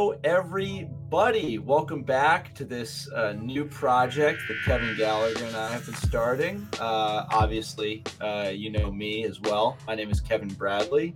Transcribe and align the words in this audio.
Everybody. 0.00 1.58
Welcome 1.58 2.02
back 2.02 2.54
to 2.54 2.64
this 2.64 3.06
uh, 3.12 3.34
new 3.34 3.66
project 3.66 4.40
that 4.48 4.56
Kevin 4.64 4.96
Gallagher 4.96 5.44
and 5.44 5.54
I 5.54 5.70
have 5.70 5.84
been 5.84 5.94
starting. 5.94 6.66
Uh, 6.80 7.26
obviously, 7.30 8.02
uh, 8.18 8.50
you 8.50 8.70
know 8.70 8.90
me 8.90 9.24
as 9.24 9.40
well. 9.42 9.76
My 9.86 9.94
name 9.94 10.10
is 10.10 10.18
Kevin 10.18 10.48
Bradley, 10.48 11.14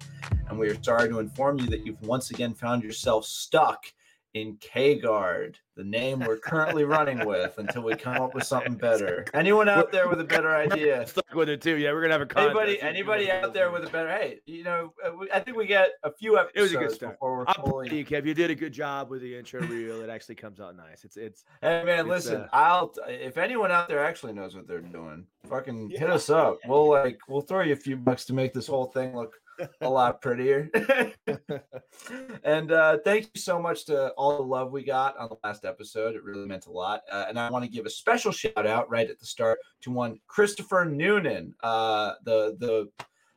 and 0.48 0.58
we 0.58 0.68
are 0.68 0.76
sorry 0.82 1.08
to 1.08 1.18
inform 1.18 1.60
you 1.60 1.66
that 1.68 1.86
you've 1.86 2.00
once 2.02 2.30
again 2.30 2.52
found 2.52 2.82
yourself 2.82 3.24
stuck 3.24 3.86
in 4.34 4.56
K 4.60 4.96
Guard, 4.98 5.58
the 5.76 5.84
name 5.84 6.18
we're 6.18 6.36
currently 6.38 6.82
running 6.84 7.24
with 7.24 7.56
until 7.58 7.82
we 7.82 7.94
come 7.94 8.20
up 8.20 8.34
with 8.34 8.42
something 8.44 8.74
better. 8.74 9.24
Anyone 9.34 9.68
out 9.68 9.92
there 9.92 10.08
with 10.08 10.20
a 10.20 10.24
better 10.24 10.54
idea? 10.56 11.06
Stuck 11.06 11.32
with 11.34 11.48
it 11.48 11.62
too. 11.62 11.76
Yeah, 11.76 11.92
we're 11.92 12.02
gonna 12.02 12.14
have 12.14 12.20
a 12.22 12.26
contest. 12.26 12.56
Anybody, 12.56 12.80
anybody 12.82 13.30
out 13.30 13.54
there 13.54 13.70
with 13.70 13.84
a 13.84 13.90
better? 13.90 14.08
Hey, 14.10 14.40
you 14.46 14.64
know, 14.64 14.92
uh, 15.04 15.12
I 15.32 15.38
think 15.38 15.56
we 15.56 15.66
get 15.66 15.90
a 16.02 16.12
few 16.12 16.36
episodes 16.36 16.56
It 16.56 16.62
was 16.62 16.72
a 16.72 16.76
good 16.78 16.90
start. 16.92 17.14
before 17.14 17.36
we're 17.38 17.44
I'm 17.46 17.54
fully. 17.64 17.96
you, 17.96 18.04
Kev. 18.04 18.26
You 18.26 18.34
did 18.34 18.50
a 18.50 18.56
good 18.56 18.72
job 18.72 19.08
with 19.08 19.22
the 19.22 19.36
intro 19.38 19.60
reel. 19.60 20.02
It 20.02 20.10
actually 20.10 20.34
comes 20.34 20.58
out 20.60 20.76
nice. 20.76 21.04
It's 21.04 21.16
it's 21.16 21.44
Hey 21.62 21.84
man, 21.84 22.00
It's, 22.00 22.08
listen. 22.08 22.42
uh, 22.42 22.48
I'll 22.52 22.92
if 23.06 23.38
anyone 23.38 23.70
out 23.70 23.86
there 23.88 24.04
actually 24.04 24.32
knows 24.32 24.56
what 24.56 24.66
they're 24.66 24.80
doing, 24.80 25.26
fucking 25.48 25.90
hit 25.90 26.10
us 26.10 26.28
up. 26.28 26.58
We'll 26.66 26.88
like 26.90 27.20
we'll 27.28 27.40
throw 27.42 27.60
you 27.62 27.72
a 27.74 27.76
few 27.76 27.96
bucks 27.96 28.24
to 28.26 28.32
make 28.32 28.52
this 28.52 28.66
whole 28.66 28.86
thing 28.86 29.14
look 29.14 29.34
a 29.80 29.88
lot 29.88 30.20
prettier. 30.20 30.70
and 32.44 32.72
uh, 32.72 32.98
thank 33.04 33.30
you 33.34 33.40
so 33.40 33.60
much 33.60 33.84
to 33.86 34.08
all 34.10 34.36
the 34.36 34.42
love 34.42 34.72
we 34.72 34.84
got 34.84 35.16
on 35.16 35.28
the 35.28 35.36
last 35.44 35.64
episode. 35.64 36.14
It 36.14 36.24
really 36.24 36.46
meant 36.46 36.66
a 36.66 36.72
lot. 36.72 37.02
Uh, 37.10 37.26
and 37.28 37.38
I 37.38 37.50
want 37.50 37.64
to 37.64 37.70
give 37.70 37.86
a 37.86 37.90
special 37.90 38.32
shout 38.32 38.66
out 38.66 38.90
right 38.90 39.08
at 39.08 39.18
the 39.18 39.26
start 39.26 39.58
to 39.82 39.90
one 39.90 40.18
Christopher 40.26 40.84
Noonan, 40.84 41.54
uh, 41.62 42.14
the 42.24 42.56
the 42.58 42.88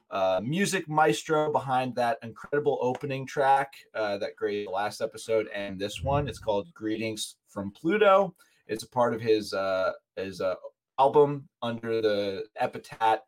uh, 0.10 0.40
music 0.42 0.88
maestro 0.88 1.52
behind 1.52 1.94
that 1.96 2.18
incredible 2.24 2.80
opening 2.82 3.26
track 3.26 3.74
uh, 3.94 4.18
that 4.18 4.36
great 4.38 4.70
last 4.72 5.02
episode 5.02 5.48
and 5.54 5.78
this 5.78 6.02
one. 6.02 6.28
It's 6.28 6.40
called 6.40 6.74
"Greetings 6.74 7.36
from 7.50 7.72
Pluto." 7.72 8.36
It's 8.68 8.84
a 8.84 8.90
part 8.90 9.14
of 9.14 9.22
his 9.22 9.54
uh, 9.54 9.94
his 10.16 10.42
uh, 10.42 10.56
album 11.00 11.48
under 11.62 12.02
the 12.02 12.46
epithet 12.56 13.24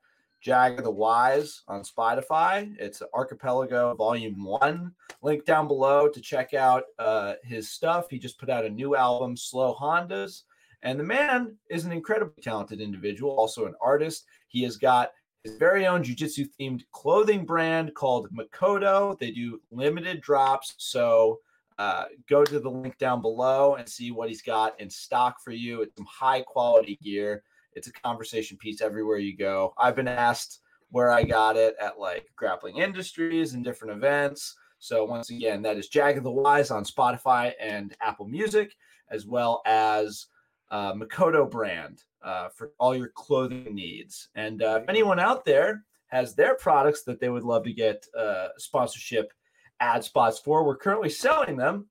Jaga 0.45 0.83
the 0.83 0.91
Wise 0.91 1.63
on 1.67 1.83
Spotify. 1.83 2.73
It's 2.79 3.01
Archipelago 3.13 3.93
Volume 3.95 4.43
One. 4.43 4.93
Link 5.21 5.45
down 5.45 5.67
below 5.67 6.07
to 6.07 6.21
check 6.21 6.53
out 6.53 6.83
uh, 6.97 7.33
his 7.43 7.69
stuff. 7.69 8.09
He 8.09 8.17
just 8.19 8.39
put 8.39 8.49
out 8.49 8.65
a 8.65 8.69
new 8.69 8.95
album, 8.95 9.35
Slow 9.35 9.75
Hondas. 9.75 10.43
And 10.81 10.97
the 10.97 11.03
man 11.03 11.57
is 11.69 11.83
an 11.83 11.91
incredibly 11.91 12.41
talented 12.41 12.79
individual, 12.79 13.31
also 13.31 13.65
an 13.65 13.73
artist. 13.81 14.25
He 14.47 14.63
has 14.63 14.77
got 14.77 15.11
his 15.43 15.57
very 15.57 15.85
own 15.85 16.03
jujitsu 16.03 16.47
themed 16.59 16.83
clothing 16.91 17.45
brand 17.45 17.93
called 17.93 18.29
Mikoto. 18.33 19.19
They 19.19 19.31
do 19.31 19.61
limited 19.71 20.21
drops. 20.21 20.75
So 20.77 21.39
uh, 21.77 22.05
go 22.29 22.45
to 22.45 22.59
the 22.59 22.71
link 22.71 22.97
down 22.97 23.21
below 23.21 23.75
and 23.75 23.87
see 23.87 24.11
what 24.11 24.29
he's 24.29 24.41
got 24.41 24.79
in 24.79 24.89
stock 24.89 25.41
for 25.43 25.51
you. 25.51 25.81
It's 25.81 25.95
some 25.97 26.05
high 26.05 26.41
quality 26.41 26.97
gear. 27.03 27.43
It's 27.79 27.87
a 27.87 27.93
conversation 27.93 28.57
piece 28.57 28.81
everywhere 28.81 29.19
you 29.19 29.37
go. 29.37 29.73
I've 29.77 29.95
been 29.95 30.09
asked 30.09 30.59
where 30.89 31.11
I 31.11 31.23
got 31.23 31.55
it 31.55 31.75
at 31.79 31.97
like 31.97 32.27
Grappling 32.35 32.79
Industries 32.79 33.53
and 33.53 33.63
different 33.63 33.93
events. 33.95 34.53
So 34.79 35.05
once 35.05 35.29
again, 35.29 35.61
that 35.61 35.77
is 35.77 35.89
Jaga 35.89 36.21
the 36.21 36.29
Wise 36.29 36.71
on 36.71 36.83
Spotify 36.83 37.53
and 37.57 37.95
Apple 38.01 38.27
Music, 38.27 38.75
as 39.09 39.25
well 39.25 39.61
as 39.65 40.25
uh, 40.71 40.91
Mikoto 40.91 41.49
brand 41.49 42.03
uh, 42.21 42.49
for 42.49 42.73
all 42.79 42.93
your 42.93 43.13
clothing 43.15 43.73
needs. 43.73 44.27
And 44.35 44.61
uh, 44.61 44.81
if 44.83 44.89
anyone 44.89 45.17
out 45.17 45.45
there 45.45 45.85
has 46.07 46.35
their 46.35 46.55
products 46.55 47.03
that 47.03 47.21
they 47.21 47.29
would 47.29 47.43
love 47.43 47.63
to 47.63 47.71
get 47.71 48.05
uh, 48.13 48.49
sponsorship 48.57 49.31
ad 49.79 50.03
spots 50.03 50.37
for, 50.37 50.65
we're 50.65 50.75
currently 50.75 51.09
selling 51.09 51.55
them. 51.55 51.87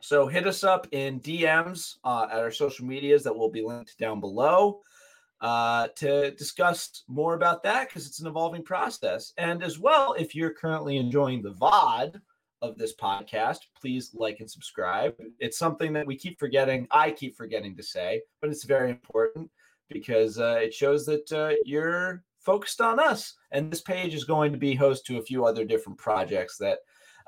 So 0.00 0.28
hit 0.28 0.46
us 0.46 0.62
up 0.62 0.86
in 0.92 1.18
DMs 1.18 1.96
uh, 2.04 2.28
at 2.30 2.38
our 2.38 2.52
social 2.52 2.86
medias 2.86 3.24
that 3.24 3.36
will 3.36 3.50
be 3.50 3.62
linked 3.62 3.98
down 3.98 4.20
below 4.20 4.80
uh, 5.40 5.88
to 5.96 6.32
discuss 6.32 7.04
more 7.08 7.34
about 7.34 7.62
that 7.62 7.88
because 7.88 8.06
it's 8.06 8.20
an 8.20 8.26
evolving 8.26 8.62
process. 8.62 9.32
And 9.38 9.62
as 9.62 9.78
well, 9.78 10.14
if 10.18 10.34
you're 10.34 10.52
currently 10.52 10.96
enjoying 10.96 11.42
the 11.42 11.52
VOD 11.54 12.20
of 12.60 12.76
this 12.76 12.94
podcast, 12.96 13.58
please 13.80 14.10
like 14.14 14.40
and 14.40 14.50
subscribe. 14.50 15.14
It's 15.38 15.58
something 15.58 15.92
that 15.92 16.06
we 16.06 16.16
keep 16.16 16.38
forgetting. 16.38 16.88
I 16.90 17.12
keep 17.12 17.36
forgetting 17.36 17.76
to 17.76 17.82
say, 17.82 18.22
but 18.40 18.50
it's 18.50 18.64
very 18.64 18.90
important 18.90 19.50
because 19.88 20.38
uh, 20.38 20.58
it 20.60 20.74
shows 20.74 21.06
that 21.06 21.32
uh, 21.32 21.54
you're 21.64 22.24
focused 22.40 22.80
on 22.80 22.98
us. 22.98 23.34
And 23.52 23.70
this 23.70 23.80
page 23.80 24.14
is 24.14 24.24
going 24.24 24.52
to 24.52 24.58
be 24.58 24.74
host 24.74 25.06
to 25.06 25.18
a 25.18 25.22
few 25.22 25.44
other 25.44 25.64
different 25.64 25.98
projects 25.98 26.56
that 26.58 26.78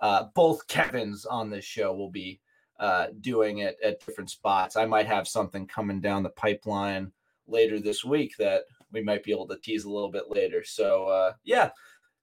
uh, 0.02 0.24
both 0.34 0.66
Kevins 0.66 1.26
on 1.26 1.50
this 1.50 1.64
show 1.64 1.94
will 1.94 2.10
be 2.10 2.40
uh, 2.80 3.08
doing 3.20 3.58
it 3.58 3.76
at 3.84 4.04
different 4.04 4.30
spots. 4.30 4.76
I 4.76 4.86
might 4.86 5.06
have 5.06 5.28
something 5.28 5.66
coming 5.66 6.00
down 6.00 6.22
the 6.22 6.30
pipeline 6.30 7.12
later 7.50 7.80
this 7.80 8.04
week 8.04 8.32
that 8.38 8.62
we 8.92 9.02
might 9.02 9.22
be 9.22 9.32
able 9.32 9.48
to 9.48 9.58
tease 9.62 9.84
a 9.84 9.90
little 9.90 10.10
bit 10.10 10.24
later. 10.28 10.62
So 10.64 11.06
uh, 11.06 11.32
yeah, 11.44 11.70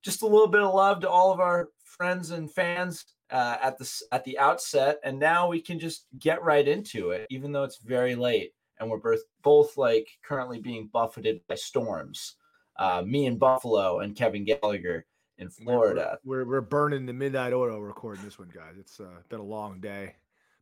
just 0.03 0.21
a 0.21 0.27
little 0.27 0.47
bit 0.47 0.61
of 0.63 0.73
love 0.73 1.01
to 1.01 1.09
all 1.09 1.31
of 1.31 1.39
our 1.39 1.69
friends 1.83 2.31
and 2.31 2.51
fans 2.51 3.05
uh, 3.31 3.57
at 3.61 3.77
the 3.77 4.01
at 4.11 4.23
the 4.23 4.39
outset, 4.39 4.99
and 5.03 5.19
now 5.19 5.47
we 5.47 5.61
can 5.61 5.79
just 5.79 6.05
get 6.19 6.43
right 6.43 6.67
into 6.67 7.11
it, 7.11 7.27
even 7.29 7.51
though 7.51 7.63
it's 7.63 7.79
very 7.83 8.15
late 8.15 8.51
and 8.79 8.89
we're 8.89 8.97
both 8.97 9.21
both 9.43 9.77
like 9.77 10.07
currently 10.23 10.59
being 10.59 10.89
buffeted 10.91 11.41
by 11.47 11.55
storms. 11.55 12.35
Uh, 12.77 13.01
me 13.05 13.25
in 13.25 13.37
Buffalo 13.37 13.99
and 13.99 14.15
Kevin 14.15 14.45
Gallagher 14.45 15.05
in 15.39 15.47
we're- 15.47 15.65
Florida. 15.65 16.19
We're, 16.23 16.45
we're 16.45 16.61
burning 16.61 17.05
the 17.05 17.13
midnight 17.13 17.53
oil 17.53 17.79
recording 17.81 18.23
this 18.23 18.37
one, 18.37 18.51
guys. 18.53 18.75
It's 18.79 18.99
uh, 18.99 19.21
been 19.29 19.39
a 19.39 19.43
long 19.43 19.79
day, 19.79 20.15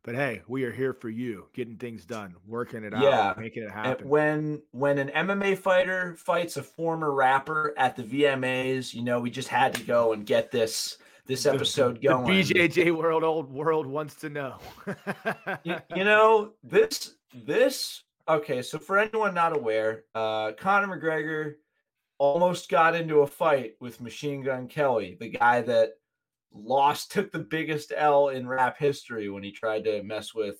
but 0.06 0.14
hey, 0.14 0.40
we 0.46 0.64
are 0.64 0.72
here 0.72 0.94
for 0.94 1.10
you, 1.10 1.48
getting 1.52 1.76
things 1.76 2.06
done, 2.06 2.34
working 2.46 2.84
it 2.84 2.94
out, 2.94 3.02
Yeah, 3.02 3.34
making 3.36 3.64
it 3.64 3.66
And 3.66 3.74
happen. 3.74 4.08
when 4.08 4.62
when 4.70 4.98
an 4.98 5.08
MMA 5.10 5.58
fighter 5.58 6.14
fights 6.16 6.56
a 6.56 6.62
former 6.62 7.12
rapper 7.12 7.74
at 7.76 7.96
the 7.96 8.04
VMAs, 8.04 8.94
you 8.94 9.02
know, 9.02 9.20
we 9.20 9.30
just 9.30 9.48
had 9.48 9.74
to 9.74 9.82
go 9.82 10.12
and 10.12 10.24
get 10.24 10.50
this 10.52 10.98
this 11.26 11.44
episode 11.44 11.96
the 11.96 12.08
going. 12.08 12.24
BJJ 12.24 12.96
world, 12.96 13.24
old 13.24 13.50
world 13.50 13.86
wants 13.86 14.14
to 14.16 14.30
know. 14.30 14.58
you, 15.64 15.76
you 15.96 16.04
know 16.04 16.52
this 16.62 17.16
this 17.34 18.04
okay 18.28 18.62
so 18.62 18.78
for 18.78 18.98
anyone 18.98 19.34
not 19.34 19.54
aware 19.56 20.04
uh 20.14 20.52
conor 20.52 20.96
mcgregor 20.96 21.54
almost 22.18 22.68
got 22.70 22.94
into 22.94 23.20
a 23.20 23.26
fight 23.26 23.74
with 23.80 24.00
machine 24.00 24.42
gun 24.42 24.66
kelly 24.68 25.16
the 25.20 25.28
guy 25.28 25.60
that 25.60 25.90
lost 26.52 27.12
took 27.12 27.30
the 27.32 27.38
biggest 27.38 27.92
l 27.96 28.28
in 28.28 28.46
rap 28.46 28.78
history 28.78 29.28
when 29.28 29.42
he 29.42 29.52
tried 29.52 29.84
to 29.84 30.02
mess 30.02 30.34
with 30.34 30.58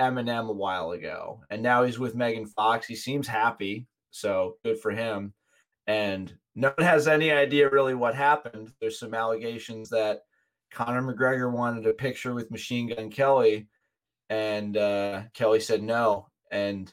eminem 0.00 0.48
a 0.48 0.52
while 0.52 0.92
ago. 0.92 1.40
And 1.50 1.62
now 1.62 1.84
he's 1.84 1.98
with 1.98 2.14
megan 2.14 2.46
fox. 2.46 2.86
He 2.86 2.96
seems 2.96 3.26
happy 3.26 3.86
so 4.10 4.56
good 4.64 4.78
for 4.80 4.90
him. 4.90 5.34
And 5.86 6.32
no 6.54 6.72
one 6.76 6.86
has 6.86 7.08
any 7.08 7.30
idea 7.30 7.70
really 7.70 7.94
what 7.94 8.14
happened. 8.14 8.72
There's 8.80 8.98
some 8.98 9.14
allegations 9.14 9.90
that 9.90 10.20
conor 10.70 11.02
mcgregor 11.02 11.50
wanted 11.50 11.86
a 11.86 11.92
picture 11.92 12.34
with 12.34 12.50
machine 12.50 12.88
gun 12.88 13.10
kelly 13.10 13.68
and 14.30 14.76
uh, 14.76 15.22
Kelly 15.34 15.60
said 15.60 15.82
no, 15.82 16.28
and 16.50 16.92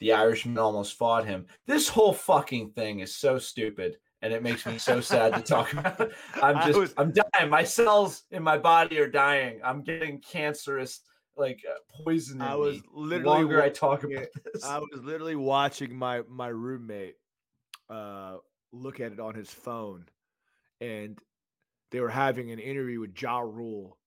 the 0.00 0.12
Irishman 0.12 0.58
almost 0.58 0.98
fought 0.98 1.24
him. 1.24 1.46
This 1.66 1.88
whole 1.88 2.12
fucking 2.12 2.70
thing 2.70 3.00
is 3.00 3.14
so 3.16 3.38
stupid, 3.38 3.96
and 4.22 4.32
it 4.32 4.42
makes 4.42 4.64
me 4.64 4.78
so 4.78 5.00
sad 5.00 5.34
to 5.34 5.42
talk 5.42 5.72
about. 5.72 6.10
I'm 6.42 6.66
just, 6.66 6.78
was- 6.78 6.94
I'm 6.96 7.12
dying. 7.12 7.50
My 7.50 7.64
cells 7.64 8.22
in 8.30 8.42
my 8.42 8.56
body 8.58 8.98
are 8.98 9.08
dying. 9.10 9.60
I'm 9.64 9.82
getting 9.82 10.20
cancerous, 10.20 11.00
like 11.36 11.60
uh, 11.68 11.74
poison. 12.02 12.40
I 12.40 12.54
was 12.54 12.76
me 12.76 12.82
literally 12.94 13.42
longer 13.42 13.62
I 13.62 13.68
talk 13.68 14.04
about 14.04 14.26
this. 14.52 14.64
I 14.64 14.78
was 14.78 15.02
literally 15.02 15.36
watching 15.36 15.94
my 15.94 16.22
my 16.28 16.48
roommate 16.48 17.16
uh 17.90 18.36
look 18.72 19.00
at 19.00 19.12
it 19.12 19.20
on 19.20 19.34
his 19.34 19.50
phone 19.50 20.06
and 20.80 21.18
they 21.90 22.00
were 22.00 22.08
having 22.08 22.50
an 22.50 22.58
interview 22.58 23.00
with 23.00 23.20
Ja 23.20 23.40
Rule 23.40 23.98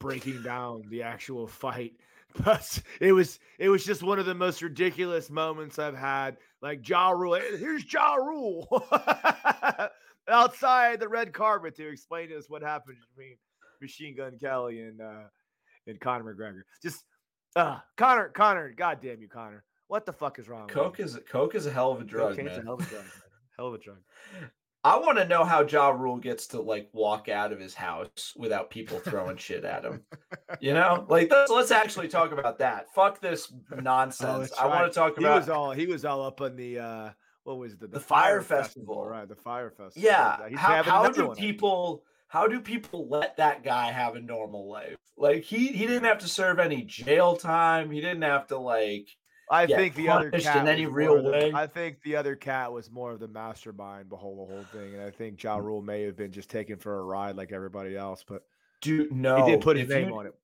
breaking 0.00 0.42
down 0.42 0.82
the 0.90 1.02
actual 1.02 1.46
fight. 1.46 1.92
But 2.44 2.80
it 3.00 3.10
was 3.10 3.40
it 3.58 3.68
was 3.70 3.84
just 3.84 4.04
one 4.04 4.20
of 4.20 4.24
the 4.26 4.36
most 4.36 4.62
ridiculous 4.62 5.30
moments 5.30 5.80
I've 5.80 5.96
had. 5.96 6.36
Like 6.62 6.86
Ja 6.88 7.10
Rule, 7.10 7.34
here's 7.58 7.90
Ja 7.90 8.14
Rule 8.14 8.68
outside 10.28 11.00
the 11.00 11.08
red 11.08 11.32
carpet 11.32 11.74
to 11.76 11.88
explain 11.88 12.28
to 12.28 12.38
us 12.38 12.48
what 12.48 12.62
happened 12.62 12.96
between 13.08 13.36
Machine 13.80 14.14
Gun 14.16 14.38
Kelly 14.38 14.80
and 14.82 15.00
uh 15.00 15.22
and 15.86 15.98
Conor 16.00 16.34
McGregor. 16.34 16.62
Just 16.82 17.04
uh 17.56 17.78
Connor, 17.96 18.28
Connor, 18.28 18.72
god 18.76 18.98
damn 19.02 19.20
you, 19.20 19.28
Connor. 19.28 19.64
What 19.88 20.06
the 20.06 20.12
fuck 20.12 20.38
is 20.38 20.48
wrong? 20.48 20.66
with 20.66 20.74
Coke 20.74 20.98
you? 20.98 21.04
is 21.06 21.18
Coke 21.30 21.54
is 21.54 21.66
a 21.66 21.72
hell 21.72 21.90
of 21.92 22.00
a 22.00 22.04
drug, 22.04 22.30
Cocaine's 22.36 22.50
man. 22.50 22.60
a 22.60 22.64
hell 22.64 22.74
of 22.74 22.80
a 22.80 22.84
drug. 22.84 23.04
Hell 23.56 23.66
of 23.68 23.74
a 23.74 23.78
drug. 23.78 23.98
I 24.82 24.98
want 24.98 25.18
to 25.18 25.28
know 25.28 25.44
how 25.44 25.62
Ja 25.62 25.90
Rule 25.90 26.16
gets 26.16 26.46
to 26.48 26.60
like 26.60 26.88
walk 26.92 27.28
out 27.28 27.52
of 27.52 27.60
his 27.60 27.74
house 27.74 28.32
without 28.36 28.70
people 28.70 28.98
throwing 28.98 29.36
shit 29.36 29.64
at 29.64 29.84
him. 29.84 30.02
You 30.60 30.74
know, 30.74 31.06
like 31.08 31.30
let's, 31.30 31.50
let's 31.50 31.70
actually 31.70 32.08
talk 32.08 32.32
about 32.32 32.58
that. 32.58 32.92
Fuck 32.94 33.20
this 33.20 33.52
nonsense. 33.82 34.50
that's 34.50 34.60
I 34.60 34.66
want 34.66 34.80
right. 34.80 34.92
to 34.92 34.92
talk 34.92 35.18
about. 35.18 35.32
He 35.32 35.38
was 35.38 35.48
all 35.48 35.70
he 35.72 35.86
was 35.86 36.04
all 36.04 36.24
up 36.24 36.40
on 36.40 36.56
the 36.56 36.78
uh 36.78 37.10
what 37.44 37.58
was 37.58 37.74
it? 37.74 37.90
The 37.90 38.00
Fyre 38.00 38.42
Festival. 38.42 39.04
right? 39.06 39.28
The 39.28 39.36
Fyre 39.36 39.70
Festival. 39.70 40.08
yeah. 40.08 40.48
He's 40.48 40.58
How, 40.58 40.82
how 40.82 41.10
do 41.10 41.34
people 41.34 42.04
how 42.28 42.46
do 42.46 42.60
people 42.60 43.08
let 43.08 43.36
that 43.36 43.62
guy 43.62 43.90
have 43.92 44.16
a 44.16 44.20
normal 44.20 44.68
life? 44.70 44.96
Like 45.16 45.44
he 45.44 45.68
he 45.68 45.86
didn't 45.86 46.04
have 46.04 46.18
to 46.18 46.28
serve 46.28 46.58
any 46.58 46.82
jail 46.82 47.36
time. 47.36 47.90
He 47.90 48.00
didn't 48.00 48.22
have 48.22 48.46
to 48.48 48.58
like 48.58 49.08
I 49.50 49.66
think 49.66 49.94
the 49.94 50.08
other 50.08 50.30
cat 50.30 50.56
in 50.58 50.68
any 50.68 50.86
real 50.86 51.22
the, 51.22 51.30
way. 51.30 51.52
I 51.54 51.66
think 51.66 52.02
the 52.02 52.16
other 52.16 52.36
cat 52.36 52.72
was 52.72 52.90
more 52.90 53.10
of 53.12 53.20
the 53.20 53.28
mastermind 53.28 54.08
behind 54.08 54.38
the 54.38 54.44
whole 54.44 54.64
thing, 54.72 54.94
and 54.94 55.02
I 55.02 55.10
think 55.10 55.42
Ja 55.42 55.58
Mm. 55.58 55.64
Rule 55.64 55.82
may 55.82 56.02
have 56.02 56.16
been 56.16 56.30
just 56.32 56.48
taken 56.50 56.76
for 56.78 56.98
a 57.00 57.02
ride 57.02 57.36
like 57.36 57.52
everybody 57.52 57.96
else, 57.96 58.24
but 58.26 58.42
do 58.80 59.08
no. 59.10 59.44
he 59.44 59.50
did 59.52 59.60
put 59.60 59.76
his 59.76 59.88
name 59.88 60.08
you- 60.08 60.16
on 60.16 60.26
it. 60.26 60.34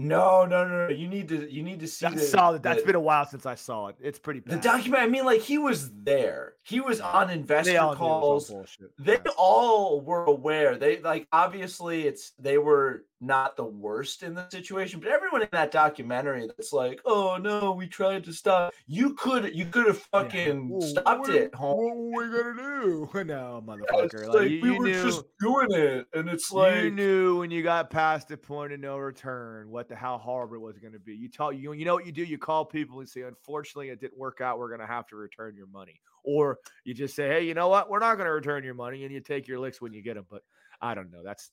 No, 0.00 0.44
no, 0.44 0.64
no, 0.68 0.86
no. 0.86 0.94
You 0.94 1.08
need 1.08 1.26
to 1.28 1.52
you 1.52 1.64
need 1.64 1.80
to 1.80 1.88
see 1.88 2.06
That's 2.06 2.20
the, 2.20 2.26
solid. 2.28 2.62
That's 2.62 2.82
the- 2.82 2.86
been 2.86 2.94
a 2.94 3.00
while 3.00 3.26
since 3.26 3.46
I 3.46 3.56
saw 3.56 3.88
it. 3.88 3.96
It's 4.00 4.18
pretty 4.18 4.38
the 4.40 4.54
document. 4.56 5.02
I 5.02 5.08
mean, 5.08 5.24
like 5.24 5.40
he 5.40 5.58
was 5.58 5.90
there. 6.04 6.52
He 6.62 6.78
was 6.78 7.00
on 7.00 7.26
They 7.28 7.34
investor 7.34 7.78
all 7.80 7.96
calls. 7.96 8.52
they 8.96 9.14
Yeah. 9.14 9.32
all 9.36 10.00
were 10.00 10.24
aware 10.26 10.76
they 10.78 11.00
like 11.00 11.26
obviously 11.32 12.06
it's 12.06 12.30
they 12.38 12.58
were 12.58 13.06
not 13.20 13.56
the 13.56 13.64
worst 13.64 14.22
in 14.22 14.34
the 14.34 14.48
situation 14.50 15.00
but 15.00 15.08
everyone 15.08 15.42
in 15.42 15.48
that 15.52 15.70
documentary 15.72 16.46
that's 16.46 16.72
like 16.72 17.00
oh 17.04 17.36
no 17.36 17.72
we 17.72 17.86
tried 17.86 18.22
to 18.24 18.32
stop 18.32 18.72
you 18.86 19.14
could 19.14 19.54
you 19.54 19.66
could 19.66 19.86
have 19.86 20.06
Yeah. 20.12 20.22
fucking 20.22 20.68
Well, 20.68 20.80
stopped 20.80 21.20
what, 21.20 21.30
it 21.30 21.52
What 21.52 21.54
home 21.54 22.12
were 22.12 22.26
we 22.26 22.30
gonna 22.30 22.54
do? 22.82 23.10
No, 23.24 23.62
motherfucker. 23.66 24.24
it's 24.24 24.28
like, 24.28 24.34
like 24.34 24.50
you, 24.50 24.60
we 24.60 24.70
you 24.70 24.78
were 24.78 24.88
knew, 24.88 25.02
just 25.02 25.24
doing 25.40 25.68
it 25.72 26.06
and 26.14 26.28
it's 26.28 26.50
like 26.52 26.82
you 26.84 26.90
knew 26.90 27.38
when 27.40 27.50
you 27.50 27.62
got 27.62 27.90
past 27.90 28.28
the 28.28 28.36
point 28.36 28.72
of 28.72 28.80
no 28.80 28.96
return 28.98 29.70
what 29.70 29.88
the 29.88 29.96
how 29.96 30.18
horrible 30.18 30.56
it 30.56 30.60
was 30.60 30.78
going 30.78 30.92
to 30.92 30.98
be. 30.98 31.14
You 31.14 31.28
tell 31.28 31.52
you 31.52 31.72
you 31.72 31.84
know 31.84 31.94
what 31.94 32.06
you 32.06 32.12
do. 32.12 32.24
You 32.24 32.38
call 32.38 32.64
people 32.64 33.00
and 33.00 33.08
say, 33.08 33.22
"Unfortunately, 33.22 33.90
it 33.90 34.00
didn't 34.00 34.18
work 34.18 34.40
out. 34.40 34.58
We're 34.58 34.68
going 34.68 34.80
to 34.80 34.86
have 34.86 35.06
to 35.08 35.16
return 35.16 35.56
your 35.56 35.66
money." 35.66 36.00
Or 36.24 36.58
you 36.84 36.94
just 36.94 37.14
say, 37.14 37.28
"Hey, 37.28 37.46
you 37.46 37.54
know 37.54 37.68
what? 37.68 37.88
We're 37.90 37.98
not 38.00 38.16
going 38.16 38.26
to 38.26 38.32
return 38.32 38.64
your 38.64 38.74
money," 38.74 39.04
and 39.04 39.12
you 39.12 39.20
take 39.20 39.46
your 39.48 39.58
licks 39.58 39.80
when 39.80 39.92
you 39.92 40.02
get 40.02 40.14
them. 40.14 40.26
But 40.28 40.42
I 40.80 40.94
don't 40.94 41.10
know. 41.10 41.22
That's 41.22 41.50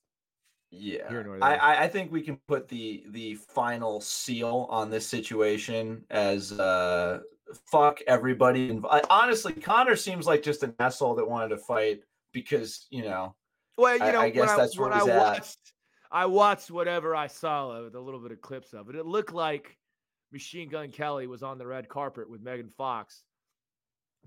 yeah 0.71 1.07
Here 1.09 1.23
nor 1.23 1.38
I. 1.41 1.56
I 1.56 1.83
i 1.83 1.88
think 1.88 2.12
we 2.12 2.21
can 2.21 2.38
put 2.47 2.67
the 2.67 3.03
the 3.09 3.35
final 3.35 4.01
seal 4.01 4.67
on 4.69 4.89
this 4.89 5.07
situation 5.07 6.03
as 6.09 6.51
uh 6.51 7.19
fuck 7.71 8.00
everybody 8.07 8.69
inv- 8.69 8.88
I, 8.89 9.01
honestly 9.09 9.53
connor 9.53 9.95
seems 9.95 10.25
like 10.25 10.44
just 10.44 10.63
an 10.63 10.73
asshole 10.79 11.15
that 11.15 11.29
wanted 11.29 11.50
to 11.50 11.57
fight 11.57 12.01
because 12.33 12.88
you 12.89 13.03
know 13.03 13.35
well, 13.77 13.94
you 13.94 14.12
know. 14.12 14.21
I 14.21 14.29
guess 14.29 14.47
when 14.47 14.57
that's 14.57 14.77
I, 14.77 14.81
where 14.81 14.89
when 14.89 14.97
I 14.97 15.01
he's 15.01 15.09
at. 15.09 15.19
watched. 15.19 15.73
I 16.12 16.25
watched 16.27 16.71
whatever 16.71 17.15
I 17.15 17.27
saw 17.27 17.71
of 17.71 17.88
it, 17.88 17.95
a 17.95 18.00
little 18.00 18.19
bit 18.19 18.31
of 18.31 18.41
clips 18.41 18.73
of 18.73 18.89
it. 18.89 18.95
It 18.95 19.06
looked 19.06 19.33
like 19.33 19.77
Machine 20.31 20.69
Gun 20.69 20.91
Kelly 20.91 21.27
was 21.27 21.44
on 21.44 21.57
the 21.57 21.68
red 21.68 21.89
carpet 21.89 22.29
with 22.29 22.41
Megan 22.41 22.69
Fox 22.69 23.23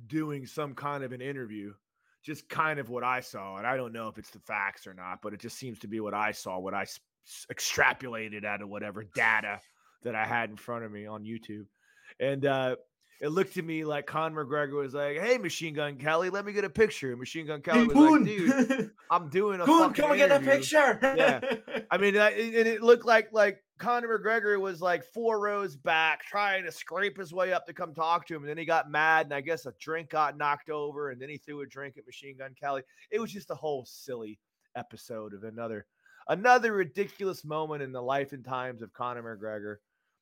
doing 0.07 0.47
some 0.47 0.75
kind 0.75 1.03
of 1.03 1.13
an 1.13 1.21
interview. 1.21 1.73
Just 2.25 2.49
kind 2.49 2.79
of 2.79 2.91
what 2.91 3.05
I 3.05 3.21
saw, 3.21 3.57
and 3.57 3.67
I 3.67 3.77
don't 3.77 3.93
know 3.93 4.09
if 4.09 4.19
it's 4.19 4.31
the 4.31 4.41
facts 4.41 4.87
or 4.87 4.95
not, 4.95 5.23
but 5.23 5.33
it 5.33 5.41
just 5.41 5.57
seems 5.57 5.79
to 5.81 5.89
be 5.89 6.01
what 6.01 6.15
I 6.15 6.33
saw, 6.33 6.59
what 6.59 6.75
I 6.75 6.83
s- 6.83 7.01
extrapolated 7.51 8.45
out 8.45 8.61
of 8.61 8.69
whatever 8.69 9.05
data 9.15 9.61
that 10.03 10.15
I 10.15 10.27
had 10.27 10.51
in 10.51 10.57
front 10.57 10.85
of 10.85 10.93
me 10.93 11.07
on 11.07 11.25
YouTube. 11.25 11.67
And 12.21 12.45
uh, 12.45 12.77
it 13.21 13.29
looked 13.29 13.55
to 13.55 13.63
me 13.63 13.85
like 13.85 14.07
Con 14.07 14.35
McGregor 14.35 14.75
was 14.75 14.95
like, 14.95 15.19
"Hey, 15.19 15.39
Machine 15.39 15.75
Gun 15.75 15.97
Kelly, 15.97 16.31
let 16.31 16.45
me 16.45 16.53
get 16.53 16.65
a 16.65 16.71
picture." 16.71 17.11
And 17.11 17.19
Machine 17.19 17.47
Gun 17.47 17.63
Kelly 17.63 17.81
hey 17.81 17.87
was 17.87 17.95
Boone, 17.95 18.25
like, 18.25 18.69
"Dude, 18.69 18.91
I'm 19.11 19.29
doing 19.29 19.61
a 19.61 19.67
Boone, 19.67 19.89
fucking 19.89 20.03
come 20.03 20.11
and 20.13 20.19
get 20.19 20.31
a 20.31 20.41
picture 20.41 20.99
Yeah. 21.03 21.41
I 21.91 21.97
mean, 21.99 22.17
uh, 22.17 22.31
and 22.33 22.55
and 22.55 22.69
it 22.69 22.83
looked 22.83 23.05
like 23.05 23.33
like 23.33 23.63
Conor 23.79 24.19
McGregor 24.19 24.61
was 24.61 24.81
like 24.81 25.05
four 25.05 25.41
rows 25.41 25.77
back, 25.77 26.25
trying 26.25 26.65
to 26.65 26.73
scrape 26.73 27.17
his 27.17 27.33
way 27.33 27.53
up 27.53 27.67
to 27.67 27.73
come 27.73 27.95
talk 27.95 28.27
to 28.27 28.35
him, 28.37 28.43
and 28.43 28.51
then 28.51 28.59
he 28.59 28.65
got 28.65 28.91
mad, 28.91 29.27
and 29.27 29.35
I 29.35 29.41
guess 29.41 29.67
a 29.67 29.73
drink 29.81 30.11
got 30.11 30.37
knocked 30.37 30.71
over, 30.71 31.11
and 31.11 31.21
then 31.21 31.29
he 31.29 31.39
threw 31.39 31.63
a 31.63 31.67
drink 31.67 31.97
at 31.99 32.07
Machine 32.07 32.37
Gun 32.39 32.55
Kelly. 32.61 32.83
It 33.11 33.21
was 33.21 33.33
just 33.33 33.51
a 33.51 33.55
whole 33.55 33.85
silly 33.85 34.39
episode 34.77 35.35
of 35.35 35.45
another 35.45 35.87
another 36.29 36.73
ridiculous 36.73 37.45
moment 37.45 37.83
in 37.83 37.91
the 37.91 38.03
life 38.03 38.33
and 38.33 38.45
times 38.45 38.83
of 38.83 38.93
Conor 38.93 39.23
McGregor. 39.37 39.77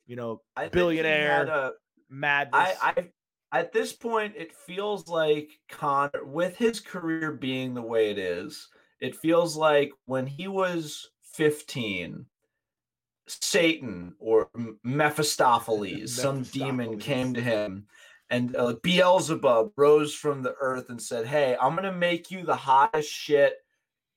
You 0.07 0.17
know, 0.17 0.41
I 0.57 0.63
think 0.63 0.73
he 0.73 0.79
billionaire 0.79 1.39
had 1.39 1.49
a- 1.49 1.73
madness. 2.09 2.77
I, 2.83 2.95
I 3.53 3.59
at 3.59 3.73
this 3.73 3.93
point 3.93 4.35
it 4.37 4.53
feels 4.53 5.09
like 5.09 5.51
Connor 5.71 6.25
with 6.25 6.57
his 6.57 6.81
career 6.81 7.33
being 7.33 7.75
the 7.75 7.83
way 7.83 8.11
it 8.11 8.19
is, 8.19 8.69
it 9.01 9.17
feels 9.17 9.57
like 9.57 9.93
when 10.07 10.27
he 10.27 10.49
was 10.49 11.11
15, 11.33 12.27
Satan 13.27 14.15
or 14.19 14.49
M- 14.55 14.79
Mephistopheles, 14.83 16.15
some 16.21 16.43
demon 16.43 16.99
came 16.99 17.35
to 17.35 17.41
him 17.41 17.87
and 18.31 18.57
uh, 18.57 18.75
Beelzebub 18.83 19.73
rose 19.77 20.15
from 20.15 20.43
the 20.43 20.55
earth 20.61 20.91
and 20.91 21.01
said, 21.01 21.27
"Hey, 21.27 21.57
I'm 21.61 21.77
going 21.77 21.85
to 21.85 21.97
make 21.97 22.31
you 22.31 22.45
the 22.45 22.57
hottest 22.57 23.11
shit 23.11 23.59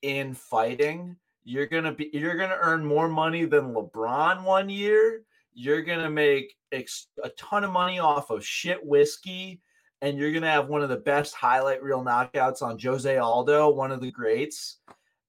in 0.02 0.34
fighting. 0.34 1.16
You're 1.44 1.68
going 1.68 1.84
to 1.84 1.92
be 1.92 2.10
you're 2.14 2.38
going 2.38 2.50
to 2.50 2.58
earn 2.60 2.86
more 2.86 3.08
money 3.08 3.46
than 3.46 3.74
LeBron 3.74 4.44
one 4.44 4.70
year. 4.70 5.24
You're 5.54 5.82
going 5.82 6.00
to 6.00 6.10
make 6.10 6.56
ex- 6.72 7.08
a 7.24 7.30
ton 7.30 7.64
of 7.64 7.72
money 7.72 8.00
off 8.00 8.30
of 8.30 8.46
shit 8.46 8.84
whiskey 8.86 9.62
and 10.02 10.18
you're 10.18 10.32
going 10.32 10.44
to 10.44 10.50
have 10.50 10.70
one 10.70 10.82
of 10.82 10.90
the 10.90 10.98
best 10.98 11.34
highlight 11.36 11.84
reel 11.84 12.04
knockouts 12.04 12.62
on 12.62 12.80
Jose 12.80 13.18
Aldo, 13.18 13.70
one 13.70 13.92
of 13.92 14.02
the 14.02 14.12
greats." 14.12 14.78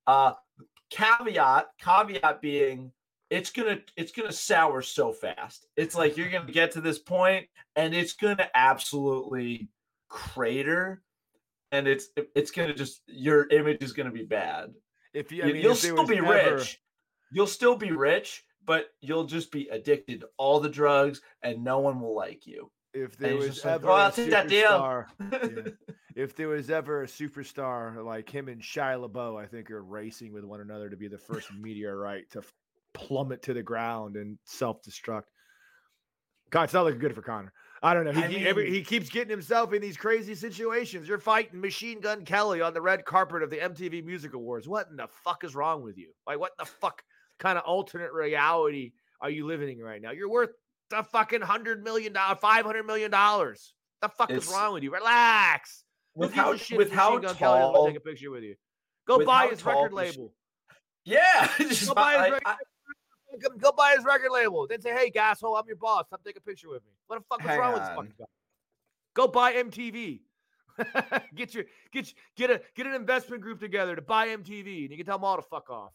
Uh 0.07 0.33
caveat 0.91 1.67
caveat 1.81 2.41
being 2.43 2.91
it's 3.31 3.51
gonna 3.51 3.79
it's 3.97 4.11
gonna 4.11 4.33
sour 4.33 4.83
so 4.83 5.13
fast. 5.13 5.67
It's 5.77 5.95
like 5.95 6.17
you're 6.17 6.31
gonna 6.31 6.51
get 6.51 6.73
to 6.73 6.81
this 6.81 6.99
point 6.99 7.47
and 7.77 7.95
it's 7.95 8.15
gonna 8.15 8.49
absolutely 8.57 9.69
crater 10.09 11.03
and 11.71 11.87
it's 11.87 12.09
it's 12.35 12.51
gonna 12.51 12.75
just 12.75 13.03
your 13.07 13.47
image 13.51 13.83
is 13.83 13.93
gonna 13.93 14.11
be 14.11 14.25
bad. 14.25 14.75
If 15.15 15.31
you, 15.31 15.39
You- 15.39 15.43
I 15.45 15.53
mean, 15.53 15.63
you'll 15.63 15.73
if 15.73 15.79
still 15.79 16.07
be 16.07 16.19
ever- 16.19 16.57
rich. 16.57 16.81
You'll 17.33 17.47
still 17.47 17.77
be 17.77 17.93
rich 17.93 18.45
but 18.65 18.87
you'll 19.01 19.25
just 19.25 19.51
be 19.51 19.69
addicted 19.69 20.21
to 20.21 20.29
all 20.37 20.61
the 20.61 20.69
drugs 20.69 21.21
and 21.43 21.65
no 21.65 21.79
one 21.81 22.01
will 22.01 22.15
like 22.15 22.47
you 22.47 22.71
If 22.95 23.17
there 23.17 23.37
was 23.37 23.47
just 23.47 23.65
like, 23.65 23.75
ever 23.77 23.89
"Oh, 23.89 23.93
a 23.93 23.97
I'll 23.97 24.11
that 24.11 24.49
deal." 24.49 24.69
superstar, 24.71 25.07
Yeah. 25.67 25.73
if 26.25 26.37
there 26.37 26.49
was 26.49 26.71
ever 26.71 27.03
a 27.03 27.07
superstar 27.07 28.05
like 28.05 28.29
him 28.29 28.49
and 28.49 28.61
Shia 28.61 29.09
LaBeouf, 29.09 29.41
I 29.43 29.47
think 29.47 29.71
are 29.71 29.83
racing 29.83 30.33
with 30.33 30.45
one 30.45 30.61
another 30.61 30.89
to 30.91 30.97
be 30.97 31.09
the 31.09 31.19
first 31.19 31.49
meteorite 31.61 32.31
to 32.33 32.39
f- 32.41 32.53
plummet 32.93 33.43
to 33.45 33.55
the 33.55 33.63
ground 33.63 34.17
and 34.17 34.39
self-destruct. 34.45 35.25
God, 36.51 36.65
it's 36.65 36.73
not 36.73 36.85
looking 36.85 36.99
good 37.01 37.15
for 37.15 37.23
Connor. 37.23 37.53
I 37.83 37.95
don't 37.95 38.05
know. 38.05 38.13
He, 38.13 38.23
I 38.23 38.27
he, 38.29 38.47
every, 38.47 38.71
he 38.71 38.83
keeps 38.83 39.09
getting 39.09 39.31
himself 39.31 39.73
in 39.73 39.81
these 39.81 39.97
crazy 39.97 40.35
situations. 40.35 41.09
You're 41.09 41.19
fighting 41.19 41.61
Machine 41.61 42.01
Gun 42.01 42.25
Kelly 42.25 42.61
on 42.61 42.75
the 42.75 42.83
red 42.83 43.05
carpet 43.05 43.43
of 43.43 43.49
the 43.51 43.57
MTV 43.59 44.05
Music 44.05 44.35
Awards. 44.35 44.69
What 44.69 44.89
in 44.91 44.97
the 44.97 45.07
fuck 45.25 45.45
is 45.45 45.55
wrong 45.55 45.83
with 45.83 45.97
you? 45.97 46.11
Like, 46.27 46.41
what 46.41 46.53
the 46.59 46.65
fuck 46.67 47.03
kind 47.41 47.59
of 47.59 47.65
alternate 47.65 48.13
reality 48.13 48.93
are 49.21 49.31
you 49.31 49.47
living 49.47 49.79
in 49.79 49.85
right 49.85 50.01
now? 50.01 50.13
You're 50.13 50.31
worth 50.31 50.51
a 50.93 51.03
fucking 51.03 51.41
hundred 51.41 51.83
million 51.83 52.13
dollar, 52.13 52.37
five 52.37 52.65
hundred 52.65 52.85
million 52.85 53.11
dollars. 53.11 53.75
The 54.03 54.09
fuck 54.09 54.31
is 54.31 54.47
wrong 54.49 54.73
with 54.75 54.83
you? 54.83 54.93
Relax. 54.93 55.85
With 56.15 56.33
how 56.33 56.53
with 56.77 56.93
how 56.93 57.19
Gun 57.19 57.35
Kelly 57.35 57.61
tall 57.61 57.87
take 57.87 57.97
a 57.97 58.01
picture 58.01 58.31
with 58.31 58.45
you? 58.45 58.55
Go 59.07 59.25
buy 59.25 59.49
his 59.49 59.65
record 59.65 59.93
label. 59.93 60.33
yeah 61.05 61.51
just 61.59 61.89
Go 61.89 61.95
buy 61.95 62.13
his 62.13 62.21
I- 62.21 62.25
record 62.29 62.43
I- 62.47 62.57
Go- 63.59 63.73
buy 63.73 63.95
his 63.97 64.05
record 64.05 64.31
label. 64.33 64.67
Then 64.67 64.81
say, 64.81 64.91
"Hey, 64.93 65.09
gasshole, 65.11 65.57
I'm 65.57 65.67
your 65.67 65.77
boss. 65.77 66.05
Come 66.11 66.19
take 66.27 66.37
a 66.37 66.41
picture 66.41 66.69
with 66.69 66.83
me." 66.85 66.91
What 67.07 67.21
the 67.21 67.25
fuck 67.29 67.41
is 67.49 67.59
wrong 67.59 67.75
with 67.75 67.83
this 67.83 67.91
fucking 67.91 68.15
guy? 68.19 68.25
Go 69.15 69.29
buy 69.29 69.55
MTV. 69.55 70.21
get 71.37 71.55
your 71.55 71.65
get 71.93 72.13
get 72.37 72.51
a 72.51 72.61
get 72.75 72.87
an 72.87 72.95
investment 72.95 73.41
group 73.41 73.61
together 73.61 73.95
to 73.95 74.03
buy 74.03 74.29
MTV, 74.29 74.83
and 74.83 74.91
you 74.91 74.97
can 74.97 75.07
tell 75.07 75.19
them 75.19 75.25
all 75.25 75.37
to 75.37 75.43
fuck 75.43 75.71
off. 75.71 75.93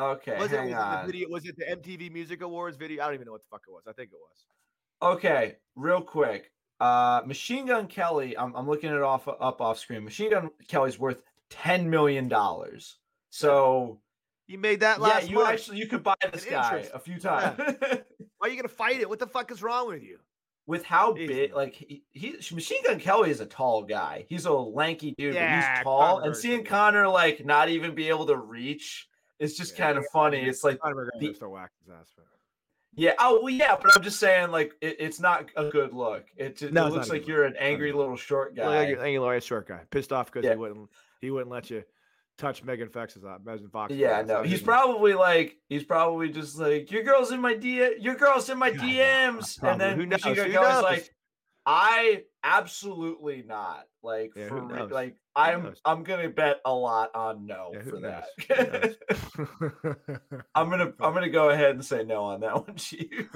Okay 0.00 0.38
Was 0.38 0.52
it, 0.52 0.56
hang 0.58 0.70
was 0.70 0.72
it 0.72 0.78
on 0.78 1.06
the 1.06 1.12
video? 1.12 1.28
Was 1.30 1.44
it 1.46 1.56
the 1.56 1.64
MTV 1.64 2.12
Music 2.12 2.42
Awards 2.42 2.76
video? 2.76 3.02
I 3.02 3.06
don't 3.06 3.14
even 3.14 3.26
know 3.26 3.32
what 3.32 3.42
the 3.42 3.48
fuck 3.50 3.62
it 3.66 3.72
was. 3.72 3.84
I 3.88 3.92
think 3.92 4.10
it 4.12 4.18
was. 4.18 5.16
Okay, 5.16 5.56
real 5.74 6.00
quick. 6.02 6.50
Uh 6.80 7.22
Machine 7.26 7.66
Gun 7.66 7.86
Kelly, 7.86 8.36
I'm, 8.36 8.54
I'm 8.54 8.68
looking 8.68 8.90
it 8.92 9.02
off 9.02 9.26
up 9.28 9.60
off 9.60 9.78
screen. 9.78 10.04
Machine 10.04 10.30
Gun 10.30 10.50
Kelly's 10.68 10.98
worth 10.98 11.22
10 11.50 11.88
million 11.88 12.28
dollars. 12.28 12.98
So 13.30 14.00
You 14.46 14.58
made 14.58 14.80
that 14.80 15.00
last. 15.00 15.24
yeah, 15.24 15.28
you 15.30 15.34
month. 15.36 15.48
actually 15.50 15.78
you 15.78 15.86
could 15.86 16.02
buy 16.02 16.14
this 16.32 16.44
An 16.44 16.50
guy 16.50 16.74
interest. 16.76 16.90
a 16.94 16.98
few 16.98 17.18
times. 17.18 17.58
Why 18.38 18.48
are 18.48 18.48
you 18.48 18.56
gonna 18.56 18.68
fight 18.68 19.00
it? 19.00 19.08
What 19.08 19.18
the 19.18 19.26
fuck 19.26 19.50
is 19.50 19.62
wrong 19.62 19.88
with 19.88 20.02
you? 20.02 20.18
With 20.66 20.84
how 20.84 21.12
Jeez, 21.14 21.28
big 21.28 21.54
like 21.54 21.74
he, 21.74 22.02
he 22.12 22.32
Machine 22.52 22.82
Gun 22.84 22.98
Kelly 22.98 23.30
is 23.30 23.40
a 23.40 23.46
tall 23.46 23.84
guy. 23.84 24.26
He's 24.28 24.46
a 24.46 24.52
lanky 24.52 25.14
dude, 25.16 25.34
but 25.34 25.48
he's 25.54 25.82
tall. 25.84 26.18
And 26.20 26.36
seeing 26.36 26.64
Connor 26.64 27.08
like 27.08 27.44
not 27.46 27.68
even 27.68 27.94
be 27.94 28.08
able 28.08 28.26
to 28.26 28.36
reach 28.36 29.08
it's 29.38 29.56
just 29.56 29.78
Yeah. 29.78 29.86
kind 29.86 29.98
of 29.98 30.06
funny. 30.12 30.40
It's 30.42 30.64
like 30.64 30.78
the- 30.82 31.34
still 31.34 31.50
whacked 31.50 31.74
his 31.80 31.90
ass. 31.90 32.12
man. 32.16 32.26
Yeah. 32.98 33.12
Oh, 33.18 33.40
well, 33.42 33.50
yeah. 33.50 33.76
But 33.80 33.94
I'm 33.94 34.02
just 34.02 34.18
saying, 34.18 34.50
like, 34.50 34.72
it, 34.80 34.96
it's 34.98 35.20
not 35.20 35.50
a 35.56 35.68
good 35.68 35.92
look. 35.92 36.24
It, 36.36 36.56
just, 36.56 36.72
No, 36.72 36.86
it 36.86 36.92
looks 36.94 37.10
like 37.10 37.26
you're 37.28 37.44
an 37.44 37.54
angry 37.58 37.92
little 37.92 38.16
short 38.16 38.56
guy. 38.56 38.66
like 38.66 38.88
you're 38.88 39.02
angry 39.04 39.18
little 39.18 39.38
short 39.40 39.68
guy, 39.68 39.80
pissed 39.90 40.12
off 40.12 40.26
because 40.32 40.44
Yeah. 40.44 40.52
he 40.52 40.56
wouldn't 40.56 40.90
he 41.20 41.30
wouldn't 41.30 41.50
let 41.50 41.68
you 41.70 41.84
touch 42.38 42.62
Megan 42.64 42.88
Fox's 42.88 43.24
uh, 43.24 43.38
Megan 43.44 43.68
Fox. 43.68 43.92
Yeah, 43.92 44.22
no, 44.22 44.42
he's 44.42 44.62
probably 44.62 45.12
like 45.14 45.56
he's 45.68 45.84
probably 45.84 46.30
just 46.30 46.58
like 46.58 46.90
your 46.90 47.02
girl's 47.02 47.32
in 47.32 47.40
my 47.40 47.54
D, 47.54 47.96
your 48.00 48.14
girl's 48.14 48.48
in 48.48 48.56
my 48.58 48.68
Yeah, 48.68 48.84
yeah, 48.84 49.30
DMs, 49.30 49.62
and 49.62 49.80
then 49.80 49.98
Who 49.98 50.06
knows? 50.06 50.22
Kelly's 50.22 50.54
knows? 50.54 50.82
like, 50.82 51.10
I 51.66 52.22
absolutely 52.46 53.42
not. 53.42 53.86
Like 54.02 54.32
Yeah, 54.36 54.48
for 54.48 54.88
like 54.90 55.16
I'm? 55.34 55.74
I'm 55.84 56.02
gonna 56.04 56.28
bet 56.30 56.60
a 56.64 56.72
lot 56.72 57.14
on 57.14 57.46
no 57.46 57.72
Yeah, 57.74 57.82
for 57.82 58.00
knows? 58.00 58.24
that. 58.48 60.40
I'm 60.54 60.70
gonna 60.70 60.92
I'm 61.00 61.12
gonna 61.12 61.28
go 61.28 61.50
ahead 61.50 61.70
and 61.70 61.84
say 61.84 62.04
no 62.04 62.24
on 62.24 62.40
that 62.40 62.54
one, 62.66 62.76
Chief. 62.76 63.28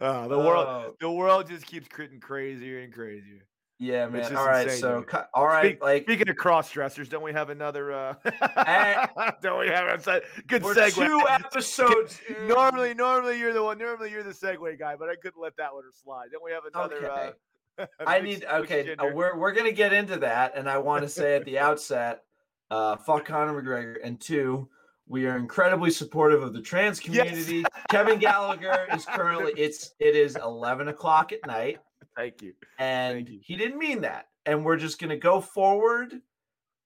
Uh, 0.00 0.28
the 0.28 0.38
world, 0.38 0.66
Oh, 0.66 0.94
the 1.00 1.10
world 1.10 1.46
just 1.48 1.66
keeps 1.66 1.88
getting 1.88 2.20
crazier 2.20 2.80
and 2.80 2.92
crazier. 2.92 3.46
Yeah, 3.80 4.06
man. 4.08 4.36
All 4.36 4.46
right, 4.46 4.66
insane, 4.66 4.80
so 4.80 5.00
dude. 5.00 5.20
all 5.34 5.46
right, 5.46 5.70
Speak- 5.70 5.82
like 5.82 6.02
Speaking 6.04 6.28
of 6.28 6.36
cross 6.36 6.70
dressers, 6.70 7.08
don't 7.08 7.22
we 7.24 7.32
have 7.32 7.48
another? 7.50 7.90
Uh, 7.92 8.14
don't 9.42 9.58
we 9.58 9.68
have 9.68 10.06
a 10.06 10.20
good 10.46 10.62
we're 10.62 10.74
segue? 10.74 10.94
two 11.06 11.22
episodes. 11.28 12.20
normally, 12.46 12.92
normally 12.94 13.38
you're 13.38 13.54
the 13.54 13.62
one. 13.64 13.78
Normally 13.78 14.10
you're 14.10 14.22
the 14.22 14.30
segue 14.34 14.78
guy, 14.78 14.96
but 14.96 15.08
I 15.08 15.16
couldn't 15.16 15.40
let 15.40 15.56
that 15.56 15.72
one 15.74 15.84
slide. 15.92 16.26
Then 16.30 16.40
we 16.44 16.52
have 16.52 16.62
another. 16.72 17.10
Okay. 17.10 17.32
Uh, 17.78 17.86
I 18.06 18.20
need 18.20 18.44
okay. 18.44 18.94
uh, 18.98 19.06
we're 19.14 19.38
we're 19.38 19.52
gonna 19.52 19.72
get 19.72 19.94
into 19.94 20.18
that, 20.18 20.52
and 20.54 20.68
I 20.68 20.76
want 20.76 21.02
to 21.02 21.08
say 21.08 21.36
at 21.36 21.46
the 21.46 21.58
outset, 21.58 22.20
uh, 22.70 22.96
fuck 22.96 23.24
Conor 23.24 23.62
McGregor, 23.62 23.96
and 24.04 24.20
two, 24.20 24.68
we 25.08 25.24
are 25.26 25.38
incredibly 25.38 25.90
supportive 25.90 26.42
of 26.42 26.52
the 26.52 26.60
trans 26.60 27.00
Yes. 27.06 27.28
community. 27.30 27.64
Kevin 27.88 28.18
Gallagher 28.18 28.86
is 28.92 29.06
currently 29.06 29.52
it's 29.56 29.94
it 29.98 30.14
is 30.14 30.36
eleven 30.36 30.88
o'clock 30.88 31.32
at 31.32 31.46
night, 31.46 31.78
Thank 32.16 32.42
you. 32.42 32.54
and 32.78 33.28
you. 33.28 33.38
he 33.42 33.56
didn't 33.56 33.78
mean 33.78 34.02
that, 34.02 34.26
and 34.46 34.64
we're 34.64 34.76
just 34.76 35.00
gonna 35.00 35.16
go 35.16 35.40
forward. 35.40 36.14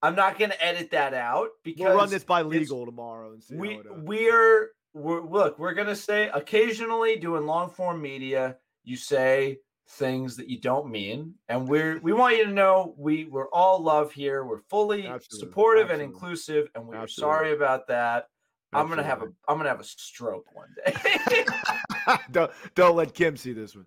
I'm 0.03 0.15
not 0.15 0.39
gonna 0.39 0.55
edit 0.61 0.91
that 0.91 1.15
out 1.15 1.49
because 1.63 1.85
We'll 1.87 1.97
run 1.97 2.11
this 2.11 2.25
by 2.25 2.43
legal 2.43 2.85
tomorrow 2.85 3.33
and 3.33 3.43
see. 3.43 3.57
we 3.57 3.75
how 3.75 3.81
it, 3.81 3.87
we're 4.05 4.69
we're 4.93 5.23
look 5.23 5.59
we're 5.59 5.75
gonna 5.75 5.97
say 5.97 6.29
occasionally 6.33 7.17
doing 7.17 7.47
long 7.47 7.71
form 7.71 8.01
media 8.03 8.57
you 8.85 8.97
say 8.97 9.59
things 9.89 10.37
that 10.37 10.49
you 10.49 10.61
don't 10.61 10.91
mean 10.91 11.35
and 11.49 11.67
we're 11.69 11.99
we 12.01 12.13
want 12.13 12.37
you 12.37 12.45
to 12.45 12.53
know 12.53 12.95
we 12.97 13.25
we're 13.25 13.49
all 13.51 13.83
love 13.83 14.13
here 14.13 14.45
we're 14.45 14.61
fully 14.71 15.07
Absolutely, 15.07 15.39
supportive 15.49 15.91
and 15.91 16.01
inclusive 16.01 16.69
and 16.75 16.87
we're 16.87 16.95
Absolutely. 16.97 17.35
sorry 17.35 17.53
about 17.53 17.87
that 17.89 18.29
i'm 18.73 18.89
gonna 18.89 19.03
have 19.03 19.19
a 19.19 19.25
Absolutely. 19.25 19.37
i'm 19.49 19.57
gonna 19.59 19.69
have 19.69 19.81
a 19.81 19.85
stroke 19.85 20.47
one 20.55 20.69
day 20.87 20.95
don't 22.31 22.51
don't 22.75 22.97
let 22.97 23.15
Kim 23.15 23.37
see 23.37 23.53
this 23.53 23.75
one. 23.75 23.87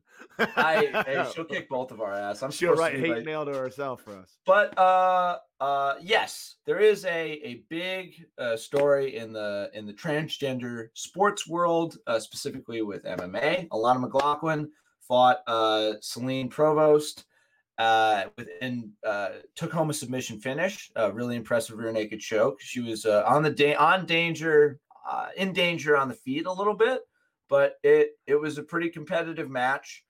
i 0.55 1.03
hey, 1.05 1.25
she'll 1.33 1.43
kick 1.45 1.69
both 1.69 1.91
of 1.91 2.01
our 2.01 2.13
ass 2.13 2.41
i'm 2.43 2.51
She'll 2.51 2.75
write 2.75 2.93
to 2.93 2.99
hate 2.99 3.09
like- 3.09 3.25
mail 3.25 3.45
to 3.45 3.53
herself 3.53 4.01
for 4.01 4.15
us. 4.17 4.37
but 4.45 4.77
uh 4.77 5.37
uh 5.59 5.95
yes 6.01 6.55
there 6.65 6.79
is 6.79 7.05
a 7.05 7.31
a 7.43 7.63
big 7.69 8.25
uh, 8.37 8.55
story 8.55 9.15
in 9.17 9.33
the 9.33 9.69
in 9.73 9.85
the 9.85 9.93
transgender 9.93 10.87
sports 10.93 11.47
world 11.47 11.97
uh, 12.07 12.19
specifically 12.19 12.81
with 12.81 13.03
mma 13.03 13.67
alana 13.69 13.99
mclaughlin 14.01 14.69
fought 15.07 15.39
uh 15.47 15.93
celine 16.01 16.49
provost 16.49 17.25
uh 17.79 18.25
within 18.37 18.91
uh 19.05 19.29
took 19.55 19.71
home 19.71 19.89
a 19.89 19.93
submission 19.93 20.39
finish 20.39 20.91
a 20.95 21.11
really 21.11 21.35
impressive 21.35 21.77
rear 21.77 21.91
naked 21.91 22.19
choke 22.19 22.59
she 22.61 22.81
was 22.81 23.05
uh, 23.05 23.23
on 23.27 23.41
the 23.43 23.49
day 23.49 23.73
on 23.75 24.05
danger 24.05 24.79
uh 25.09 25.27
in 25.37 25.53
danger 25.53 25.95
on 25.97 26.07
the 26.09 26.13
feet 26.15 26.45
a 26.45 26.51
little 26.51 26.73
bit 26.75 27.01
but 27.49 27.75
it 27.83 28.11
it 28.25 28.35
was 28.35 28.57
a 28.57 28.63
pretty 28.63 28.89
competitive 28.89 29.49
match 29.49 30.03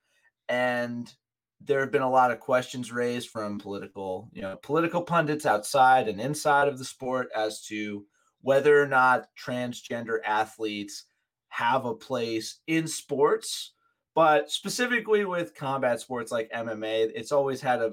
and 0.48 1.12
there 1.60 1.80
have 1.80 1.92
been 1.92 2.02
a 2.02 2.10
lot 2.10 2.30
of 2.30 2.40
questions 2.40 2.92
raised 2.92 3.30
from 3.30 3.58
political, 3.58 4.28
you 4.32 4.42
know, 4.42 4.56
political 4.62 5.02
pundits 5.02 5.44
outside 5.44 6.08
and 6.08 6.20
inside 6.20 6.68
of 6.68 6.78
the 6.78 6.84
sport 6.84 7.28
as 7.34 7.62
to 7.62 8.06
whether 8.42 8.80
or 8.80 8.86
not 8.86 9.26
transgender 9.36 10.18
athletes 10.24 11.06
have 11.48 11.84
a 11.84 11.94
place 11.94 12.60
in 12.66 12.86
sports, 12.86 13.72
but 14.14 14.50
specifically 14.50 15.24
with 15.24 15.54
combat 15.54 16.00
sports 16.00 16.30
like 16.30 16.50
MMA, 16.52 17.10
it's 17.14 17.32
always 17.32 17.60
had 17.60 17.82
a 17.82 17.92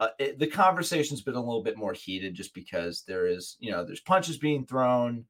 uh, 0.00 0.08
it, 0.18 0.38
the 0.38 0.48
conversation's 0.48 1.22
been 1.22 1.36
a 1.36 1.40
little 1.40 1.62
bit 1.62 1.78
more 1.78 1.92
heated 1.92 2.34
just 2.34 2.52
because 2.54 3.04
there 3.06 3.26
is, 3.26 3.56
you 3.60 3.70
know, 3.70 3.84
there's 3.84 4.00
punches 4.00 4.36
being 4.36 4.66
thrown, 4.66 5.24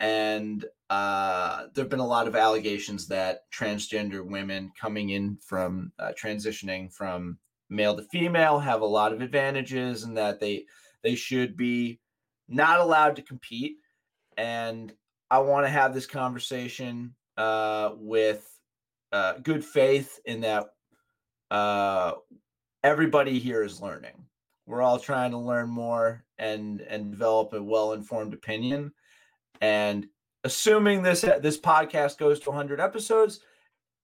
and 0.00 0.64
uh, 0.88 1.66
there 1.74 1.84
have 1.84 1.90
been 1.90 2.00
a 2.00 2.06
lot 2.06 2.26
of 2.26 2.34
allegations 2.34 3.06
that 3.08 3.42
transgender 3.52 4.24
women 4.24 4.72
coming 4.80 5.10
in 5.10 5.36
from 5.36 5.92
uh, 5.98 6.12
transitioning 6.20 6.92
from 6.92 7.38
male 7.68 7.94
to 7.94 8.02
female 8.04 8.58
have 8.58 8.80
a 8.80 8.86
lot 8.86 9.12
of 9.12 9.20
advantages, 9.20 10.02
and 10.02 10.16
that 10.16 10.40
they 10.40 10.64
they 11.02 11.14
should 11.14 11.56
be 11.56 12.00
not 12.48 12.80
allowed 12.80 13.16
to 13.16 13.22
compete. 13.22 13.76
And 14.36 14.92
I 15.30 15.38
want 15.38 15.66
to 15.66 15.70
have 15.70 15.94
this 15.94 16.06
conversation 16.06 17.14
uh, 17.36 17.90
with 17.96 18.44
uh, 19.12 19.34
good 19.42 19.64
faith 19.64 20.18
in 20.24 20.40
that 20.40 20.70
uh, 21.50 22.12
everybody 22.82 23.38
here 23.38 23.62
is 23.62 23.80
learning. 23.80 24.24
We're 24.66 24.82
all 24.82 24.98
trying 24.98 25.32
to 25.32 25.38
learn 25.38 25.68
more 25.68 26.24
and 26.38 26.80
and 26.80 27.10
develop 27.10 27.52
a 27.52 27.62
well 27.62 27.92
informed 27.92 28.32
opinion. 28.32 28.92
And 29.60 30.06
assuming 30.44 31.02
this 31.02 31.20
this 31.20 31.58
podcast 31.58 32.18
goes 32.18 32.40
to 32.40 32.50
100 32.50 32.80
episodes, 32.80 33.40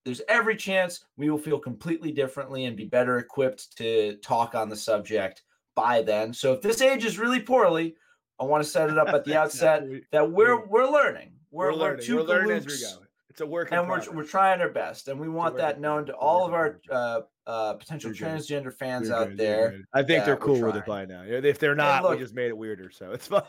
there's 0.05 0.23
every 0.29 0.57
chance 0.57 1.05
we 1.17 1.31
will 1.31 1.39
feel 1.39 1.59
completely 1.59 2.13
differently 2.13 2.67
and 2.67 2.77
be 2.77 2.85
better 2.85 3.19
equipped 3.19 3.77
to 3.79 4.17
talk 4.19 4.55
on 4.55 4.69
the 4.69 4.77
subject 4.77 5.43
by 5.75 6.03
then. 6.03 6.33
So 6.33 6.53
if 6.53 6.63
this 6.63 6.81
ages 6.81 7.19
really 7.19 7.41
poorly, 7.41 7.97
I 8.39 8.45
want 8.45 8.63
to 8.63 8.69
set 8.69 8.91
it 8.91 8.99
up 8.99 9.09
at 9.09 9.25
the 9.25 9.37
outset 9.41 9.85
that 10.13 10.31
we're 10.31 10.57
we're- 10.57 10.67
we're 10.69 10.91
learning. 10.91 11.33
We're, 11.51 11.67
We're, 11.67 11.73
we're, 11.73 11.79
learning. 11.79 12.07
two 12.07 12.17
We're 12.17 12.23
learning 12.25 12.51
as 12.59 12.67
we 12.67 12.81
go. 12.81 13.06
It's 13.37 13.43
a 13.43 13.47
work 13.47 13.69
and 13.71 13.83
we're 13.83 13.97
progress. 13.97 14.15
we're 14.15 14.25
trying 14.25 14.63
our 14.63 14.71
best, 14.71 15.09
and 15.09 15.21
we 15.21 15.29
want 15.29 15.59
that 15.59 15.79
known 15.79 16.07
to 16.07 16.15
all 16.15 16.47
of 16.47 16.55
our 16.55 16.81
uh, 16.91 17.21
uh, 17.47 17.75
potential 17.75 18.11
You're 18.11 18.31
good. 18.31 18.41
transgender 18.41 18.73
fans 18.73 19.09
You're 19.09 19.17
out 19.19 19.29
good, 19.29 19.37
there. 19.37 19.81
I 19.93 20.03
think 20.05 20.25
they're 20.25 20.39
cool 20.39 20.59
with 20.59 20.75
it 20.75 20.87
trying. 20.87 21.09
by 21.09 21.15
now. 21.15 21.23
If 21.23 21.59
they're 21.59 21.75
not, 21.75 22.03
look- 22.03 22.13
we 22.13 22.19
just 22.19 22.33
made 22.35 22.47
it 22.47 22.57
weirder, 22.57 22.91
so 22.91 23.11
it's 23.13 23.27
fine. 23.27 23.43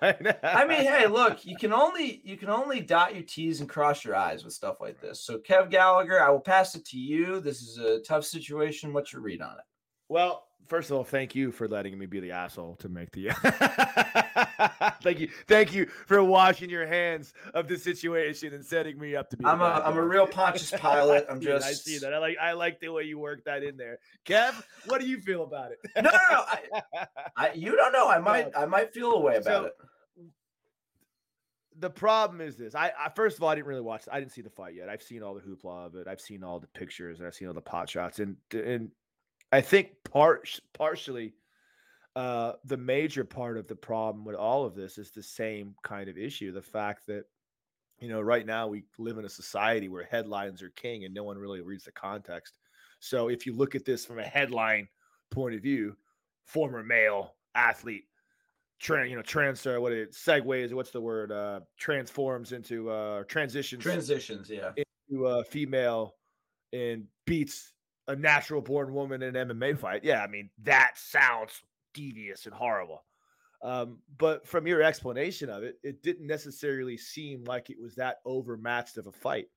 I 0.44 0.68
mean, 0.68 0.82
hey, 0.82 1.08
look, 1.08 1.46
you 1.46 1.56
can 1.56 1.72
only 1.72 2.22
you 2.26 2.36
can 2.36 2.50
only 2.50 2.82
dot 2.82 3.14
your 3.16 3.24
T's 3.24 3.62
and 3.62 3.70
cross 3.70 4.04
your 4.04 4.14
I's 4.14 4.44
with 4.44 4.52
stuff 4.52 4.82
like 4.82 5.00
this. 5.00 5.22
So, 5.22 5.38
Kev 5.40 5.70
Gallagher, 5.70 6.22
I 6.22 6.32
will 6.32 6.42
pass 6.42 6.76
it 6.76 6.84
to 6.88 6.98
you. 6.98 7.40
This 7.40 7.62
is 7.62 7.78
a 7.78 8.02
tough 8.02 8.26
situation. 8.26 8.92
What's 8.92 9.14
your 9.14 9.22
read 9.22 9.42
on 9.42 9.54
it? 9.54 9.64
Well, 10.10 10.47
first 10.68 10.90
of 10.92 10.98
all, 10.98 11.04
thank 11.04 11.36
you 11.36 11.52
for 11.52 11.68
letting 11.68 11.98
me 11.98 12.06
be 12.06 12.20
the 12.20 12.32
asshole 12.32 12.76
to 12.78 12.90
make 12.90 13.12
the. 13.12 13.30
thank 15.02 15.20
you, 15.20 15.30
thank 15.48 15.74
you 15.74 15.86
for 16.06 16.24
washing 16.24 16.70
your 16.70 16.86
hands 16.86 17.34
of 17.54 17.68
the 17.68 17.78
situation 17.78 18.54
and 18.54 18.66
setting 18.66 19.00
me 19.00 19.16
up 19.16 19.30
to 19.32 19.38
be. 19.38 19.46
I'm 19.46 19.62
a 19.62 19.82
I'm 19.86 19.98
a 19.98 20.02
real 20.04 20.28
Pontius 20.28 20.72
Pilate. 20.72 21.26
I'm 21.30 21.42
just 21.42 21.66
I 21.66 21.74
see 21.74 21.98
that. 22.00 22.14
I 22.14 22.18
like. 22.20 22.38
I 22.42 22.54
like 22.54 22.80
the 22.80 22.90
way 22.90 23.04
you 23.04 23.18
work 23.20 23.44
that 23.46 23.64
in 23.64 23.78
there, 23.78 24.00
Kev. 24.26 24.54
What 24.88 25.02
do 25.02 25.08
you 25.08 25.20
feel 25.20 25.44
about 25.44 25.72
it? 25.72 25.80
no, 25.96 26.02
no, 26.04 26.10
no. 26.12 26.44
I, 26.48 26.62
I, 27.36 27.52
you 27.56 27.76
don't 27.76 27.92
know. 27.94 28.08
I 28.10 28.20
might 28.20 28.52
I 28.56 28.66
might 28.66 28.94
feel 28.94 29.14
a 29.14 29.20
way 29.20 29.38
about 29.38 29.46
So- 29.46 29.66
it. 29.66 29.74
the 31.80 31.90
problem 31.90 32.42
is 32.42 32.56
this. 32.56 32.76
I, 32.76 32.92
I 33.00 33.10
first 33.10 33.38
of 33.38 33.44
all, 33.44 33.50
I 33.50 33.56
didn't 33.56 33.68
really 33.68 33.82
watch. 33.82 34.04
I 34.12 34.20
didn't 34.20 34.32
see 34.32 34.42
the 34.42 34.50
fight 34.50 34.76
yet. 34.76 34.90
I've 34.90 35.04
seen 35.04 35.24
all 35.24 35.34
the 35.36 35.42
hoopla 35.42 35.86
of 35.88 35.96
it. 35.96 36.08
I've 36.08 36.22
seen 36.22 36.44
all 36.44 36.60
the 36.60 36.68
pictures 36.68 37.20
and 37.20 37.28
I've 37.28 37.36
seen 37.36 37.48
all 37.48 37.54
the 37.54 37.62
pot 37.62 37.90
shots. 37.90 38.20
And 38.20 38.38
and 38.52 38.90
I 39.52 39.62
think 39.62 39.90
part 40.04 40.60
partially, 40.74 41.34
uh, 42.16 42.54
the 42.66 42.78
major 42.78 43.24
part 43.24 43.58
of 43.58 43.68
the 43.68 43.76
problem 43.76 44.26
with 44.26 44.36
all 44.36 44.66
of 44.66 44.76
this 44.76 44.98
is 44.98 45.12
the 45.12 45.24
same 45.24 45.76
kind 45.84 46.10
of 46.10 46.18
issue. 46.18 46.52
The 46.52 46.62
fact 46.62 47.08
that 47.08 47.26
you 48.00 48.10
know 48.10 48.22
right 48.22 48.46
now 48.46 48.68
we 48.68 48.84
live 48.98 49.18
in 49.18 49.26
a 49.26 49.30
society 49.30 49.90
where 49.90 50.04
headlines 50.04 50.62
are 50.62 50.70
king 50.72 51.06
and 51.06 51.14
no 51.14 51.24
one 51.24 51.38
really 51.38 51.62
reads 51.62 51.86
the 51.86 51.92
context. 51.92 52.58
So 53.00 53.30
if 53.30 53.46
you 53.46 53.54
look 53.54 53.76
at 53.76 53.86
this 53.86 54.06
from 54.06 54.20
a 54.20 54.24
headline 54.24 54.88
point 55.30 55.56
of 55.56 55.62
view, 55.62 55.96
former 56.46 56.84
male 56.84 57.36
athlete 57.56 58.06
trans, 58.80 59.10
you 59.10 59.16
know, 59.16 59.22
transfer, 59.22 59.80
what 59.80 59.94
it 59.94 60.12
segues, 60.12 60.74
what's 60.74 60.92
the 60.92 61.02
word? 61.02 61.32
Uh, 61.32 61.62
transforms 61.78 62.52
into 62.52 62.90
uh, 62.90 63.24
transitions 63.24 63.84
Transitions, 63.84 64.50
yeah. 64.50 64.72
into 65.10 65.28
a 65.28 65.44
female 65.44 66.16
and 66.74 67.06
beats 67.26 67.74
a 68.08 68.16
natural 68.16 68.62
born 68.62 68.94
woman 68.94 69.22
in 69.22 69.36
an 69.36 69.50
MMA 69.50 69.78
fight. 69.78 70.04
Yeah, 70.04 70.24
I 70.24 70.28
mean 70.28 70.50
that 70.64 70.98
sounds 70.98 71.62
devious 71.94 72.46
and 72.46 72.56
horrible. 72.56 73.04
Um, 73.62 74.00
but 74.18 74.48
from 74.48 74.68
your 74.68 74.84
explanation 74.84 75.50
of 75.50 75.64
it, 75.64 75.78
it 75.84 76.04
didn't 76.04 76.28
necessarily 76.28 76.98
seem 76.98 77.44
like 77.44 77.70
it 77.70 77.82
was 77.82 77.96
that 77.96 78.18
overmatched 78.26 78.98
of 78.98 79.08
a 79.08 79.12
fight. 79.12 79.48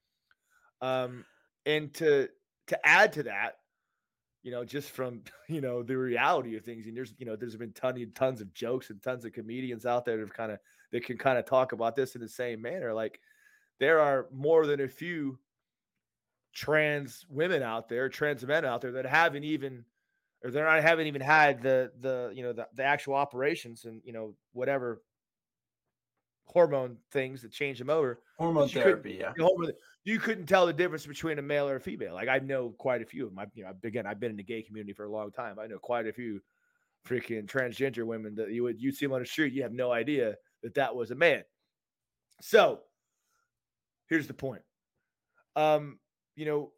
Um, 0.80 1.26
and 1.66 1.92
to 1.94 2.28
to 2.68 2.86
add 2.86 3.12
to 3.14 3.24
that, 3.24 3.56
you 4.42 4.50
know, 4.50 4.64
just 4.64 4.90
from 4.90 5.22
you 5.48 5.60
know 5.60 5.82
the 5.82 5.96
reality 5.96 6.56
of 6.56 6.64
things, 6.64 6.86
and 6.86 6.96
there's 6.96 7.14
you 7.18 7.26
know 7.26 7.36
there's 7.36 7.56
been 7.56 7.72
tons 7.72 8.00
tons 8.14 8.40
of 8.40 8.52
jokes 8.54 8.90
and 8.90 9.02
tons 9.02 9.24
of 9.24 9.32
comedians 9.32 9.86
out 9.86 10.04
there 10.04 10.16
that 10.16 10.22
have 10.22 10.34
kind 10.34 10.52
of 10.52 10.58
that 10.92 11.04
can 11.04 11.18
kind 11.18 11.38
of 11.38 11.44
talk 11.44 11.72
about 11.72 11.94
this 11.94 12.14
in 12.14 12.20
the 12.20 12.28
same 12.28 12.60
manner. 12.62 12.92
Like 12.92 13.20
there 13.78 14.00
are 14.00 14.28
more 14.32 14.66
than 14.66 14.80
a 14.80 14.88
few 14.88 15.38
trans 16.52 17.24
women 17.28 17.62
out 17.62 17.88
there, 17.88 18.08
trans 18.08 18.44
men 18.44 18.64
out 18.64 18.80
there 18.80 18.92
that 18.92 19.06
haven't 19.06 19.44
even 19.44 19.84
or 20.44 20.50
they're 20.50 20.64
not 20.64 20.82
haven't 20.82 21.06
even 21.06 21.20
had 21.20 21.62
the 21.62 21.92
the 22.00 22.32
you 22.34 22.42
know 22.42 22.52
the, 22.52 22.66
the 22.74 22.82
actual 22.82 23.14
operations 23.14 23.84
and 23.84 24.00
you 24.04 24.12
know 24.12 24.34
whatever 24.52 25.02
hormone 26.46 26.96
things 27.12 27.42
that 27.42 27.52
change 27.52 27.78
them 27.78 27.90
over. 27.90 28.20
Hormone 28.38 28.68
therapy, 28.68 29.18
yeah. 29.20 29.32
Hormone, 29.38 29.72
you 30.02 30.18
couldn't 30.18 30.46
tell 30.46 30.66
the 30.66 30.72
difference 30.72 31.06
between 31.06 31.38
a 31.38 31.42
male 31.42 31.68
or 31.68 31.76
a 31.76 31.80
female. 31.80 32.14
Like 32.14 32.28
I 32.28 32.38
know 32.38 32.70
quite 32.70 33.02
a 33.02 33.06
few 33.06 33.26
of 33.26 33.32
my, 33.32 33.46
you 33.54 33.62
know, 33.62 33.72
again, 33.84 34.06
I've 34.06 34.18
been 34.18 34.32
in 34.32 34.36
the 34.36 34.42
gay 34.42 34.62
community 34.62 34.92
for 34.92 35.04
a 35.04 35.10
long 35.10 35.30
time. 35.30 35.58
I 35.60 35.66
know 35.66 35.78
quite 35.78 36.06
a 36.06 36.12
few 36.12 36.40
freaking 37.06 37.46
transgender 37.46 38.04
women 38.04 38.34
that 38.34 38.50
you 38.50 38.62
would 38.64 38.80
you 38.80 38.92
see 38.92 39.06
them 39.06 39.12
on 39.12 39.20
the 39.20 39.26
street, 39.26 39.52
you 39.52 39.62
have 39.62 39.72
no 39.72 39.92
idea 39.92 40.34
that 40.62 40.74
that 40.74 40.94
was 40.94 41.10
a 41.10 41.14
man. 41.14 41.44
So 42.40 42.80
here's 44.08 44.26
the 44.26 44.34
point. 44.34 44.62
Um, 45.54 45.98
you 46.36 46.46
know, 46.46 46.72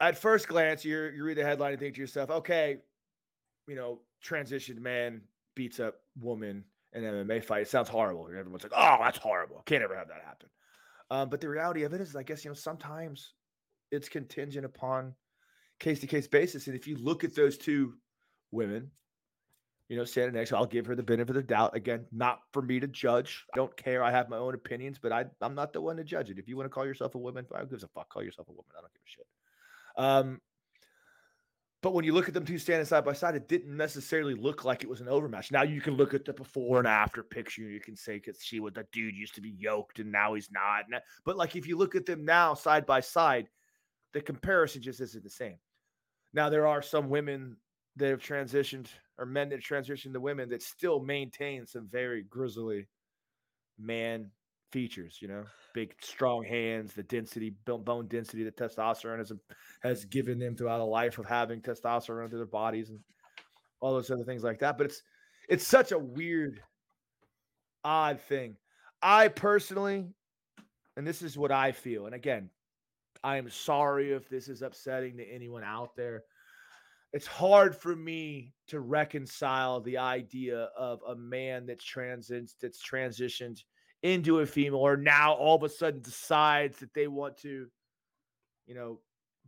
at 0.00 0.18
first 0.18 0.48
glance, 0.48 0.84
you 0.84 1.10
you 1.14 1.24
read 1.24 1.36
the 1.36 1.44
headline 1.44 1.72
and 1.72 1.80
think 1.80 1.94
to 1.94 2.00
yourself, 2.00 2.30
okay, 2.30 2.78
you 3.68 3.76
know, 3.76 4.00
transitioned 4.24 4.80
man 4.80 5.22
beats 5.54 5.80
up 5.80 5.96
woman 6.20 6.64
in 6.92 7.04
an 7.04 7.26
MMA 7.26 7.44
fight. 7.44 7.62
It 7.62 7.68
sounds 7.68 7.88
horrible. 7.88 8.26
Everyone's 8.26 8.62
like, 8.62 8.72
oh, 8.74 8.96
that's 9.00 9.18
horrible. 9.18 9.62
Can't 9.66 9.82
ever 9.82 9.96
have 9.96 10.08
that 10.08 10.22
happen. 10.24 10.48
Um, 11.10 11.28
but 11.28 11.40
the 11.40 11.48
reality 11.48 11.82
of 11.82 11.92
it 11.92 12.00
is, 12.00 12.14
I 12.14 12.22
guess, 12.22 12.44
you 12.44 12.50
know, 12.50 12.54
sometimes 12.54 13.34
it's 13.90 14.08
contingent 14.08 14.64
upon 14.64 15.14
case 15.80 16.00
to 16.00 16.06
case 16.06 16.28
basis. 16.28 16.66
And 16.66 16.76
if 16.76 16.86
you 16.86 16.96
look 16.96 17.24
at 17.24 17.34
those 17.34 17.58
two 17.58 17.94
women, 18.52 18.90
you 19.90 19.96
know, 19.96 20.04
standing 20.04 20.34
next, 20.34 20.52
I'll 20.52 20.66
give 20.66 20.86
her 20.86 20.94
the 20.94 21.02
benefit 21.02 21.30
of 21.30 21.34
the 21.34 21.42
doubt. 21.42 21.74
Again, 21.74 22.06
not 22.12 22.42
for 22.52 22.62
me 22.62 22.78
to 22.78 22.86
judge. 22.86 23.44
I 23.52 23.56
don't 23.56 23.76
care. 23.76 24.04
I 24.04 24.12
have 24.12 24.28
my 24.28 24.36
own 24.36 24.54
opinions, 24.54 25.00
but 25.02 25.10
I, 25.10 25.24
I'm 25.40 25.56
not 25.56 25.72
the 25.72 25.80
one 25.80 25.96
to 25.96 26.04
judge 26.04 26.30
it. 26.30 26.38
If 26.38 26.46
you 26.48 26.56
want 26.56 26.66
to 26.66 26.70
call 26.70 26.86
yourself 26.86 27.16
a 27.16 27.18
woman, 27.18 27.44
I 27.52 27.64
give 27.64 27.82
a 27.82 27.88
fuck. 27.88 28.08
Call 28.08 28.22
yourself 28.22 28.46
a 28.48 28.52
woman. 28.52 28.70
I 28.78 28.82
don't 28.82 28.92
give 28.94 29.02
a 29.04 29.10
shit. 29.10 29.26
Um, 29.96 30.40
but 31.82 31.92
when 31.92 32.04
you 32.04 32.12
look 32.12 32.28
at 32.28 32.34
them 32.34 32.46
two 32.46 32.56
standing 32.56 32.86
side 32.86 33.04
by 33.04 33.14
side, 33.14 33.34
it 33.34 33.48
didn't 33.48 33.76
necessarily 33.76 34.34
look 34.34 34.64
like 34.64 34.84
it 34.84 34.88
was 34.88 35.00
an 35.00 35.08
overmatch. 35.08 35.50
Now 35.50 35.64
you 35.64 35.80
can 35.80 35.96
look 35.96 36.14
at 36.14 36.24
the 36.24 36.34
before 36.34 36.78
and 36.78 36.86
after 36.86 37.24
picture. 37.24 37.62
You 37.62 37.80
can 37.80 37.96
say 37.96 38.14
because 38.14 38.40
she 38.40 38.60
was 38.60 38.74
the 38.74 38.86
dude 38.92 39.16
used 39.16 39.34
to 39.34 39.40
be 39.40 39.56
yoked 39.58 39.98
and 39.98 40.12
now 40.12 40.34
he's 40.34 40.52
not. 40.52 40.84
But 41.24 41.36
like 41.36 41.56
if 41.56 41.66
you 41.66 41.76
look 41.76 41.96
at 41.96 42.06
them 42.06 42.24
now 42.24 42.54
side 42.54 42.86
by 42.86 43.00
side, 43.00 43.48
the 44.12 44.20
comparison 44.20 44.82
just 44.82 45.00
isn't 45.00 45.24
the 45.24 45.30
same. 45.30 45.56
Now 46.32 46.48
there 46.48 46.68
are 46.68 46.80
some 46.80 47.08
women 47.08 47.56
that 47.96 48.08
have 48.08 48.22
transitioned 48.22 48.86
or 49.18 49.26
men 49.26 49.48
that 49.50 49.62
transitioned 49.62 50.12
to 50.14 50.20
women 50.20 50.48
that 50.48 50.62
still 50.62 51.00
maintain 51.00 51.66
some 51.66 51.88
very 51.90 52.22
grizzly 52.22 52.86
man 53.78 54.30
features, 54.72 55.18
you 55.20 55.28
know, 55.28 55.44
big, 55.74 55.94
strong 56.00 56.44
hands, 56.44 56.92
the 56.94 57.02
density, 57.02 57.54
bone 57.66 58.06
density 58.08 58.44
that 58.44 58.56
testosterone 58.56 59.18
has, 59.18 59.32
has 59.82 60.04
given 60.06 60.38
them 60.38 60.56
throughout 60.56 60.80
a 60.80 60.84
life 60.84 61.18
of 61.18 61.26
having 61.26 61.60
testosterone 61.60 62.30
through 62.30 62.38
their 62.38 62.46
bodies 62.46 62.90
and 62.90 63.00
all 63.80 63.92
those 63.92 64.10
other 64.10 64.24
things 64.24 64.42
like 64.42 64.60
that. 64.60 64.78
But 64.78 64.86
it's, 64.86 65.02
it's 65.48 65.66
such 65.66 65.92
a 65.92 65.98
weird, 65.98 66.62
odd 67.84 68.20
thing. 68.20 68.56
I 69.02 69.28
personally, 69.28 70.06
and 70.96 71.06
this 71.06 71.22
is 71.22 71.36
what 71.36 71.50
I 71.50 71.72
feel. 71.72 72.06
And 72.06 72.14
again, 72.14 72.50
I 73.22 73.36
am 73.36 73.50
sorry 73.50 74.12
if 74.12 74.28
this 74.28 74.48
is 74.48 74.62
upsetting 74.62 75.16
to 75.18 75.24
anyone 75.24 75.64
out 75.64 75.96
there. 75.96 76.24
It's 77.12 77.26
hard 77.26 77.76
for 77.76 77.96
me 77.96 78.52
to 78.68 78.80
reconcile 78.80 79.80
the 79.80 79.98
idea 79.98 80.68
of 80.76 81.00
a 81.08 81.16
man 81.16 81.66
that's 81.66 81.84
transits 81.84 82.54
that's 82.60 82.80
transitioned 82.80 83.62
into 84.02 84.40
a 84.40 84.46
female 84.46 84.78
or 84.78 84.96
now 84.96 85.34
all 85.34 85.56
of 85.56 85.62
a 85.62 85.68
sudden 85.68 86.00
decides 86.00 86.78
that 86.78 86.94
they 86.94 87.08
want 87.08 87.36
to, 87.38 87.66
you 88.66 88.74
know, 88.74 89.00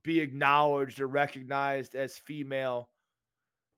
be 0.03 0.21
acknowledged 0.21 1.01
or 1.01 1.07
recognized 1.07 1.95
as 1.95 2.19
female 2.19 2.89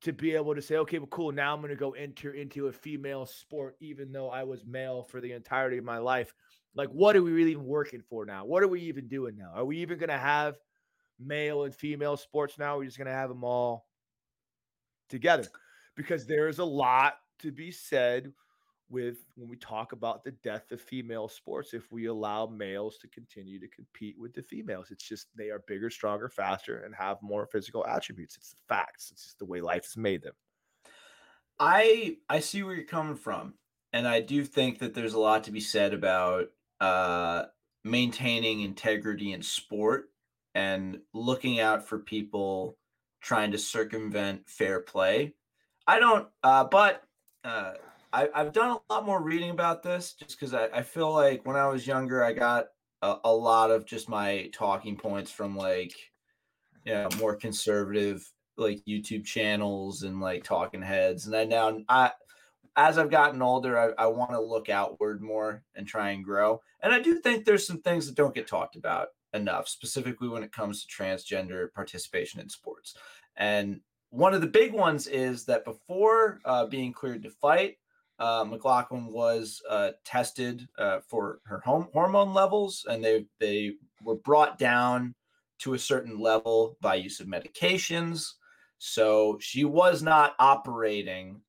to 0.00 0.12
be 0.12 0.34
able 0.34 0.54
to 0.54 0.62
say, 0.62 0.76
okay, 0.76 0.98
well, 0.98 1.06
cool. 1.08 1.32
Now 1.32 1.54
I'm 1.54 1.60
going 1.60 1.70
to 1.70 1.76
go 1.76 1.92
enter 1.92 2.32
into 2.32 2.66
a 2.66 2.72
female 2.72 3.26
sport, 3.26 3.76
even 3.80 4.12
though 4.12 4.30
I 4.30 4.44
was 4.44 4.64
male 4.66 5.02
for 5.02 5.20
the 5.20 5.32
entirety 5.32 5.78
of 5.78 5.84
my 5.84 5.98
life. 5.98 6.32
Like, 6.74 6.88
what 6.88 7.16
are 7.16 7.22
we 7.22 7.32
really 7.32 7.56
working 7.56 8.02
for 8.02 8.26
now? 8.26 8.44
What 8.44 8.62
are 8.62 8.68
we 8.68 8.80
even 8.82 9.08
doing 9.08 9.36
now? 9.36 9.52
Are 9.54 9.64
we 9.64 9.78
even 9.78 9.98
going 9.98 10.10
to 10.10 10.18
have 10.18 10.56
male 11.18 11.64
and 11.64 11.74
female 11.74 12.16
sports 12.16 12.58
now? 12.58 12.78
We're 12.78 12.84
just 12.84 12.98
going 12.98 13.06
to 13.06 13.12
have 13.12 13.28
them 13.28 13.44
all 13.44 13.86
together. 15.08 15.46
Because 15.96 16.26
there's 16.26 16.58
a 16.58 16.64
lot 16.64 17.14
to 17.40 17.52
be 17.52 17.70
said 17.70 18.32
with 18.90 19.16
when 19.36 19.48
we 19.48 19.56
talk 19.56 19.92
about 19.92 20.24
the 20.24 20.32
death 20.42 20.70
of 20.70 20.80
female 20.80 21.28
sports 21.28 21.72
if 21.72 21.90
we 21.90 22.06
allow 22.06 22.46
males 22.46 22.98
to 22.98 23.08
continue 23.08 23.58
to 23.58 23.68
compete 23.68 24.16
with 24.18 24.34
the 24.34 24.42
females. 24.42 24.90
It's 24.90 25.06
just 25.06 25.28
they 25.36 25.50
are 25.50 25.62
bigger 25.66 25.90
stronger 25.90 26.28
faster 26.28 26.78
and 26.80 26.94
have 26.94 27.22
more 27.22 27.46
physical 27.46 27.86
attributes. 27.86 28.36
It's 28.36 28.50
the 28.50 28.56
facts. 28.68 29.10
It's 29.10 29.24
just 29.24 29.38
the 29.38 29.46
way 29.46 29.60
life 29.60 29.84
has 29.84 29.96
made 29.96 30.22
them. 30.22 30.34
I 31.58 32.16
i 32.28 32.40
see 32.40 32.62
where 32.62 32.74
you're 32.74 32.84
coming 32.84 33.14
from 33.14 33.54
and 33.92 34.08
i 34.08 34.20
do 34.20 34.44
think 34.44 34.80
that 34.80 34.94
there's 34.94 35.14
a 35.14 35.20
lot 35.20 35.44
to 35.44 35.52
be 35.52 35.60
said 35.60 35.94
about 35.94 36.48
uh 36.80 37.44
maintaining 37.84 38.62
integrity 38.62 39.32
in 39.32 39.42
sport 39.42 40.10
and 40.54 40.98
looking 41.12 41.60
out 41.60 41.86
for 41.86 41.98
people 41.98 42.76
trying 43.20 43.50
to 43.50 43.58
circumvent 43.58 44.48
fair 44.48 44.80
play 44.80 45.34
i 45.86 45.98
don't 45.98 46.28
uh 46.42 46.64
but 46.64 47.02
uh 47.44 47.72
I, 48.14 48.28
have 48.32 48.52
done 48.52 48.70
a 48.70 48.92
lot 48.92 49.04
more 49.04 49.20
reading 49.20 49.50
about 49.50 49.82
this 49.82 50.12
just 50.12 50.38
because 50.38 50.54
I, 50.54 50.66
I, 50.66 50.82
feel 50.82 51.12
like 51.12 51.44
when 51.44 51.56
I 51.56 51.66
was 51.66 51.84
younger, 51.84 52.22
I 52.22 52.32
got 52.32 52.66
a, 53.02 53.16
a, 53.24 53.34
lot 53.34 53.72
of 53.72 53.84
just 53.84 54.08
my 54.08 54.48
talking 54.52 54.96
points 54.96 55.32
from 55.32 55.56
like, 55.56 55.92
you 56.84 56.94
know, 56.94 57.08
more 57.18 57.34
conservative 57.34 58.24
like 58.56 58.84
YouTube 58.86 59.24
channels 59.24 60.04
and 60.04 60.20
like 60.20 60.44
talking 60.44 60.80
heads. 60.80 61.26
And 61.26 61.34
I 61.34 61.42
now, 61.44 61.80
I, 61.88 62.12
as 62.76 62.98
I've 62.98 63.10
gotten 63.10 63.42
older, 63.42 63.78
I, 63.78 64.04
I 64.04 64.06
want 64.06 64.30
to 64.30 64.40
look 64.40 64.68
outward 64.68 65.20
more 65.20 65.64
and 65.74 65.86
try 65.86 66.10
and 66.10 66.24
grow. 66.24 66.60
And 66.82 66.92
I 66.92 67.00
do 67.00 67.20
think 67.20 67.44
there's 67.44 67.66
some 67.66 67.80
things 67.80 68.06
that 68.06 68.14
don't 68.14 68.34
get 68.34 68.46
talked 68.46 68.76
about 68.76 69.08
enough, 69.34 69.68
specifically 69.68 70.28
when 70.28 70.42
it 70.42 70.52
comes 70.52 70.82
to 70.84 70.88
transgender 70.88 71.72
participation 71.72 72.40
in 72.40 72.48
sports. 72.48 72.94
And 73.36 73.80
one 74.10 74.32
of 74.32 74.40
the 74.40 74.46
big 74.46 74.72
ones 74.72 75.06
is 75.06 75.44
that 75.46 75.64
before 75.64 76.40
uh, 76.44 76.66
being 76.66 76.92
cleared 76.92 77.22
to 77.24 77.30
fight, 77.30 77.76
uh, 78.18 78.44
McLaughlin 78.44 79.08
was 79.08 79.60
uh, 79.68 79.90
tested 80.04 80.68
uh, 80.78 81.00
for 81.08 81.40
her 81.46 81.60
home 81.64 81.88
hormone 81.92 82.32
levels, 82.32 82.86
and 82.88 83.04
they 83.04 83.26
they 83.40 83.72
were 84.02 84.14
brought 84.14 84.56
down 84.56 85.14
to 85.58 85.74
a 85.74 85.78
certain 85.78 86.18
level 86.18 86.76
by 86.80 86.94
use 86.94 87.18
of 87.20 87.26
medications. 87.26 88.34
So 88.78 89.38
she 89.40 89.64
was 89.64 90.02
not 90.02 90.34
operating 90.38 91.40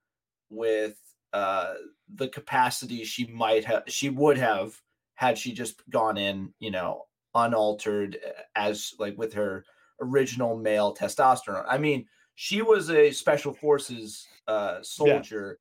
with 0.50 0.98
uh, 1.34 1.74
the 2.16 2.30
capacity 2.30 3.04
she 3.04 3.28
might 3.28 3.66
have, 3.66 3.84
she 3.88 4.10
would 4.10 4.38
have 4.38 4.80
had 5.16 5.38
she 5.38 5.52
just 5.52 5.82
gone 5.90 6.18
in, 6.18 6.54
you 6.60 6.72
know, 6.72 7.04
unaltered 7.36 8.18
uh, 8.26 8.42
as 8.56 8.94
like 8.98 9.18
with 9.18 9.34
her 9.34 9.66
original 10.02 10.58
male 10.58 10.96
testosterone. 10.96 11.66
I 11.68 11.78
mean, 11.78 12.06
she 12.36 12.62
was 12.62 12.90
a 12.90 13.12
special 13.12 13.54
forces 13.54 14.28
uh, 14.48 14.82
soldier 14.82 15.60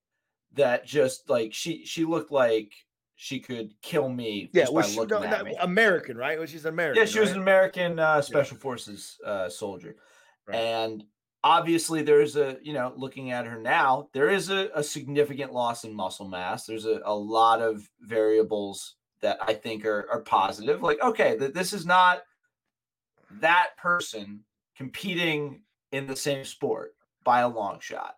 that 0.54 0.86
just 0.86 1.28
like 1.28 1.52
she 1.52 1.84
she 1.84 2.04
looked 2.04 2.32
like 2.32 2.72
she 3.16 3.38
could 3.38 3.72
kill 3.80 4.08
me 4.08 4.50
yeah, 4.52 4.66
by 4.72 4.82
she, 4.82 4.98
looking 4.98 5.20
no, 5.20 5.26
at 5.26 5.44
me. 5.44 5.56
American, 5.60 6.16
right? 6.16 6.38
Well, 6.38 6.46
she's 6.46 6.64
American. 6.64 7.00
Yeah, 7.00 7.06
she 7.06 7.18
right? 7.18 7.24
was 7.24 7.32
an 7.32 7.42
American 7.42 7.98
uh, 7.98 8.20
special 8.22 8.56
yeah. 8.56 8.62
forces 8.62 9.18
uh, 9.24 9.48
soldier, 9.48 9.96
right. 10.46 10.56
and 10.56 11.04
obviously 11.44 12.02
there's 12.02 12.36
a 12.36 12.56
you 12.62 12.72
know 12.72 12.92
looking 12.96 13.30
at 13.30 13.46
her 13.46 13.60
now, 13.60 14.08
there 14.12 14.30
is 14.30 14.50
a, 14.50 14.70
a 14.74 14.82
significant 14.82 15.52
loss 15.52 15.84
in 15.84 15.94
muscle 15.94 16.28
mass. 16.28 16.66
There's 16.66 16.86
a, 16.86 17.00
a 17.04 17.14
lot 17.14 17.60
of 17.60 17.88
variables 18.00 18.96
that 19.24 19.38
I 19.40 19.54
think 19.54 19.84
are 19.84 20.06
are 20.10 20.20
positive. 20.20 20.82
Like, 20.82 21.00
okay, 21.02 21.36
that 21.38 21.54
this 21.54 21.72
is 21.72 21.86
not 21.86 22.22
that 23.40 23.70
person 23.78 24.44
competing 24.76 25.62
in 25.92 26.06
the 26.06 26.14
same 26.14 26.44
sport 26.44 26.94
by 27.24 27.40
a 27.40 27.48
long 27.48 27.80
shot, 27.80 28.16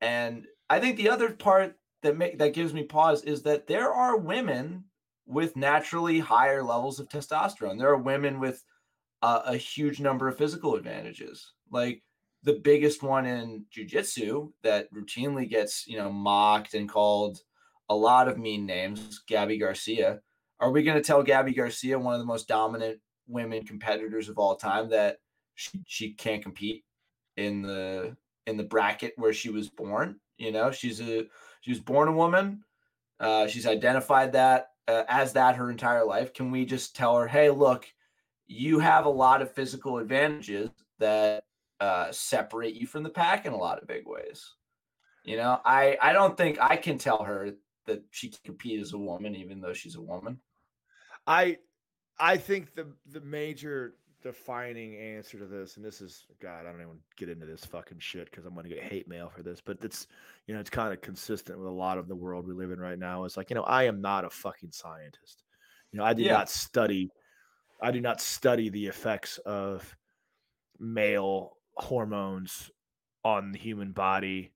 and 0.00 0.46
I 0.70 0.80
think 0.80 0.96
the 0.96 1.10
other 1.10 1.30
part 1.30 1.76
that 2.02 2.16
make 2.16 2.38
that 2.38 2.54
gives 2.54 2.72
me 2.72 2.84
pause 2.84 3.22
is 3.22 3.42
that 3.42 3.66
there 3.66 3.92
are 3.92 4.16
women 4.16 4.84
with 5.26 5.56
naturally 5.56 6.18
higher 6.18 6.62
levels 6.62 6.98
of 6.98 7.08
testosterone. 7.08 7.78
There 7.78 7.90
are 7.90 7.96
women 7.96 8.40
with 8.40 8.64
a 9.22 9.56
huge 9.56 10.00
number 10.00 10.28
of 10.28 10.36
physical 10.36 10.74
advantages. 10.74 11.52
Like 11.70 12.02
the 12.42 12.60
biggest 12.62 13.02
one 13.02 13.24
in 13.24 13.64
jujitsu 13.74 14.52
that 14.62 14.92
routinely 14.92 15.48
gets, 15.48 15.86
you 15.86 15.96
know, 15.96 16.12
mocked 16.12 16.74
and 16.74 16.88
called 16.88 17.40
a 17.88 17.94
lot 17.94 18.28
of 18.28 18.38
mean 18.38 18.66
names, 18.66 19.22
Gabby 19.26 19.58
Garcia. 19.58 20.20
Are 20.60 20.70
we 20.70 20.82
going 20.82 20.96
to 20.96 21.02
tell 21.02 21.22
Gabby 21.22 21.52
Garcia, 21.52 21.98
one 21.98 22.14
of 22.14 22.20
the 22.20 22.26
most 22.26 22.48
dominant 22.48 23.00
women 23.26 23.64
competitors 23.64 24.28
of 24.28 24.38
all 24.38 24.56
time, 24.56 24.88
that 24.90 25.18
she, 25.54 25.82
she 25.86 26.12
can't 26.12 26.42
compete 26.42 26.84
in 27.36 27.62
the 27.62 28.16
in 28.46 28.56
the 28.56 28.64
bracket 28.64 29.14
where 29.16 29.32
she 29.32 29.50
was 29.50 29.68
born? 29.68 30.16
You 30.38 30.52
know, 30.52 30.70
she's 30.70 31.00
a 31.00 31.26
she 31.60 31.70
was 31.70 31.80
born 31.80 32.08
a 32.08 32.12
woman. 32.12 32.64
Uh, 33.20 33.46
she's 33.46 33.66
identified 33.66 34.32
that 34.32 34.70
uh, 34.88 35.04
as 35.08 35.32
that 35.34 35.56
her 35.56 35.70
entire 35.70 36.04
life. 36.04 36.32
Can 36.34 36.50
we 36.50 36.64
just 36.64 36.96
tell 36.96 37.16
her, 37.16 37.26
hey, 37.26 37.50
look, 37.50 37.86
you 38.46 38.78
have 38.78 39.06
a 39.06 39.10
lot 39.10 39.42
of 39.42 39.52
physical 39.52 39.98
advantages 39.98 40.70
that 40.98 41.44
uh, 41.80 42.10
separate 42.10 42.74
you 42.74 42.86
from 42.86 43.02
the 43.02 43.10
pack 43.10 43.46
in 43.46 43.52
a 43.52 43.56
lot 43.56 43.80
of 43.80 43.88
big 43.88 44.06
ways. 44.06 44.54
You 45.24 45.36
know, 45.36 45.60
I 45.64 45.96
I 46.00 46.12
don't 46.12 46.36
think 46.36 46.58
I 46.60 46.76
can 46.76 46.98
tell 46.98 47.22
her 47.24 47.52
that 47.86 48.02
she 48.10 48.28
can 48.28 48.40
compete 48.44 48.80
as 48.80 48.92
a 48.92 48.98
woman, 48.98 49.34
even 49.34 49.60
though 49.60 49.72
she's 49.72 49.96
a 49.96 50.02
woman? 50.02 50.38
I 51.26 51.58
I 52.18 52.36
think 52.36 52.74
the 52.74 52.86
the 53.10 53.20
major 53.20 53.94
defining 54.22 54.96
answer 54.96 55.38
to 55.38 55.46
this, 55.46 55.76
and 55.76 55.84
this 55.84 56.00
is 56.00 56.26
God, 56.40 56.66
I 56.66 56.72
don't 56.72 56.80
even 56.80 56.98
get 57.16 57.28
into 57.28 57.46
this 57.46 57.64
fucking 57.64 57.98
shit 57.98 58.30
because 58.30 58.46
I'm 58.46 58.54
gonna 58.54 58.68
get 58.68 58.82
hate 58.82 59.08
mail 59.08 59.30
for 59.34 59.42
this, 59.42 59.60
but 59.60 59.78
it's 59.82 60.06
you 60.46 60.54
know, 60.54 60.60
it's 60.60 60.70
kind 60.70 60.92
of 60.92 61.00
consistent 61.00 61.58
with 61.58 61.68
a 61.68 61.70
lot 61.70 61.98
of 61.98 62.08
the 62.08 62.16
world 62.16 62.46
we 62.46 62.54
live 62.54 62.70
in 62.70 62.80
right 62.80 62.98
now. 62.98 63.24
It's 63.24 63.36
like, 63.36 63.50
you 63.50 63.56
know, 63.56 63.64
I 63.64 63.84
am 63.84 64.00
not 64.00 64.24
a 64.24 64.30
fucking 64.30 64.72
scientist. 64.72 65.44
You 65.92 65.98
know, 65.98 66.04
I 66.04 66.14
did 66.14 66.26
yeah. 66.26 66.32
not 66.32 66.50
study 66.50 67.10
I 67.84 67.90
do 67.90 68.00
not 68.00 68.20
study 68.20 68.70
the 68.70 68.86
effects 68.86 69.36
of 69.44 69.94
male 70.78 71.58
hormones 71.76 72.70
on 73.24 73.52
the 73.52 73.58
human 73.58 73.92
body, 73.92 74.53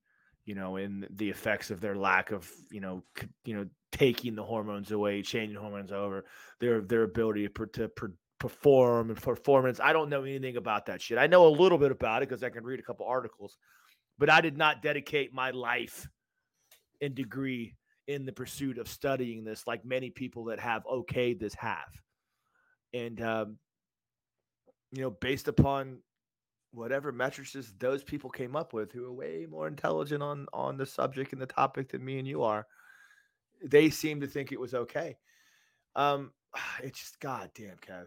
you 0.49 0.55
know, 0.55 0.77
and 0.77 1.07
the 1.11 1.29
effects 1.29 1.71
of 1.71 1.79
their 1.79 1.95
lack 1.95 2.31
of, 2.31 2.51
you 2.71 2.81
know, 2.81 3.03
c- 3.21 3.29
you 3.45 3.55
know, 3.55 3.67
taking 3.93 4.35
the 4.35 4.43
hormones 4.43 4.91
away, 4.91 5.21
changing 5.21 5.59
hormones 5.59 5.93
over, 5.93 6.25
their 6.59 6.81
their 6.81 7.03
ability 7.03 7.47
to, 7.47 7.67
to, 7.67 7.89
to 7.89 8.13
perform 8.39 9.11
and 9.11 9.21
performance. 9.21 9.79
I 9.79 9.93
don't 9.93 10.09
know 10.09 10.23
anything 10.23 10.57
about 10.57 10.87
that 10.87 11.03
shit. 11.03 11.19
I 11.19 11.27
know 11.27 11.47
a 11.47 11.51
little 11.51 11.77
bit 11.77 11.91
about 11.91 12.23
it 12.23 12.31
because 12.31 12.43
I 12.43 12.49
can 12.49 12.65
read 12.65 12.81
a 12.81 12.83
couple 12.83 13.05
articles, 13.05 13.59
but 14.17 14.31
I 14.31 14.41
did 14.41 14.57
not 14.57 14.81
dedicate 14.81 15.35
my 15.35 15.51
life 15.51 16.09
and 17.03 17.15
degree 17.15 17.75
in 18.07 18.25
the 18.25 18.33
pursuit 18.33 18.79
of 18.79 18.89
studying 18.89 19.45
this 19.45 19.67
like 19.67 19.85
many 19.85 20.09
people 20.09 20.45
that 20.45 20.61
have 20.61 20.83
okayed 20.85 21.41
this 21.41 21.55
have. 21.57 21.93
And 22.95 23.21
um, 23.21 23.59
you 24.93 25.03
know, 25.03 25.11
based 25.11 25.47
upon 25.47 25.99
whatever 26.73 27.13
metrics 27.13 27.57
those 27.79 28.03
people 28.03 28.31
came 28.31 28.55
up 28.55 28.73
with 28.73 28.93
who 28.93 29.05
are 29.05 29.13
way 29.13 29.47
more 29.49 29.67
intelligent 29.67 30.23
on 30.23 30.47
on 30.53 30.77
the 30.77 30.87
subject 30.87 31.33
and 31.33 31.41
the 31.41 31.47
topic 31.47 31.91
than 31.91 32.05
me 32.05 32.19
and 32.19 32.29
you 32.29 32.43
are, 32.43 32.67
they 33.65 33.91
seem 33.91 34.21
to 34.21 34.27
think 34.27 34.53
it 34.53 34.61
was 34.61 34.75
okay. 34.75 35.17
Um, 35.97 36.33
it's 36.83 37.01
just 37.01 37.21
goddamn, 37.21 37.77
Kev. 37.87 38.07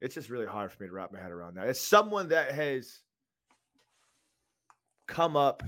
It's 0.00 0.14
just 0.14 0.30
really 0.30 0.46
hard 0.46 0.72
for 0.72 0.82
me 0.82 0.88
to 0.88 0.94
wrap 0.94 1.12
my 1.12 1.20
head 1.20 1.30
around 1.30 1.56
that. 1.56 1.68
As 1.68 1.80
someone 1.80 2.28
that 2.28 2.52
has 2.52 3.00
come 5.06 5.36
up 5.36 5.62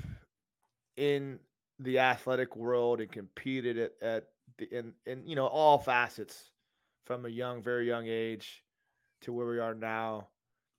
in 0.97 1.38
the 1.79 2.01
athletic 2.01 2.57
world 2.57 3.01
and 3.01 3.11
competed 3.11 3.79
at, 3.79 3.92
at 4.03 4.25
the 4.59 4.77
in, 4.77 4.92
in 5.07 5.27
you 5.27 5.37
know 5.37 5.47
all 5.47 5.79
facets 5.79 6.51
from 7.05 7.25
a 7.25 7.29
young, 7.29 7.62
very 7.62 7.87
young 7.87 8.07
age 8.07 8.62
to 9.23 9.33
where 9.33 9.47
we 9.47 9.59
are 9.59 9.75
now. 9.75 10.29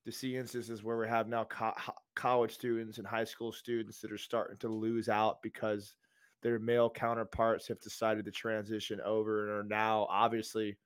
To 0.10 0.15
see 0.15 0.36
instances 0.36 0.84
where 0.84 0.98
we 0.98 1.08
have 1.08 1.28
now 1.28 1.43
co- 1.43 1.76
college 2.15 2.52
students 2.52 2.98
and 2.98 3.06
high 3.06 3.26
school 3.26 3.52
students 3.52 4.02
that 4.02 4.12
are 4.12 4.17
starting 4.17 4.58
to 4.58 4.67
lose 4.67 5.08
out 5.08 5.39
because 5.43 5.93
their 6.41 6.58
male 6.58 6.89
counterparts 6.89 7.67
have 7.67 7.80
decided 7.80 8.26
to 8.26 8.32
transition 8.32 9.00
over 9.06 9.43
and 9.43 9.52
are 9.52 9.69
now 9.69 10.08
obviously 10.10 10.78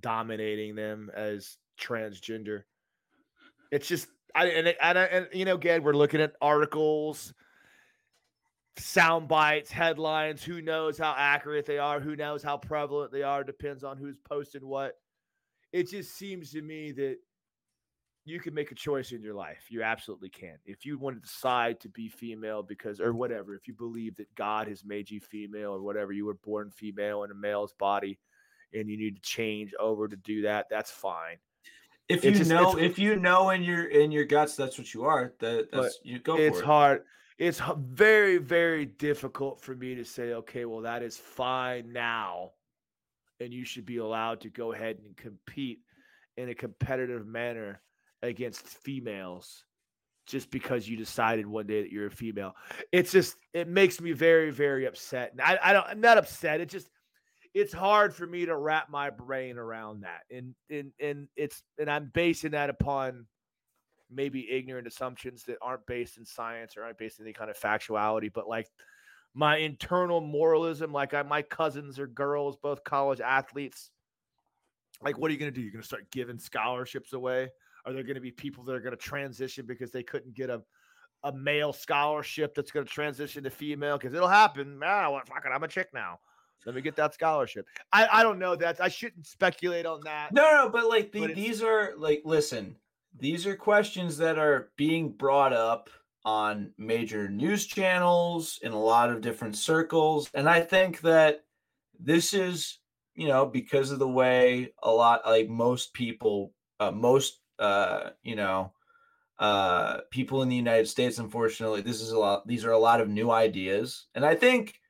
dominating 0.00 0.74
them 0.74 1.08
as 1.14 1.58
transgender. 1.80 2.62
It's 3.70 3.86
just 3.86 4.08
I 4.34 4.46
and 4.46 4.74
and, 4.80 4.98
and 4.98 5.28
you 5.32 5.44
know 5.44 5.54
again 5.54 5.84
we're 5.84 5.92
looking 5.92 6.20
at 6.20 6.32
articles, 6.40 7.32
sound 8.76 9.28
bites, 9.28 9.70
headlines. 9.70 10.42
Who 10.42 10.62
knows 10.62 10.98
how 10.98 11.14
accurate 11.16 11.64
they 11.64 11.78
are? 11.78 12.00
Who 12.00 12.16
knows 12.16 12.42
how 12.42 12.56
prevalent 12.56 13.12
they 13.12 13.22
are? 13.22 13.44
Depends 13.44 13.84
on 13.84 13.98
who's 13.98 14.18
posting 14.28 14.66
what. 14.66 14.94
It 15.72 15.88
just 15.88 16.16
seems 16.16 16.50
to 16.52 16.62
me 16.62 16.90
that 16.90 17.18
you 18.28 18.40
can 18.40 18.54
make 18.54 18.70
a 18.70 18.74
choice 18.74 19.12
in 19.12 19.22
your 19.22 19.34
life. 19.34 19.66
You 19.70 19.82
absolutely 19.82 20.28
can. 20.28 20.56
If 20.64 20.84
you 20.84 20.98
want 20.98 21.16
to 21.16 21.26
decide 21.26 21.80
to 21.80 21.88
be 21.88 22.08
female 22.08 22.62
because, 22.62 23.00
or 23.00 23.12
whatever, 23.12 23.54
if 23.54 23.66
you 23.68 23.74
believe 23.74 24.16
that 24.16 24.34
God 24.34 24.68
has 24.68 24.84
made 24.84 25.10
you 25.10 25.20
female 25.20 25.70
or 25.70 25.82
whatever, 25.82 26.12
you 26.12 26.26
were 26.26 26.34
born 26.34 26.70
female 26.70 27.24
in 27.24 27.30
a 27.30 27.34
male's 27.34 27.72
body 27.72 28.18
and 28.72 28.88
you 28.88 28.96
need 28.96 29.16
to 29.16 29.22
change 29.22 29.72
over 29.80 30.08
to 30.08 30.16
do 30.16 30.42
that, 30.42 30.66
that's 30.70 30.90
fine 30.90 31.38
if 32.08 32.24
you 32.24 32.32
just, 32.32 32.50
know 32.50 32.76
if 32.78 32.98
you 32.98 33.16
know 33.16 33.50
in 33.50 33.62
your 33.62 33.84
in 33.84 34.10
your 34.10 34.24
guts 34.24 34.56
that's 34.56 34.78
what 34.78 34.94
you 34.94 35.04
are 35.04 35.34
that 35.38 35.68
that's 35.70 35.98
you 36.02 36.18
go 36.18 36.34
it's 36.34 36.42
it. 36.42 36.46
It's 36.46 36.60
hard 36.60 37.02
it's 37.38 37.60
very 37.76 38.38
very 38.38 38.86
difficult 38.86 39.60
for 39.60 39.74
me 39.74 39.94
to 39.94 40.04
say 40.04 40.32
okay 40.32 40.64
well 40.64 40.80
that 40.80 41.02
is 41.02 41.16
fine 41.16 41.92
now 41.92 42.52
and 43.40 43.52
you 43.52 43.64
should 43.64 43.86
be 43.86 43.98
allowed 43.98 44.40
to 44.40 44.50
go 44.50 44.72
ahead 44.72 44.98
and 45.04 45.16
compete 45.16 45.80
in 46.36 46.48
a 46.48 46.54
competitive 46.54 47.26
manner 47.26 47.80
against 48.22 48.66
females 48.66 49.64
just 50.26 50.50
because 50.50 50.88
you 50.88 50.96
decided 50.96 51.46
one 51.46 51.66
day 51.66 51.82
that 51.82 51.90
you're 51.90 52.06
a 52.06 52.10
female 52.10 52.54
it's 52.92 53.12
just 53.12 53.36
it 53.54 53.68
makes 53.68 54.00
me 54.00 54.12
very 54.12 54.50
very 54.50 54.86
upset 54.86 55.32
and 55.32 55.40
i, 55.40 55.58
I 55.62 55.72
don't 55.72 55.86
i'm 55.86 56.00
not 56.00 56.18
upset 56.18 56.60
it 56.60 56.68
just 56.68 56.88
it's 57.54 57.72
hard 57.72 58.14
for 58.14 58.26
me 58.26 58.46
to 58.46 58.56
wrap 58.56 58.90
my 58.90 59.10
brain 59.10 59.58
around 59.58 60.02
that. 60.02 60.22
And 60.30 60.54
and 60.70 60.92
and 61.00 61.28
it's 61.36 61.62
and 61.78 61.90
I'm 61.90 62.10
basing 62.14 62.52
that 62.52 62.70
upon 62.70 63.26
maybe 64.10 64.50
ignorant 64.50 64.86
assumptions 64.86 65.44
that 65.44 65.58
aren't 65.60 65.86
based 65.86 66.16
in 66.16 66.24
science 66.24 66.76
or 66.76 66.84
aren't 66.84 66.98
based 66.98 67.18
in 67.18 67.26
any 67.26 67.32
kind 67.32 67.50
of 67.50 67.58
factuality, 67.58 68.32
but 68.32 68.48
like 68.48 68.68
my 69.34 69.58
internal 69.58 70.20
moralism, 70.20 70.92
like 70.92 71.14
I, 71.14 71.22
my 71.22 71.42
cousins 71.42 71.98
are 71.98 72.06
girls, 72.06 72.56
both 72.56 72.84
college 72.84 73.20
athletes. 73.20 73.90
Like, 75.02 75.18
what 75.18 75.28
are 75.28 75.32
you 75.32 75.38
going 75.38 75.52
to 75.52 75.54
do? 75.54 75.60
You're 75.60 75.72
going 75.72 75.82
to 75.82 75.86
start 75.86 76.10
giving 76.10 76.38
scholarships 76.38 77.12
away? 77.12 77.50
Are 77.88 77.92
there 77.94 78.02
going 78.02 78.16
to 78.16 78.20
be 78.20 78.30
people 78.30 78.64
that 78.64 78.74
are 78.74 78.80
going 78.80 78.90
to 78.90 78.98
transition 78.98 79.64
because 79.64 79.90
they 79.90 80.02
couldn't 80.02 80.34
get 80.34 80.50
a, 80.50 80.60
a 81.24 81.32
male 81.32 81.72
scholarship 81.72 82.54
that's 82.54 82.70
going 82.70 82.84
to 82.84 82.92
transition 82.92 83.44
to 83.44 83.50
female? 83.50 83.96
Because 83.96 84.12
it'll 84.12 84.28
happen. 84.28 84.78
Ah, 84.84 85.10
well, 85.10 85.22
fuck 85.26 85.42
it, 85.46 85.48
I'm 85.48 85.62
a 85.62 85.68
chick 85.68 85.88
now. 85.94 86.18
Let 86.66 86.74
me 86.74 86.82
get 86.82 86.96
that 86.96 87.14
scholarship. 87.14 87.66
I, 87.90 88.06
I 88.12 88.22
don't 88.22 88.38
know 88.38 88.54
that. 88.56 88.78
I 88.78 88.88
shouldn't 88.88 89.26
speculate 89.26 89.86
on 89.86 90.00
that. 90.04 90.34
No, 90.34 90.42
no, 90.42 90.68
but 90.68 90.86
like 90.86 91.12
the, 91.12 91.20
but 91.20 91.34
these 91.34 91.62
are 91.62 91.94
like 91.96 92.20
listen, 92.26 92.76
these 93.18 93.46
are 93.46 93.56
questions 93.56 94.18
that 94.18 94.38
are 94.38 94.68
being 94.76 95.12
brought 95.12 95.54
up 95.54 95.88
on 96.26 96.72
major 96.76 97.26
news 97.30 97.64
channels 97.64 98.58
in 98.62 98.72
a 98.72 98.78
lot 98.78 99.08
of 99.08 99.22
different 99.22 99.56
circles. 99.56 100.28
And 100.34 100.46
I 100.46 100.60
think 100.60 101.00
that 101.00 101.44
this 101.98 102.34
is, 102.34 102.80
you 103.14 103.28
know, 103.28 103.46
because 103.46 103.90
of 103.90 103.98
the 103.98 104.08
way 104.08 104.74
a 104.82 104.90
lot 104.90 105.22
like 105.24 105.48
most 105.48 105.94
people, 105.94 106.52
uh, 106.80 106.90
most 106.90 107.40
uh, 107.58 108.10
you 108.22 108.36
know, 108.36 108.72
uh 109.38 110.00
people 110.10 110.42
in 110.42 110.48
the 110.48 110.56
United 110.56 110.88
States, 110.88 111.18
unfortunately, 111.18 111.80
this 111.80 112.00
is 112.00 112.10
a 112.10 112.18
lot, 112.18 112.46
these 112.46 112.64
are 112.64 112.72
a 112.72 112.78
lot 112.78 113.00
of 113.00 113.08
new 113.08 113.30
ideas. 113.30 114.06
And 114.14 114.24
I 114.26 114.34
think 114.34 114.80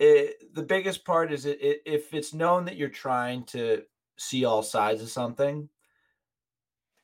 it, 0.00 0.54
the 0.54 0.62
biggest 0.62 1.04
part 1.04 1.32
is 1.32 1.46
it, 1.46 1.60
it, 1.60 1.82
if 1.86 2.14
it's 2.14 2.34
known 2.34 2.64
that 2.64 2.76
you're 2.76 2.88
trying 2.88 3.44
to 3.44 3.82
see 4.16 4.44
all 4.44 4.62
sides 4.62 5.02
of 5.02 5.10
something, 5.10 5.68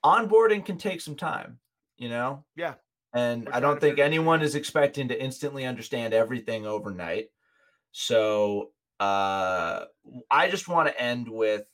onboarding 0.05 0.65
can 0.65 0.77
take 0.77 1.01
some 1.01 1.17
time, 1.17 1.59
you 1.97 2.09
know? 2.09 2.45
Yeah. 2.57 2.75
And 3.13 3.49
I 3.51 3.61
don't 3.61 3.81
think 3.81 3.99
anyone 3.99 4.43
is 4.43 4.57
expecting 4.57 5.09
to 5.09 5.23
instantly 5.23 5.65
understand 5.65 6.13
everything 6.13 6.67
overnight. 6.67 7.29
So 7.93 8.71
uh, 8.99 9.85
I 10.31 10.51
just 10.51 10.67
want 10.67 10.89
to 10.89 11.01
end 11.01 11.29
with 11.29 11.65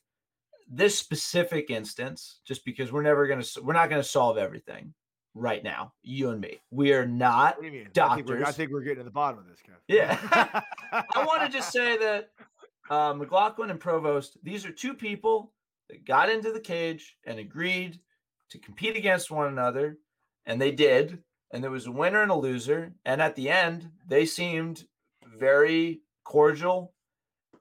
this 0.70 0.96
specific 0.96 1.68
instance, 1.68 2.40
just 2.46 2.64
because 2.64 2.92
we're 2.92 3.02
never 3.02 3.26
going 3.26 3.42
to, 3.42 3.62
we're 3.62 3.74
not 3.74 3.90
going 3.90 4.00
to 4.00 4.08
solve 4.08 4.38
everything 4.38 4.94
right 5.34 5.62
now, 5.62 5.92
you 6.02 6.30
and 6.30 6.40
me. 6.40 6.60
We 6.70 6.92
are 6.92 7.06
not 7.06 7.56
what 7.56 7.62
do 7.62 7.66
you 7.66 7.72
mean? 7.72 7.88
doctors. 7.92 8.30
I 8.30 8.34
think, 8.34 8.48
I 8.48 8.52
think 8.52 8.70
we're 8.72 8.82
getting 8.82 8.98
to 8.98 9.04
the 9.04 9.10
bottom 9.10 9.40
of 9.40 9.46
this, 9.46 9.58
Kev. 9.58 9.74
Yeah. 9.88 10.62
I 10.92 11.24
want 11.24 11.42
to 11.42 11.48
just 11.48 11.72
say 11.72 11.98
that 11.98 12.30
uh, 12.88 13.14
McLaughlin 13.14 13.70
and 13.70 13.80
Provost, 13.80 14.38
these 14.42 14.64
are 14.64 14.72
two 14.72 14.94
people 14.94 15.52
that 15.88 16.06
got 16.06 16.30
into 16.30 16.52
the 16.52 16.60
cage 16.60 17.16
and 17.26 17.38
agreed 17.38 17.98
to 18.50 18.58
compete 18.58 18.96
against 18.96 19.30
one 19.30 19.48
another, 19.48 19.98
and 20.46 20.60
they 20.60 20.72
did. 20.72 21.18
And 21.52 21.64
there 21.64 21.70
was 21.70 21.86
a 21.86 21.92
winner 21.92 22.22
and 22.22 22.30
a 22.30 22.36
loser. 22.36 22.92
And 23.04 23.20
at 23.20 23.34
the 23.34 23.50
end, 23.50 23.90
they 24.06 24.24
seemed 24.24 24.84
very 25.36 26.02
cordial, 26.24 26.92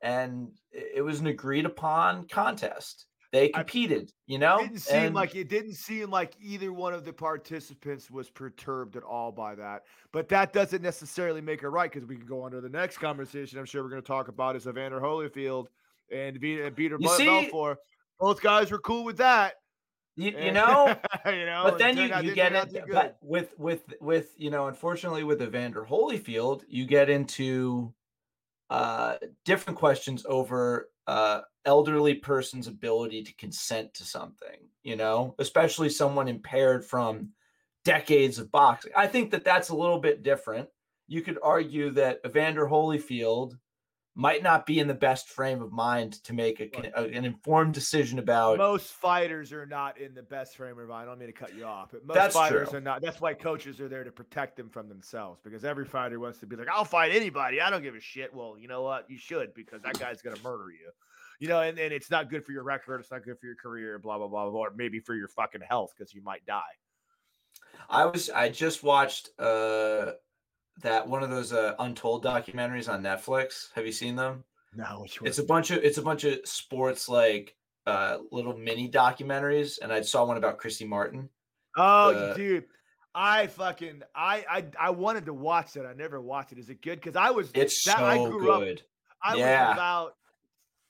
and 0.01 0.51
it 0.71 1.03
was 1.03 1.19
an 1.19 1.27
agreed 1.27 1.65
upon 1.65 2.27
contest 2.27 3.07
they 3.31 3.49
competed, 3.49 4.09
I, 4.09 4.13
you 4.25 4.39
know. 4.39 4.57
It 4.57 4.69
didn't 4.69 4.79
seem 4.79 4.97
and, 4.97 5.15
like 5.15 5.35
it 5.35 5.49
didn't 5.49 5.75
seem 5.75 6.09
like 6.09 6.33
either 6.41 6.73
one 6.73 6.93
of 6.93 7.05
the 7.05 7.13
participants 7.13 8.09
was 8.09 8.29
perturbed 8.29 8.95
at 8.95 9.03
all 9.03 9.31
by 9.31 9.53
that. 9.55 9.83
But 10.11 10.29
that 10.29 10.51
doesn't 10.51 10.81
necessarily 10.81 11.41
make 11.41 11.61
it 11.61 11.69
right 11.69 11.91
because 11.91 12.07
we 12.07 12.15
can 12.15 12.25
go 12.25 12.41
on 12.41 12.51
to 12.51 12.61
the 12.61 12.69
next 12.69 12.97
conversation. 12.97 13.59
I'm 13.59 13.65
sure 13.65 13.83
we're 13.83 13.89
going 13.89 14.01
to 14.01 14.07
talk 14.07 14.29
about 14.29 14.55
is 14.55 14.65
Evander 14.65 14.99
Holyfield 14.99 15.67
and 16.11 16.39
Vitor 16.41 16.99
Belfort. 16.99 17.77
Both 18.19 18.41
guys 18.41 18.71
were 18.71 18.79
cool 18.79 19.05
with 19.05 19.17
that. 19.17 19.53
You, 20.15 20.33
eh, 20.35 20.47
you 20.47 20.51
know, 20.51 20.95
you 21.27 21.45
know, 21.45 21.61
but 21.65 21.77
then 21.77 21.97
you, 21.97 22.11
you 22.21 22.33
get 22.33 22.53
it. 22.53 22.83
But 22.91 23.17
with 23.21 23.53
with 23.59 23.93
with 24.01 24.33
you 24.37 24.49
know, 24.49 24.67
unfortunately, 24.67 25.23
with 25.23 25.41
Evander 25.41 25.85
Holyfield, 25.85 26.63
you 26.67 26.85
get 26.85 27.09
into 27.09 27.93
uh 28.69 29.15
different 29.45 29.77
questions 29.77 30.25
over 30.27 30.89
uh 31.07 31.41
elderly 31.65 32.15
person's 32.15 32.67
ability 32.67 33.23
to 33.23 33.33
consent 33.35 33.93
to 33.93 34.03
something, 34.03 34.59
you 34.83 34.95
know, 34.95 35.35
especially 35.39 35.89
someone 35.89 36.27
impaired 36.27 36.85
from 36.85 37.29
decades 37.85 38.39
of 38.39 38.51
boxing. 38.51 38.91
I 38.95 39.07
think 39.07 39.31
that 39.31 39.43
that's 39.43 39.69
a 39.69 39.75
little 39.75 39.99
bit 39.99 40.23
different. 40.23 40.69
You 41.07 41.21
could 41.21 41.39
argue 41.41 41.89
that 41.91 42.19
Evander 42.25 42.67
Holyfield 42.67 43.57
might 44.19 44.43
not 44.43 44.65
be 44.65 44.79
in 44.79 44.87
the 44.89 44.93
best 44.93 45.29
frame 45.29 45.61
of 45.61 45.71
mind 45.71 46.21
to 46.25 46.33
make 46.33 46.59
a, 46.59 46.91
a, 46.93 47.05
an 47.05 47.23
informed 47.23 47.73
decision 47.73 48.19
about. 48.19 48.57
Most 48.57 48.91
fighters 48.91 49.53
are 49.53 49.65
not 49.65 49.97
in 49.97 50.13
the 50.13 50.21
best 50.21 50.57
frame 50.57 50.77
of 50.77 50.89
mind. 50.89 51.03
I 51.03 51.05
don't 51.05 51.19
mean 51.19 51.29
to 51.29 51.33
cut 51.33 51.55
you 51.55 51.63
off, 51.63 51.91
but 51.93 52.05
most 52.05 52.15
That's 52.15 52.35
fighters 52.35 52.67
true. 52.67 52.79
are 52.79 52.81
not. 52.81 53.01
That's 53.01 53.21
why 53.21 53.33
coaches 53.33 53.79
are 53.79 53.87
there 53.87 54.03
to 54.03 54.11
protect 54.11 54.57
them 54.57 54.67
from 54.67 54.89
themselves 54.89 55.39
because 55.41 55.63
every 55.63 55.85
fighter 55.85 56.19
wants 56.19 56.39
to 56.39 56.45
be 56.45 56.57
like, 56.57 56.67
I'll 56.67 56.83
fight 56.83 57.13
anybody. 57.13 57.61
I 57.61 57.69
don't 57.69 57.81
give 57.81 57.95
a 57.95 58.01
shit. 58.01 58.33
Well, 58.33 58.57
you 58.59 58.67
know 58.67 58.81
what? 58.81 59.09
You 59.09 59.17
should 59.17 59.53
because 59.53 59.81
that 59.83 59.97
guy's 59.97 60.21
going 60.21 60.35
to 60.35 60.43
murder 60.43 60.69
you. 60.69 60.91
You 61.39 61.47
know, 61.47 61.61
and, 61.61 61.79
and 61.79 61.93
it's 61.93 62.11
not 62.11 62.29
good 62.29 62.45
for 62.45 62.51
your 62.51 62.63
record. 62.63 62.99
It's 62.99 63.11
not 63.11 63.23
good 63.23 63.39
for 63.39 63.45
your 63.45 63.55
career, 63.55 63.99
blah, 63.99 64.17
blah, 64.17 64.27
blah, 64.27 64.49
blah, 64.49 64.59
or 64.59 64.73
maybe 64.75 64.99
for 64.99 65.15
your 65.15 65.29
fucking 65.29 65.61
health 65.61 65.93
because 65.97 66.13
you 66.13 66.21
might 66.21 66.45
die. 66.45 66.61
I 67.89 68.05
was 68.05 68.29
I 68.29 68.49
just 68.49 68.83
watched 68.83 69.29
uh 69.39 70.11
that 70.81 71.07
one 71.07 71.23
of 71.23 71.29
those 71.29 71.51
uh, 71.53 71.75
untold 71.79 72.23
documentaries 72.23 72.91
on 72.91 73.01
Netflix. 73.03 73.67
Have 73.75 73.85
you 73.85 73.91
seen 73.91 74.15
them? 74.15 74.43
No, 74.75 74.99
which 75.01 75.19
It's 75.23 75.39
a 75.39 75.43
bunch 75.43 75.71
of 75.71 75.83
it's 75.83 75.97
a 75.97 76.01
bunch 76.01 76.23
of 76.25 76.39
sports 76.45 77.09
like 77.09 77.55
uh 77.87 78.19
little 78.31 78.55
mini 78.57 78.89
documentaries, 78.89 79.79
and 79.81 79.91
I 79.91 80.01
saw 80.01 80.25
one 80.25 80.37
about 80.37 80.57
Christy 80.59 80.85
Martin. 80.85 81.29
Oh, 81.77 82.13
the- 82.13 82.33
dude. 82.35 82.65
I 83.15 83.47
fucking 83.47 84.03
I 84.15 84.45
I 84.49 84.65
I 84.79 84.89
wanted 84.91 85.25
to 85.25 85.33
watch 85.33 85.75
it. 85.75 85.85
I 85.85 85.93
never 85.93 86.21
watched 86.21 86.51
it. 86.51 86.59
Is 86.59 86.69
it 86.69 86.81
good? 86.83 87.01
Because 87.01 87.15
I 87.15 87.31
was 87.31 87.49
It's 87.55 87.83
that 87.85 87.97
so 87.97 88.05
I 88.05 88.17
grew 88.29 88.51
up 88.51 88.59
good. 88.61 88.83
I 89.23 89.35
Yeah. 89.35 89.69
was 89.69 89.75
about 89.75 90.13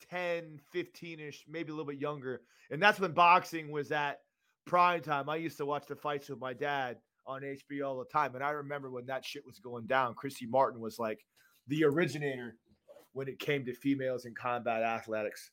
10, 0.09 0.59
15 0.71 1.19
ish, 1.21 1.45
maybe 1.47 1.71
a 1.71 1.73
little 1.73 1.89
bit 1.89 1.99
younger. 1.99 2.41
And 2.71 2.81
that's 2.81 2.99
when 2.99 3.13
boxing 3.13 3.71
was 3.71 3.91
at 3.91 4.19
prime 4.65 5.01
time. 5.01 5.29
I 5.29 5.37
used 5.37 5.57
to 5.57 5.65
watch 5.65 5.87
the 5.87 5.95
fights 5.95 6.29
with 6.29 6.39
my 6.39 6.53
dad 6.53 6.97
on 7.25 7.41
HBO 7.41 7.87
all 7.87 7.99
the 7.99 8.05
time. 8.05 8.35
And 8.35 8.43
I 8.43 8.51
remember 8.51 8.89
when 8.91 9.05
that 9.07 9.25
shit 9.25 9.45
was 9.45 9.59
going 9.59 9.85
down, 9.85 10.13
Chrissy 10.13 10.45
Martin 10.47 10.79
was 10.81 10.99
like 10.99 11.25
the 11.67 11.83
originator 11.83 12.55
when 13.13 13.27
it 13.27 13.39
came 13.39 13.65
to 13.65 13.73
females 13.73 14.25
in 14.25 14.33
combat 14.35 14.83
athletics. 14.83 15.51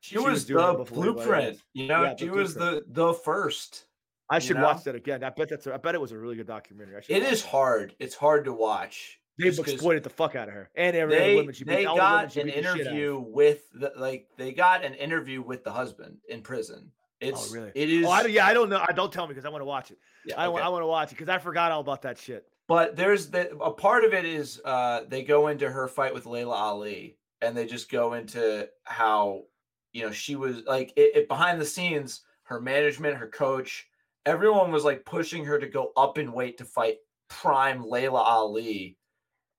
She, 0.00 0.14
she 0.14 0.18
was 0.18 0.26
was, 0.26 0.46
the 0.46 0.84
blueprint. 0.92 1.58
You 1.72 1.86
know, 1.88 2.02
Yeah, 2.02 2.14
she 2.16 2.30
was 2.30 2.54
the 2.54 2.84
the 2.88 3.14
first. 3.14 3.86
I 4.28 4.36
You 4.36 4.40
should 4.40 4.56
know? 4.56 4.64
watch 4.64 4.84
that 4.84 4.94
again. 4.94 5.22
I 5.22 5.30
bet 5.30 5.48
that's 5.48 5.66
a, 5.66 5.74
I 5.74 5.76
bet 5.76 5.94
it 5.94 6.00
was 6.00 6.12
a 6.12 6.18
really 6.18 6.36
good 6.36 6.46
documentary. 6.46 7.02
It 7.08 7.22
is 7.22 7.42
that. 7.42 7.48
hard. 7.48 7.94
It's 7.98 8.14
hard 8.14 8.44
to 8.46 8.52
watch. 8.52 9.20
They've 9.38 9.58
exploited 9.58 10.02
the 10.02 10.10
fuck 10.10 10.34
out 10.34 10.48
of 10.48 10.54
her. 10.54 10.70
And 10.74 10.96
every 10.96 11.14
They 11.14 11.34
woman 11.36 11.54
she 11.54 11.64
they 11.64 11.84
all 11.84 11.96
the 11.96 12.02
women 12.02 12.28
got 12.28 12.36
an 12.36 12.46
the 12.46 12.52
of. 12.52 12.76
interview 12.76 13.18
with 13.18 13.70
the 13.72 13.92
like 13.96 14.28
they 14.36 14.52
got 14.52 14.84
an 14.84 14.94
interview 14.94 15.42
with 15.42 15.62
the 15.62 15.72
husband 15.72 16.18
in 16.28 16.42
prison. 16.42 16.90
Oh, 16.90 17.28
it's 17.28 17.50
oh, 17.50 17.54
really? 17.54 17.72
it 17.74 17.90
is 17.90 18.06
Oh, 18.06 18.10
I, 18.10 18.26
yeah, 18.26 18.46
I 18.46 18.54
don't 18.54 18.68
know. 18.68 18.82
I 18.86 18.92
don't 18.92 19.12
tell 19.12 19.26
me 19.26 19.34
because 19.34 19.44
I 19.44 19.48
want 19.50 19.60
to 19.60 19.66
watch 19.66 19.90
it. 19.90 19.98
Yeah, 20.26 20.40
I, 20.40 20.48
okay. 20.48 20.62
I 20.62 20.68
want 20.68 20.82
to 20.82 20.86
watch 20.86 21.12
it 21.12 21.18
because 21.18 21.28
I 21.28 21.38
forgot 21.38 21.72
all 21.72 21.80
about 21.80 22.02
that 22.02 22.18
shit. 22.18 22.46
But 22.68 22.96
there's 22.96 23.30
the 23.30 23.56
a 23.58 23.70
part 23.70 24.04
of 24.04 24.12
it 24.12 24.24
is 24.24 24.60
uh 24.64 25.02
they 25.08 25.22
go 25.22 25.48
into 25.48 25.70
her 25.70 25.86
fight 25.88 26.12
with 26.12 26.26
Laila 26.26 26.54
Ali 26.54 27.16
and 27.40 27.56
they 27.56 27.66
just 27.66 27.90
go 27.90 28.14
into 28.14 28.68
how 28.84 29.44
you 29.92 30.02
know 30.02 30.10
she 30.10 30.36
was 30.36 30.64
like 30.66 30.92
it, 30.96 31.14
it 31.14 31.28
behind 31.28 31.60
the 31.60 31.64
scenes 31.64 32.22
her 32.44 32.60
management 32.60 33.16
her 33.16 33.28
coach 33.28 33.86
everyone 34.24 34.72
was 34.72 34.84
like 34.84 35.04
pushing 35.04 35.44
her 35.44 35.58
to 35.58 35.68
go 35.68 35.92
up 35.96 36.18
in 36.18 36.32
weight 36.32 36.58
to 36.58 36.64
fight 36.64 36.96
prime 37.28 37.84
Laila 37.84 38.20
Ali 38.20 38.98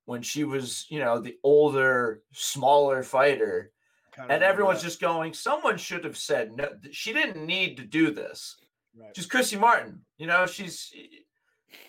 when 0.06 0.22
she 0.22 0.44
was 0.44 0.86
you 0.90 1.00
know 1.00 1.20
the 1.20 1.38
older 1.44 2.24
smaller 2.34 3.04
fighter 3.04 3.72
and 4.30 4.44
everyone's 4.44 4.82
that. 4.82 4.88
just 4.88 5.00
going 5.00 5.34
someone 5.34 5.78
should 5.78 6.04
have 6.04 6.18
said 6.18 6.52
no 6.54 6.70
she 6.92 7.14
didn't 7.14 7.46
need 7.46 7.78
to 7.78 7.84
do 7.84 8.12
this 8.12 8.58
Right. 9.00 9.14
just 9.14 9.30
Chrissy 9.30 9.58
Martin. 9.58 10.02
You 10.18 10.28
know, 10.28 10.46
she's 10.46 10.92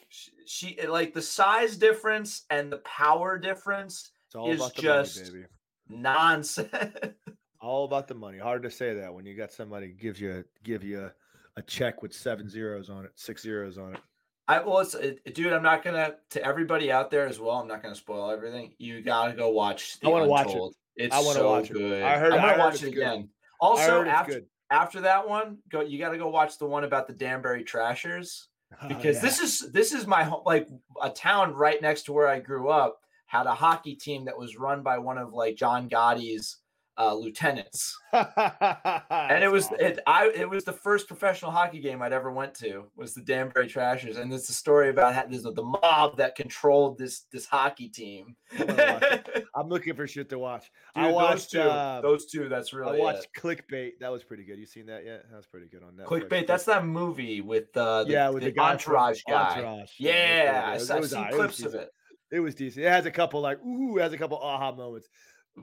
she, 0.09 0.31
she 0.47 0.79
like 0.87 1.15
the 1.15 1.23
size 1.23 1.77
difference 1.77 2.45
and 2.51 2.71
the 2.73 2.79
power 2.79 3.39
difference 3.39 4.11
It's 4.27 4.35
all 4.35 4.51
is 4.51 4.61
about 4.61 4.75
the 4.75 4.83
just- 4.83 5.17
money, 5.19 5.31
baby. 5.31 5.47
nonsense. 5.89 6.71
All 7.61 7.85
about 7.87 8.07
the 8.07 8.15
money. 8.15 8.39
Hard 8.39 8.63
to 8.63 8.71
say 8.71 8.95
that 8.95 9.13
when 9.13 9.27
you 9.27 9.37
got 9.37 9.53
somebody 9.53 9.89
gives 9.89 10.21
you 10.21 10.45
give 10.63 10.85
you 10.85 11.01
a, 11.07 11.13
a 11.57 11.63
check 11.63 12.03
with 12.03 12.13
seven 12.15 12.49
zeros 12.49 12.89
on 12.89 13.05
it, 13.05 13.11
six 13.17 13.43
zeros 13.43 13.79
on 13.79 13.95
it. 13.95 14.01
I 14.47 14.61
well, 14.61 14.79
it's, 14.79 14.95
it, 14.95 15.35
dude. 15.35 15.53
I'm 15.53 15.65
not 15.65 15.83
gonna 15.83 16.15
to 16.31 16.45
everybody 16.45 16.93
out 16.93 17.11
there 17.11 17.27
as 17.27 17.41
well. 17.41 17.57
I'm 17.57 17.67
not 17.67 17.83
gonna 17.83 17.97
spoil 17.97 18.31
everything. 18.31 18.75
You 18.79 19.03
gotta 19.03 19.33
go 19.33 19.49
watch. 19.49 19.99
The 19.99 20.07
I 20.07 20.11
wanna 20.11 20.29
watch 20.29 20.55
it. 20.55 20.63
It's 20.95 21.15
I 21.17 21.21
so 21.21 21.51
watch 21.51 21.71
it. 21.71 21.73
good. 21.73 22.03
I 22.05 22.17
heard- 22.17 22.33
I'm 22.33 22.39
gonna 22.39 22.53
heard 22.53 22.59
watch 22.61 22.83
it 22.85 22.93
again. 22.93 23.29
Also, 23.61 24.05
after 24.05 24.33
good. 24.35 24.47
After 24.71 25.01
that 25.03 25.29
one, 25.29 25.59
go. 25.69 25.81
You 25.81 25.99
got 25.99 26.11
to 26.11 26.19
go 26.19 26.29
watch 26.29 26.59
the 26.59 26.67
one 26.67 26.85
about 26.85 27.07
the 27.07 27.13
Danbury 27.13 27.65
Trashers. 27.65 28.49
Oh, 28.83 28.89
because 28.89 29.21
this 29.21 29.41
is 29.41 29.73
this 29.73 29.93
is 29.93 30.07
my 30.07 30.25
home 30.25 30.43
like 30.45 30.69
a 31.03 31.09
town 31.09 31.55
right 31.55 31.81
next 31.81 32.03
to 32.03 32.13
where 32.13 32.29
I 32.29 32.39
grew 32.39 32.69
up 32.69 33.01
had 33.29 33.47
a 33.47 33.55
hockey 33.55 33.95
team 33.95 34.25
that 34.25 34.39
was 34.39 34.57
run 34.57 34.83
by 34.83 34.99
one 34.99 35.19
of 35.19 35.33
like 35.33 35.55
John 35.55 35.89
Gotti's 35.89 36.57
uh, 36.99 37.15
lieutenants, 37.15 37.97
and 38.13 39.45
it 39.45 39.51
was 39.51 39.69
it 39.79 40.01
I 40.07 40.33
it 40.35 40.51
was 40.51 40.65
the 40.65 40.73
first 40.73 41.07
professional 41.07 41.53
hockey 41.53 41.79
game 41.79 42.03
I'd 42.03 42.13
ever 42.13 42.33
went 42.33 42.55
to 42.57 42.87
was 42.97 43.15
the 43.15 43.23
Danbury 43.23 43.69
Trashers, 43.69 44.17
and 44.17 44.33
it's 44.33 44.49
a 44.49 44.53
story 44.53 44.91
about 44.91 45.15
how 45.15 45.25
there's 45.27 45.45
the 45.45 45.63
mob 45.63 46.17
that 46.17 46.35
controlled 46.35 46.99
this 46.99 47.21
this 47.31 47.47
hockey 47.47 47.89
team. 47.89 48.35
I'm 48.59 48.67
gonna 48.67 48.99
watch 49.01 49.03
it. 49.03 49.45
I'm 49.55 49.69
looking 49.69 49.95
for 49.95 50.07
shit 50.09 50.29
to 50.31 50.39
watch. 50.39 50.71
I 50.97 51.13
watched. 51.13 51.53
those 51.53 51.63
two, 51.63 51.71
uh, 51.71 52.01
those 52.01 52.27
two. 52.27 52.49
That's 52.49 52.75
I 52.75 52.79
really 52.79 53.01
watched 53.01 53.29
it. 53.33 53.41
Clickbait. 53.41 53.93
That 54.01 54.11
was 54.11 54.25
pretty 54.25 54.45
good. 54.45 54.59
You 54.59 54.67
seen 54.67 54.87
that 54.87 55.05
yet? 55.05 55.25
That 55.31 55.37
was 55.37 55.47
pretty 55.47 55.69
good 55.69 55.85
on 55.85 55.97
that. 55.97 56.07
Clickbait. 56.07 56.49
That's 56.49 56.65
that 56.65 56.85
movie 56.85 57.41
with 57.41 57.77
uh, 57.77 58.05
the, 58.05 58.11
yeah, 58.11 58.29
with 58.31 58.43
the, 58.43 58.51
the 58.51 58.57
guy 58.57 58.73
entourage 58.73 59.23
guy. 59.29 59.57
Entourage. 59.57 59.91
Yeah, 59.99 60.75
was 60.75 60.91
I- 60.91 60.99
was 60.99 61.11
seen 61.11 61.29
clips 61.31 61.63
of 61.63 61.75
it. 61.75 61.91
It 62.31 62.41
was 62.41 62.55
decent. 62.55 62.85
It 62.85 62.91
has 62.91 63.07
a 63.07 63.11
couple 63.11 63.41
like 63.41 63.65
ooh, 63.65 63.99
it 63.99 64.03
has 64.03 64.13
a 64.13 64.19
couple 64.19 64.39
aha 64.39 64.73
moments. 64.73 65.09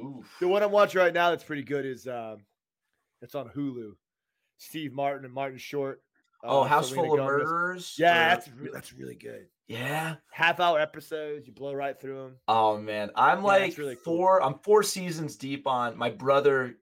Oof. 0.02 0.26
The 0.40 0.48
one 0.48 0.64
I'm 0.64 0.72
watching 0.72 1.00
right 1.02 1.14
now 1.14 1.30
that's 1.32 1.44
pretty 1.44 1.64
good 1.64 1.86
is 1.86 2.08
um, 2.08 2.38
it's 3.22 3.36
on 3.36 3.50
Hulu. 3.50 3.92
Steve 4.58 4.94
Martin 4.94 5.26
and 5.26 5.34
Martin 5.34 5.58
Short. 5.58 6.02
Oh, 6.44 6.62
uh, 6.62 6.68
House 6.68 6.90
Selena 6.90 7.08
Full 7.08 7.14
of 7.14 7.20
Gomez. 7.28 7.44
Murderers. 7.44 7.96
Yeah, 7.98 8.12
or- 8.12 8.30
that's 8.36 8.50
re- 8.50 8.70
that's 8.72 8.94
really 8.94 9.16
good. 9.16 9.48
yeah. 9.68 10.16
Half 10.32 10.60
hour 10.60 10.80
episodes, 10.80 11.48
you 11.48 11.54
blow 11.54 11.74
right 11.74 12.00
through 12.00 12.22
them. 12.24 12.36
Oh 12.48 12.78
man, 12.78 13.10
I'm 13.16 13.40
Yeah, 13.40 13.44
like 13.44 13.78
really 13.78 13.96
cool. 13.96 14.04
four. 14.18 14.44
I'm 14.44 14.60
four 14.60 14.84
seasons 14.84 15.36
deep 15.38 15.66
on. 15.68 15.98
My 15.98 16.10
brother 16.12 16.76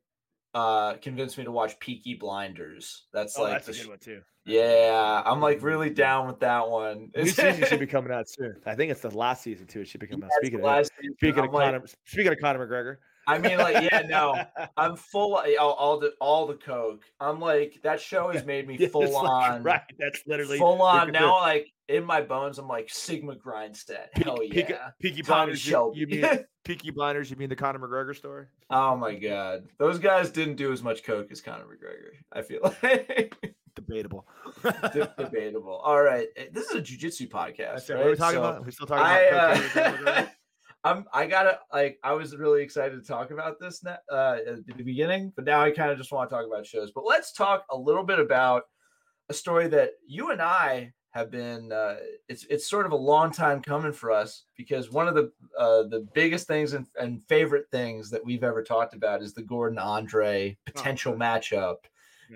uh 0.54 0.96
convinced 0.96 1.38
me 1.38 1.46
to 1.46 1.52
watch 1.52 1.80
Peaky 1.80 2.16
Blinders. 2.16 3.06
That's 3.14 3.38
Oh, 3.40 3.44
like 3.44 3.66
that's 3.66 3.70
a 3.70 3.82
good 3.82 3.90
one 3.90 4.00
too. 4.00 4.22
Yeah. 4.46 5.22
I'm 5.26 5.42
like 5.42 5.62
really 5.62 5.90
mm. 5.90 5.96
down 5.96 6.28
with 6.28 6.40
that 6.40 6.70
one. 6.70 7.12
New 7.16 7.26
season 7.28 7.66
should 7.66 7.80
be 7.80 7.88
coming 7.88 8.12
out 8.12 8.30
soon. 8.30 8.56
I 8.66 8.76
think 8.76 8.92
it's 8.92 9.02
the 9.02 9.12
last 9.12 9.44
season 9.44 9.68
too. 9.68 9.82
It 9.82 9.88
should 9.88 10.02
be 10.02 10.08
coming 10.08 10.26
out. 10.26 10.32
Speaking 10.40 10.64
of 10.64 10.86
season. 10.86 11.14
speaking 11.18 11.46
of 11.46 11.54
like- 11.54 11.72
Conor, 11.72 11.86
speaking 12.06 12.32
of 12.32 12.40
Conor 12.40 12.68
McGregor. 12.68 12.98
I 13.28 13.38
mean, 13.38 13.58
like, 13.58 13.90
yeah, 13.92 14.02
no, 14.08 14.42
I'm 14.78 14.96
full. 14.96 15.36
All, 15.60 15.72
all 15.74 16.00
the 16.00 16.14
all 16.20 16.48
the 16.48 16.56
coke. 16.56 17.04
I'm 17.20 17.40
like 17.40 17.80
that 17.84 18.02
show 18.02 18.30
has 18.32 18.46
made 18.46 18.68
me 18.68 18.78
Yeah, 18.80 18.88
full 18.92 19.10
like- 19.12 19.30
on, 19.30 19.64
right? 19.64 19.82
That's 19.98 20.22
literally 20.28 20.58
full 20.58 20.82
on. 20.82 21.12
Now, 21.12 21.40
like 21.40 21.68
in 21.88 22.04
my 22.04 22.22
bones, 22.22 22.58
I'm 22.60 22.68
like 22.68 22.90
Sigma 22.90 23.36
Grindstead. 23.36 24.08
Hell 24.14 24.40
yeah. 24.44 24.54
Peaky, 24.54 24.74
Peaky 25.02 25.22
Blinders. 25.22 25.66
You, 25.68 25.92
you 25.96 26.08
mean 26.08 26.26
Peaky 26.66 26.92
Blinders? 26.92 27.30
You 27.30 27.38
mean 27.38 27.50
the 27.50 27.56
Conor 27.56 27.80
McGregor 27.80 28.16
story? 28.16 28.48
oh 28.70 28.96
my 28.96 29.16
god, 29.16 29.66
those 29.78 30.00
guys 30.00 30.30
didn't 30.30 30.56
do 30.56 30.72
as 30.72 30.82
much 30.84 31.04
coke 31.04 31.32
as 31.32 31.42
Conor 31.42 31.66
McGregor. 31.66 32.16
I 32.32 32.42
feel 32.42 32.60
like. 32.84 33.36
Debatable. 33.76 34.28
De- 34.62 35.14
debatable. 35.18 35.74
All 35.84 36.00
right, 36.02 36.28
eh, 36.38 36.46
this 36.52 36.70
is 36.70 36.76
a 36.76 36.82
jujitsu 36.82 37.28
podcast. 37.28 37.90
Right? 37.90 37.98
What 37.98 38.06
are 38.08 38.10
we 38.12 38.16
talking 38.16 38.36
So 38.36 38.44
about? 38.44 38.64
We're 38.66 38.72
still 38.72 38.86
talking 38.86 39.04
I, 39.04 39.20
about 39.22 39.52
uh, 39.58 39.60
McGregor? 39.62 40.30
I'm. 40.84 41.06
I 41.14 41.28
gotta 41.28 41.60
like. 41.72 42.00
I 42.04 42.14
was 42.14 42.36
really 42.36 42.62
excited 42.62 43.02
to 43.02 43.08
talk 43.08 43.32
about 43.32 43.60
this 43.60 43.84
uh, 43.86 44.38
at 44.48 44.66
the 44.66 44.84
beginning, 44.84 45.32
but 45.36 45.46
now 45.46 45.62
I 45.62 45.72
kind 45.72 45.92
of 45.92 45.98
just 45.98 46.12
want 46.12 46.30
to 46.30 46.36
talk 46.36 46.46
about 46.46 46.66
shows. 46.66 46.92
But 46.92 47.06
let's 47.06 47.34
talk 47.34 47.66
a 47.70 47.78
little 47.78 48.04
bit 48.04 48.20
about 48.20 48.64
a 49.30 49.34
story 49.34 49.68
that 49.70 49.92
you 50.08 50.32
and 50.32 50.42
I 50.42 50.92
have 51.12 51.32
been. 51.32 51.72
Uh, 51.72 51.98
it's 52.28 52.46
it's 52.50 52.70
sort 52.70 52.86
of 52.86 52.92
a 52.92 52.98
long 52.98 53.32
time 53.32 53.62
coming 53.62 53.94
for 53.94 54.12
us 54.12 54.44
because 54.58 54.92
one 54.92 55.08
of 55.08 55.16
the 55.16 55.32
uh, 55.58 55.84
the 55.84 56.08
biggest 56.14 56.48
things 56.48 56.74
and, 56.74 56.86
and 57.00 57.24
favorite 57.24 57.66
things 57.72 58.10
that 58.10 58.26
we've 58.26 58.44
ever 58.44 58.64
talked 58.64 58.94
about 58.94 59.22
is 59.22 59.34
the 59.34 59.44
Gordon 59.44 59.80
Andre 59.80 60.58
potential 60.66 61.14
matchup 61.14 61.78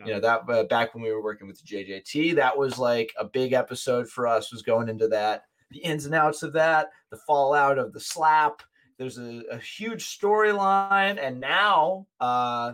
you 0.05 0.13
know 0.13 0.19
that 0.19 0.49
uh, 0.49 0.63
back 0.63 0.93
when 0.93 1.03
we 1.03 1.11
were 1.11 1.23
working 1.23 1.47
with 1.47 1.61
the 1.61 1.75
JJT, 1.75 2.35
that 2.35 2.57
was 2.57 2.77
like 2.77 3.13
a 3.17 3.25
big 3.25 3.53
episode 3.53 4.09
for 4.09 4.27
us. 4.27 4.51
Was 4.51 4.61
going 4.61 4.89
into 4.89 5.07
that, 5.09 5.43
the 5.71 5.79
ins 5.79 6.05
and 6.05 6.15
outs 6.15 6.43
of 6.43 6.53
that, 6.53 6.89
the 7.11 7.17
fallout 7.27 7.77
of 7.77 7.93
the 7.93 7.99
slap. 7.99 8.61
There's 8.97 9.17
a, 9.17 9.43
a 9.51 9.57
huge 9.57 10.17
storyline, 10.17 11.21
and 11.21 11.39
now 11.39 12.07
uh, 12.19 12.73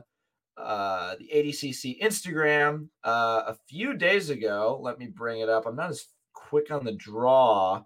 uh, 0.57 1.15
the 1.17 1.29
ADCC 1.33 2.01
Instagram 2.01 2.87
uh, 3.03 3.43
a 3.47 3.57
few 3.67 3.93
days 3.93 4.29
ago. 4.29 4.79
Let 4.81 4.99
me 4.99 5.07
bring 5.07 5.41
it 5.41 5.49
up. 5.49 5.65
I'm 5.65 5.75
not 5.75 5.89
as 5.89 6.07
quick 6.33 6.71
on 6.71 6.85
the 6.85 6.93
draw 6.93 7.83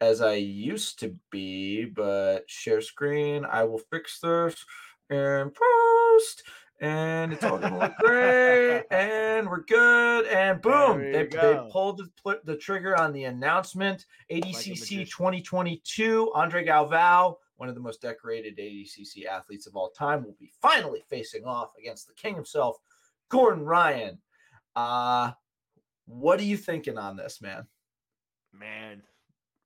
as 0.00 0.20
I 0.20 0.34
used 0.34 0.98
to 1.00 1.14
be, 1.30 1.84
but 1.84 2.42
share 2.50 2.80
screen. 2.80 3.44
I 3.44 3.62
will 3.64 3.78
fix 3.78 4.18
this 4.18 4.56
and 5.10 5.52
post 5.54 6.42
and 6.82 7.32
it's 7.32 7.44
all 7.44 7.58
gonna 7.58 7.78
look 7.78 7.96
great, 7.98 8.82
and 8.90 9.48
we're 9.48 9.62
good, 9.62 10.26
and 10.26 10.60
boom, 10.60 10.98
they, 10.98 11.20
you 11.20 11.28
they 11.28 11.60
pulled 11.70 11.98
the, 11.98 12.08
pl- 12.20 12.40
the 12.44 12.56
trigger 12.56 12.98
on 13.00 13.12
the 13.12 13.24
announcement. 13.24 14.04
ADCC 14.30 14.68
magician. 14.68 15.06
2022, 15.06 16.32
Andre 16.34 16.66
Galvao, 16.66 17.36
one 17.56 17.68
of 17.68 17.76
the 17.76 17.80
most 17.80 18.02
decorated 18.02 18.58
ADCC 18.58 19.26
athletes 19.26 19.68
of 19.68 19.76
all 19.76 19.90
time, 19.90 20.24
will 20.24 20.36
be 20.40 20.50
finally 20.60 21.04
facing 21.08 21.44
off 21.44 21.70
against 21.78 22.08
the 22.08 22.14
king 22.14 22.34
himself, 22.34 22.76
Gordon 23.28 23.64
Ryan. 23.64 24.18
Uh, 24.74 25.30
what 26.06 26.40
are 26.40 26.44
you 26.44 26.56
thinking 26.56 26.98
on 26.98 27.16
this, 27.16 27.40
man? 27.40 27.64
Man, 28.52 29.02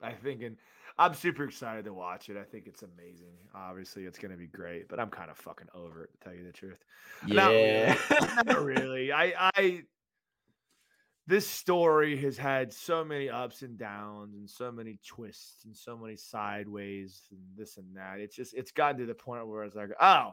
I 0.03 0.13
thinking 0.13 0.59
I'm 0.99 1.13
super 1.15 1.45
excited 1.45 1.85
to 1.85 1.93
watch 1.93 2.31
it. 2.31 2.39
I 2.39 2.45
think 2.45 2.67
it's 2.67 2.83
amazing. 2.83 3.35
Obviously, 3.55 4.05
it's 4.05 4.19
going 4.19 4.31
to 4.31 4.37
be 4.37 4.47
great, 4.47 4.89
but 4.89 4.99
I'm 4.99 5.11
kind 5.11 5.31
of 5.31 5.37
fucking 5.37 5.69
over 5.75 6.05
it 6.05 6.11
to 6.13 6.19
tell 6.19 6.35
you 6.35 6.45
the 6.45 6.53
truth. 6.53 6.83
Yeah, 7.27 7.35
not 7.35 7.51
really. 7.51 8.37
not 8.47 8.65
really. 8.65 9.13
I, 9.13 9.51
I, 9.57 9.83
this 11.27 11.47
story 11.47 12.17
has 12.23 12.39
had 12.39 12.73
so 12.73 13.05
many 13.05 13.29
ups 13.29 13.61
and 13.61 13.77
downs 13.77 14.37
and 14.37 14.49
so 14.49 14.73
many 14.73 14.99
twists 15.07 15.65
and 15.67 15.77
so 15.77 15.99
many 15.99 16.17
sideways 16.17 17.23
and 17.31 17.41
this 17.57 17.77
and 17.77 17.95
that. 17.97 18.21
It's 18.21 18.35
just, 18.35 18.55
it's 18.55 18.73
gotten 18.73 18.99
to 19.01 19.07
the 19.07 19.15
point 19.15 19.47
where 19.47 19.65
it's 19.65 19.77
like, 19.77 19.91
oh, 20.01 20.31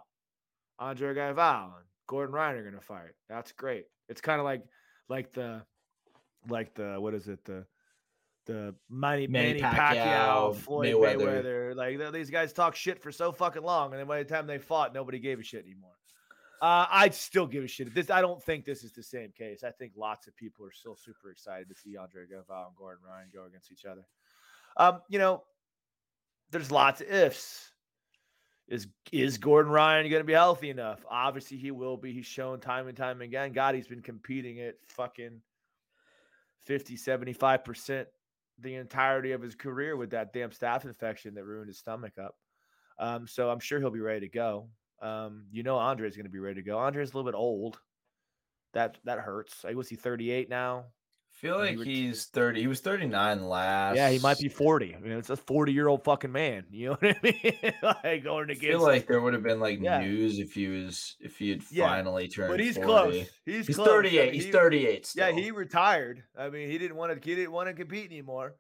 Andre 0.79 1.13
Galvão 1.13 1.65
and 1.65 1.85
Gordon 2.07 2.33
Ryan 2.33 2.57
are 2.57 2.61
going 2.63 2.75
to 2.75 2.81
fight. 2.81 3.11
That's 3.27 3.51
great. 3.51 3.85
It's 4.07 4.21
kind 4.21 4.39
of 4.39 4.45
like, 4.45 4.63
like 5.09 5.33
the, 5.33 5.63
like 6.47 6.73
the, 6.73 6.95
what 6.99 7.13
is 7.13 7.27
it? 7.27 7.43
The, 7.43 7.65
the 8.45 8.75
Manny, 8.89 9.27
Manny, 9.27 9.61
Manny 9.61 9.61
Pacquiao, 9.61 10.53
Pacquiao, 10.53 10.55
Floyd 10.55 10.95
Mayweather. 10.95 11.17
Mayweather. 11.17 11.75
Like 11.75 12.13
these 12.13 12.29
guys 12.29 12.53
talk 12.53 12.75
shit 12.75 13.01
for 13.01 13.11
so 13.11 13.31
fucking 13.31 13.63
long, 13.63 13.91
and 13.91 13.99
then 13.99 14.07
by 14.07 14.21
the 14.21 14.29
time 14.29 14.47
they 14.47 14.57
fought, 14.57 14.93
nobody 14.93 15.19
gave 15.19 15.39
a 15.39 15.43
shit 15.43 15.65
anymore. 15.65 15.91
Uh, 16.61 16.85
I'd 16.89 17.13
still 17.13 17.45
give 17.45 17.63
a 17.63 17.67
shit. 17.67 17.93
This 17.93 18.09
I 18.09 18.21
don't 18.21 18.41
think 18.41 18.63
this 18.63 18.83
is 18.83 18.93
the 18.93 19.03
same 19.03 19.31
case. 19.37 19.63
I 19.63 19.71
think 19.71 19.93
lots 19.97 20.27
of 20.27 20.35
people 20.37 20.65
are 20.65 20.71
still 20.71 20.95
super 20.95 21.29
excited 21.29 21.67
to 21.67 21.75
see 21.75 21.97
Andre 21.97 22.23
Galvão 22.23 22.67
and 22.67 22.75
Gordon 22.77 23.03
Ryan 23.05 23.27
go 23.33 23.45
against 23.45 23.71
each 23.71 23.85
other. 23.85 24.05
Um, 24.77 25.01
you 25.09 25.19
know, 25.19 25.43
there's 26.51 26.71
lots 26.71 27.01
of 27.01 27.09
ifs. 27.09 27.69
Is 28.69 28.87
is 29.11 29.37
Gordon 29.37 29.73
Ryan 29.73 30.09
going 30.09 30.21
to 30.21 30.25
be 30.25 30.33
healthy 30.33 30.69
enough? 30.69 31.05
Obviously, 31.09 31.57
he 31.57 31.71
will 31.71 31.97
be. 31.97 32.13
He's 32.13 32.25
shown 32.25 32.61
time 32.61 32.87
and 32.87 32.95
time 32.95 33.21
again. 33.21 33.51
God, 33.51 33.75
he's 33.75 33.87
been 33.87 34.01
competing 34.01 34.61
at 34.61 34.75
fucking 34.87 35.41
50, 36.63 36.95
75 36.95 37.65
percent 37.65 38.07
the 38.59 38.75
entirety 38.75 39.31
of 39.31 39.41
his 39.41 39.55
career 39.55 39.95
with 39.95 40.11
that 40.11 40.33
damn 40.33 40.51
staph 40.51 40.85
infection 40.85 41.35
that 41.35 41.45
ruined 41.45 41.67
his 41.67 41.79
stomach 41.79 42.13
up. 42.17 42.35
Um, 42.99 43.27
so 43.27 43.49
I'm 43.49 43.59
sure 43.59 43.79
he'll 43.79 43.89
be 43.89 43.99
ready 43.99 44.27
to 44.27 44.33
go. 44.33 44.69
Um, 45.01 45.45
you 45.51 45.63
know, 45.63 45.77
Andre's 45.77 46.15
going 46.15 46.25
to 46.25 46.31
be 46.31 46.39
ready 46.39 46.61
to 46.61 46.65
go. 46.65 46.77
Andre's 46.77 47.11
a 47.11 47.17
little 47.17 47.29
bit 47.29 47.37
old. 47.37 47.79
That 48.73 48.97
that 49.03 49.19
hurts. 49.19 49.65
I 49.67 49.73
was 49.73 49.89
he 49.89 49.95
38 49.95 50.49
now 50.49 50.85
feel 51.43 51.57
like 51.57 51.77
he 51.77 52.07
he's 52.07 52.25
30. 52.25 52.61
He 52.61 52.67
was 52.67 52.79
39 52.79 53.43
last. 53.43 53.97
Yeah, 53.97 54.09
he 54.09 54.19
might 54.19 54.39
be 54.39 54.47
40. 54.47 54.95
I 54.95 54.99
mean, 54.99 55.11
it's 55.11 55.29
a 55.29 55.35
40 55.35 55.73
year 55.73 55.87
old 55.87 56.03
fucking 56.03 56.31
man. 56.31 56.65
You 56.71 56.87
know 56.87 56.91
what 56.99 57.17
I 57.17 57.19
mean? 57.21 57.73
like 58.03 58.23
going 58.23 58.49
against. 58.49 58.63
I 58.63 58.69
feel 58.69 58.81
like 58.81 59.07
there 59.07 59.21
would 59.21 59.33
have 59.33 59.43
been 59.43 59.59
like 59.59 59.81
yeah. 59.81 59.99
news 59.99 60.39
if 60.39 60.53
he 60.53 60.67
was 60.67 61.15
if 61.19 61.37
he 61.37 61.49
had 61.49 61.61
yeah. 61.69 61.87
finally 61.87 62.27
turned. 62.27 62.49
But 62.51 62.59
he's 62.59 62.75
40. 62.75 62.87
close. 62.87 63.27
He's, 63.45 63.67
he's 63.67 63.75
close. 63.75 63.87
38. 63.87 64.21
I 64.21 64.25
mean, 64.25 64.33
he's 64.33 64.49
38. 64.49 65.05
Still. 65.05 65.27
Yeah, 65.27 65.33
he 65.33 65.51
retired. 65.51 66.23
I 66.37 66.49
mean, 66.49 66.69
he 66.69 66.77
didn't 66.77 66.95
want 66.95 67.21
to. 67.21 67.29
He 67.29 67.35
didn't 67.35 67.51
want 67.51 67.67
to 67.67 67.73
compete 67.73 68.11
anymore. 68.11 68.55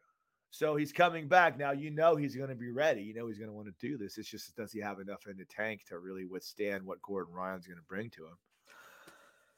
So 0.51 0.75
he's 0.75 0.91
coming 0.91 1.27
back 1.27 1.57
now. 1.57 1.71
You 1.71 1.89
know 1.89 2.15
he's 2.15 2.35
going 2.35 2.49
to 2.49 2.55
be 2.55 2.69
ready. 2.69 3.01
You 3.01 3.15
know 3.15 3.25
he's 3.27 3.39
going 3.39 3.49
to 3.49 3.55
want 3.55 3.67
to 3.67 3.87
do 3.87 3.97
this. 3.97 4.19
It's 4.19 4.29
just 4.29 4.55
does 4.55 4.71
he 4.71 4.79
have 4.81 4.99
enough 4.99 5.25
in 5.25 5.37
the 5.37 5.45
tank 5.45 5.81
to 5.87 5.97
really 5.97 6.25
withstand 6.25 6.85
what 6.85 7.01
Gordon 7.01 7.33
Ryan's 7.33 7.65
going 7.65 7.79
to 7.79 7.85
bring 7.89 8.11
to 8.11 8.25
him? 8.25 8.37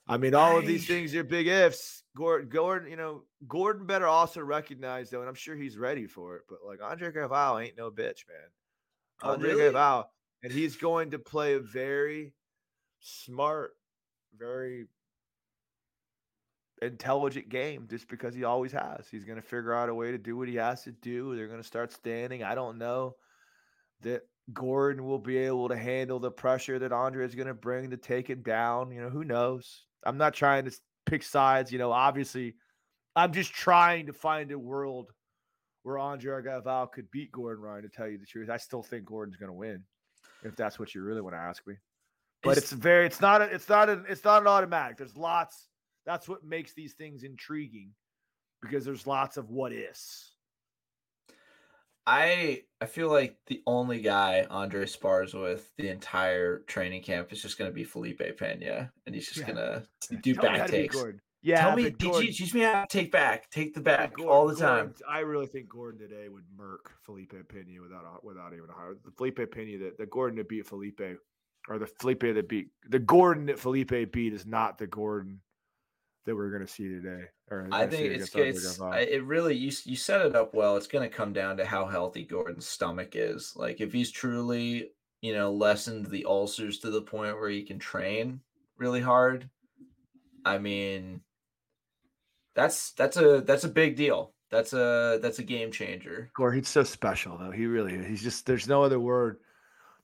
I 0.07 0.17
mean, 0.17 0.35
all 0.35 0.57
of 0.57 0.67
these 0.67 0.85
things 0.85 1.15
are 1.15 1.23
big 1.23 1.47
ifs. 1.47 2.03
Gordon, 2.15 2.49
Gordon, 2.49 2.89
you 2.89 2.95
know, 2.95 3.23
Gordon 3.47 3.85
better 3.85 4.07
also 4.07 4.41
recognize 4.41 5.09
though, 5.09 5.21
and 5.21 5.27
I'm 5.27 5.35
sure 5.35 5.55
he's 5.55 5.77
ready 5.77 6.05
for 6.05 6.37
it. 6.37 6.43
But 6.47 6.59
like 6.65 6.79
Andre 6.81 7.11
Galvão 7.11 7.63
ain't 7.63 7.77
no 7.77 7.89
bitch, 7.89 8.23
man. 8.27 8.49
Oh, 9.23 9.31
Andre 9.31 9.53
really? 9.53 10.03
And 10.43 10.53
he's 10.53 10.75
going 10.75 11.11
to 11.11 11.19
play 11.19 11.55
a 11.55 11.59
very 11.59 12.33
smart, 12.99 13.71
very 14.37 14.85
intelligent 16.81 17.49
game 17.49 17.87
just 17.89 18.07
because 18.07 18.35
he 18.35 18.43
always 18.43 18.71
has. 18.71 19.07
He's 19.09 19.25
going 19.25 19.41
to 19.41 19.47
figure 19.47 19.73
out 19.73 19.89
a 19.89 19.95
way 19.95 20.11
to 20.11 20.17
do 20.17 20.37
what 20.37 20.47
he 20.47 20.55
has 20.55 20.83
to 20.83 20.91
do. 20.91 21.35
They're 21.35 21.47
going 21.47 21.61
to 21.61 21.67
start 21.67 21.91
standing. 21.91 22.43
I 22.43 22.53
don't 22.53 22.77
know 22.77 23.15
that 24.01 24.21
Gordon 24.53 25.05
will 25.05 25.19
be 25.19 25.37
able 25.37 25.69
to 25.69 25.75
handle 25.75 26.19
the 26.19 26.31
pressure 26.31 26.77
that 26.79 26.91
Andre 26.91 27.25
is 27.25 27.33
going 27.33 27.47
to 27.47 27.53
bring 27.53 27.89
to 27.89 27.97
take 27.97 28.29
him 28.29 28.43
down. 28.43 28.91
You 28.91 29.01
know, 29.01 29.09
who 29.09 29.23
knows? 29.23 29.85
I'm 30.05 30.17
not 30.17 30.33
trying 30.33 30.65
to 30.65 30.71
pick 31.05 31.23
sides. 31.23 31.71
You 31.71 31.79
know, 31.79 31.91
obviously, 31.91 32.55
I'm 33.15 33.33
just 33.33 33.53
trying 33.53 34.05
to 34.07 34.13
find 34.13 34.51
a 34.51 34.59
world 34.59 35.11
where 35.83 35.97
Andre 35.97 36.41
Galvão 36.41 36.91
could 36.91 37.09
beat 37.11 37.31
Gordon 37.31 37.63
Ryan. 37.63 37.83
To 37.83 37.89
tell 37.89 38.07
you 38.07 38.17
the 38.17 38.25
truth, 38.25 38.49
I 38.49 38.57
still 38.57 38.83
think 38.83 39.05
Gordon's 39.05 39.37
going 39.37 39.51
to 39.51 39.53
win, 39.53 39.83
if 40.43 40.55
that's 40.55 40.77
what 40.79 40.93
you 40.93 41.03
really 41.03 41.21
want 41.21 41.35
to 41.35 41.39
ask 41.39 41.65
me. 41.65 41.75
But 42.43 42.57
it's, 42.57 42.71
it's 42.71 42.81
very, 42.81 43.05
it's 43.05 43.21
not, 43.21 43.41
a, 43.41 43.45
it's 43.45 43.69
not, 43.69 43.89
a, 43.89 44.03
it's 44.07 44.23
not 44.23 44.41
an 44.41 44.47
automatic. 44.47 44.97
There's 44.97 45.17
lots. 45.17 45.69
That's 46.05 46.29
what 46.29 46.43
makes 46.43 46.73
these 46.73 46.93
things 46.93 47.23
intriguing, 47.23 47.91
because 48.61 48.85
there's 48.85 49.07
lots 49.07 49.37
of 49.37 49.49
what 49.49 49.71
is. 49.71 50.34
I 52.07 52.63
I 52.81 52.85
feel 52.85 53.09
like 53.09 53.37
the 53.47 53.61
only 53.65 54.01
guy 54.01 54.45
Andre 54.49 54.85
spars 54.85 55.33
with 55.33 55.71
the 55.77 55.89
entire 55.89 56.59
training 56.67 57.03
camp 57.03 57.31
is 57.31 57.41
just 57.41 57.57
going 57.57 57.69
to 57.69 57.73
be 57.73 57.83
Felipe 57.83 58.21
Pena, 58.37 58.91
and 59.05 59.15
he's 59.15 59.27
just 59.27 59.39
yeah. 59.39 59.53
going 59.53 59.57
to 59.57 60.15
do 60.17 60.33
Tell 60.35 60.43
back 60.43 60.67
takes. 60.67 60.97
Yeah, 61.41 61.61
Tell 61.61 61.75
me, 61.75 61.91
Gordon, 61.91 62.31
teach 62.31 62.55
me 62.55 62.61
how 62.61 62.81
to 62.81 62.87
take 62.89 63.11
back, 63.11 63.51
take 63.51 63.75
the 63.75 63.79
back 63.79 64.15
Gordon, 64.15 64.33
all 64.33 64.47
the 64.47 64.55
time. 64.55 64.87
Gordon, 64.87 64.95
I 65.07 65.19
really 65.19 65.45
think 65.45 65.69
Gordon 65.69 65.99
today 65.99 66.27
would 66.27 66.43
murk 66.57 66.93
Felipe 67.03 67.35
Pena 67.49 67.81
without 67.81 68.23
without 68.23 68.53
even 68.53 68.69
a 68.69 68.73
hard. 68.73 68.97
The 69.05 69.11
Felipe 69.11 69.51
Pena 69.51 69.77
that 69.85 69.97
the 69.97 70.07
Gordon 70.07 70.37
that 70.37 70.49
beat 70.49 70.65
Felipe, 70.65 71.01
or 71.69 71.77
the 71.77 71.85
Felipe 71.85 72.21
that 72.21 72.49
beat 72.49 72.69
the 72.89 72.97
Gordon 72.97 73.45
that 73.45 73.59
Felipe 73.59 74.11
beat 74.11 74.33
is 74.33 74.47
not 74.47 74.79
the 74.79 74.87
Gordon 74.87 75.41
that 76.25 76.35
we're 76.35 76.49
going 76.49 76.65
to 76.65 76.71
see 76.71 76.87
today. 76.87 77.25
Or 77.49 77.67
I 77.71 77.87
think 77.87 78.13
it's, 78.13 78.35
it's 78.35 78.79
it 78.79 79.23
really 79.23 79.55
you 79.55 79.71
you 79.85 79.95
set 79.95 80.25
it 80.25 80.35
up 80.35 80.53
well. 80.53 80.77
It's 80.77 80.87
going 80.87 81.07
to 81.07 81.15
come 81.15 81.33
down 81.33 81.57
to 81.57 81.65
how 81.65 81.85
healthy 81.85 82.23
Gordon's 82.23 82.67
stomach 82.67 83.11
is. 83.13 83.53
Like 83.55 83.81
if 83.81 83.93
he's 83.93 84.11
truly 84.11 84.91
you 85.21 85.33
know 85.33 85.51
lessened 85.51 86.07
the 86.07 86.25
ulcers 86.25 86.79
to 86.79 86.91
the 86.91 87.01
point 87.01 87.35
where 87.35 87.49
he 87.49 87.63
can 87.63 87.79
train 87.79 88.41
really 88.77 89.01
hard. 89.01 89.49
I 90.43 90.57
mean, 90.57 91.21
that's 92.55 92.91
that's 92.91 93.17
a 93.17 93.41
that's 93.41 93.63
a 93.63 93.69
big 93.69 93.95
deal. 93.95 94.33
That's 94.51 94.73
a 94.73 95.19
that's 95.21 95.39
a 95.39 95.43
game 95.43 95.71
changer. 95.71 96.29
Gordon, 96.35 96.59
he's 96.59 96.69
so 96.69 96.83
special 96.83 97.37
though. 97.37 97.51
He 97.51 97.65
really 97.65 97.93
is. 97.93 98.05
He's 98.05 98.23
just 98.23 98.45
there's 98.45 98.67
no 98.67 98.83
other 98.83 98.99
word 98.99 99.37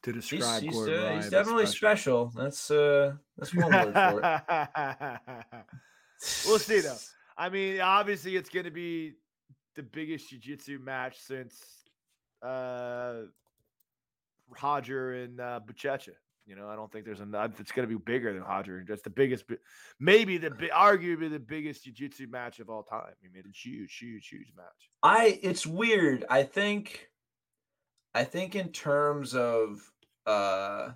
to 0.03 0.11
describe 0.11 0.63
he's, 0.63 0.73
Gordon. 0.73 0.95
He's, 0.95 1.03
uh, 1.03 1.15
he's 1.15 1.29
definitely 1.29 1.65
special. 1.67 2.31
special. 2.31 2.43
That's 2.43 2.71
uh 2.71 3.13
that's 3.37 3.55
one 3.55 3.71
word 3.71 3.93
for 3.93 4.21
it. 4.23 5.65
we'll 6.45 6.59
see 6.59 6.81
though. 6.81 6.97
I 7.37 7.49
mean, 7.49 7.81
obviously, 7.81 8.35
it's 8.35 8.49
going 8.49 8.65
to 8.65 8.71
be 8.71 9.13
the 9.75 9.83
biggest 9.83 10.29
jiu-jitsu 10.29 10.79
match 10.79 11.17
since 11.19 11.55
uh 12.45 13.21
Roger 14.61 15.13
and 15.13 15.39
uh 15.39 15.59
Buchecha. 15.65 16.13
You 16.45 16.55
know, 16.55 16.67
I 16.67 16.75
don't 16.75 16.91
think 16.91 17.05
there's 17.05 17.21
enough. 17.21 17.59
It's 17.59 17.71
going 17.71 17.87
to 17.87 17.95
be 17.95 18.01
bigger 18.03 18.33
than 18.33 18.41
Roger. 18.41 18.83
That's 18.87 19.03
the 19.03 19.11
biggest, 19.11 19.45
maybe 19.99 20.37
the 20.37 20.49
arguably 20.49 21.29
the 21.29 21.39
biggest 21.39 21.83
jiu-jitsu 21.83 22.27
match 22.27 22.59
of 22.59 22.69
all 22.69 22.83
time. 22.83 23.13
I 23.23 23.27
mean, 23.31 23.43
it's 23.47 23.63
huge, 23.63 23.95
huge, 23.95 24.27
huge 24.27 24.51
match. 24.57 24.89
I. 25.03 25.39
It's 25.41 25.65
weird. 25.65 26.25
I 26.29 26.43
think. 26.43 27.07
I 28.13 28.25
think 28.25 28.55
in 28.55 28.69
terms 28.69 29.35
of 29.35 29.79
uh 30.25 30.89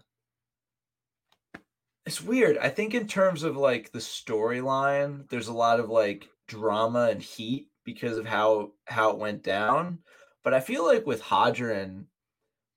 it's 2.05 2.21
weird. 2.21 2.57
I 2.57 2.69
think 2.69 2.93
in 2.93 3.07
terms 3.07 3.43
of 3.43 3.57
like 3.57 3.91
the 3.91 3.99
storyline, 3.99 5.27
there's 5.29 5.47
a 5.47 5.53
lot 5.53 5.79
of 5.79 5.89
like 5.89 6.29
drama 6.47 7.09
and 7.11 7.21
heat 7.21 7.69
because 7.83 8.17
of 8.17 8.25
how 8.25 8.71
how 8.85 9.11
it 9.11 9.17
went 9.17 9.43
down. 9.43 9.99
But 10.43 10.53
I 10.53 10.59
feel 10.59 10.85
like 10.85 11.07
with 11.07 11.29
Roger 11.31 11.71
and 11.71 12.05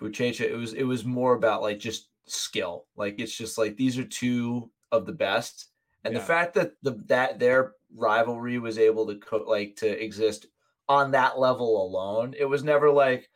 Buchecha, 0.01 0.41
it 0.41 0.57
was 0.57 0.73
it 0.73 0.85
was 0.85 1.05
more 1.05 1.35
about 1.35 1.63
like 1.63 1.79
just 1.79 2.09
skill. 2.27 2.87
Like 2.97 3.19
it's 3.19 3.37
just 3.37 3.59
like 3.59 3.77
these 3.77 3.99
are 3.99 4.05
two 4.05 4.71
of 4.93 5.05
the 5.05 5.13
best, 5.13 5.69
and 6.05 6.15
yeah. 6.15 6.21
the 6.21 6.27
fact 6.27 6.55
that 6.55 6.73
the 6.83 6.93
that 7.07 7.39
their 7.39 7.75
rivalry 7.95 8.59
was 8.59 8.79
able 8.79 9.07
to 9.07 9.17
co- 9.17 9.45
like 9.47 9.77
to 9.77 10.03
exist 10.03 10.47
on 10.89 11.11
that 11.11 11.39
level 11.39 11.87
alone, 11.87 12.35
it 12.39 12.47
was 12.47 12.65
never 12.65 12.91
like 12.91 13.29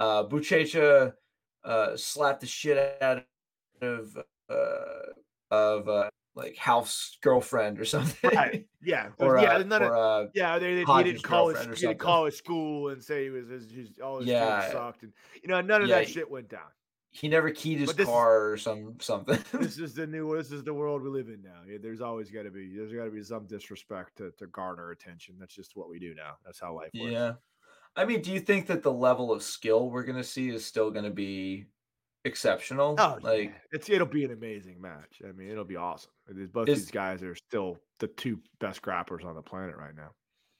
uh 0.00 0.24
Buchecha 0.24 1.12
uh 1.62 1.96
slapped 1.96 2.40
the 2.40 2.46
shit 2.48 3.00
out 3.00 3.24
of 3.80 4.18
uh 4.50 5.12
of 5.50 5.88
uh, 5.88 6.08
like 6.34 6.56
house 6.56 7.18
girlfriend 7.22 7.80
or 7.80 7.84
something. 7.84 8.30
Right. 8.30 8.66
Yeah. 8.82 9.08
or, 9.18 9.38
yeah. 9.38 9.56
Uh, 9.56 9.62
none 9.64 9.82
or, 9.82 9.94
of, 9.94 10.26
uh, 10.26 10.30
yeah. 10.34 10.58
They, 10.58 10.74
they, 10.74 10.84
he 10.84 11.02
didn't 11.04 11.22
call 11.22 11.48
his, 11.48 11.64
he 11.78 11.86
didn't 11.86 11.98
call 11.98 12.24
his 12.26 12.36
school 12.36 12.90
and 12.90 13.02
say 13.02 13.24
he 13.24 13.30
was 13.30 13.48
his, 13.48 13.70
his 13.70 13.88
all 14.02 14.18
his 14.18 14.28
yeah. 14.28 14.70
sucked 14.70 15.02
and 15.02 15.12
you 15.42 15.48
know 15.48 15.60
none 15.60 15.82
of 15.82 15.88
yeah, 15.88 15.96
that 15.96 16.06
he, 16.06 16.12
shit 16.12 16.30
went 16.30 16.48
down. 16.48 16.60
He 17.12 17.26
never 17.26 17.50
keyed 17.50 17.80
his 17.80 17.92
car 17.92 18.52
or 18.52 18.56
some 18.56 18.94
something. 19.00 19.38
this 19.52 19.78
is 19.78 19.94
the 19.94 20.06
new. 20.06 20.36
This 20.36 20.52
is 20.52 20.62
the 20.62 20.72
world 20.72 21.02
we 21.02 21.08
live 21.08 21.26
in 21.26 21.42
now. 21.42 21.62
Yeah, 21.68 21.78
there's 21.82 22.00
always 22.00 22.30
got 22.30 22.44
to 22.44 22.52
be. 22.52 22.72
There's 22.76 22.92
got 22.92 23.04
to 23.04 23.10
be 23.10 23.22
some 23.24 23.46
disrespect 23.46 24.18
to, 24.18 24.30
to 24.38 24.46
garner 24.46 24.92
attention. 24.92 25.34
That's 25.36 25.54
just 25.54 25.74
what 25.74 25.90
we 25.90 25.98
do 25.98 26.14
now. 26.14 26.34
That's 26.44 26.60
how 26.60 26.72
life 26.72 26.90
works. 26.94 27.12
Yeah. 27.12 27.32
I 27.96 28.04
mean, 28.04 28.22
do 28.22 28.30
you 28.30 28.38
think 28.38 28.68
that 28.68 28.84
the 28.84 28.92
level 28.92 29.32
of 29.32 29.42
skill 29.42 29.90
we're 29.90 30.04
gonna 30.04 30.22
see 30.22 30.50
is 30.50 30.64
still 30.64 30.92
gonna 30.92 31.10
be 31.10 31.66
exceptional? 32.24 32.94
Oh, 32.98 33.18
like 33.22 33.44
yeah. 33.50 33.50
it's 33.72 33.88
it'll 33.88 34.06
be 34.06 34.24
an 34.24 34.32
amazing 34.32 34.80
match. 34.80 35.22
I 35.26 35.32
mean, 35.32 35.50
it'll 35.50 35.64
be 35.64 35.76
awesome. 35.76 36.10
Both 36.52 36.68
Is- 36.68 36.80
these 36.80 36.90
guys 36.90 37.22
are 37.22 37.34
still 37.34 37.78
the 37.98 38.06
two 38.08 38.38
best 38.60 38.82
grapplers 38.82 39.24
on 39.24 39.34
the 39.34 39.42
planet 39.42 39.76
right 39.76 39.94
now. 39.94 40.10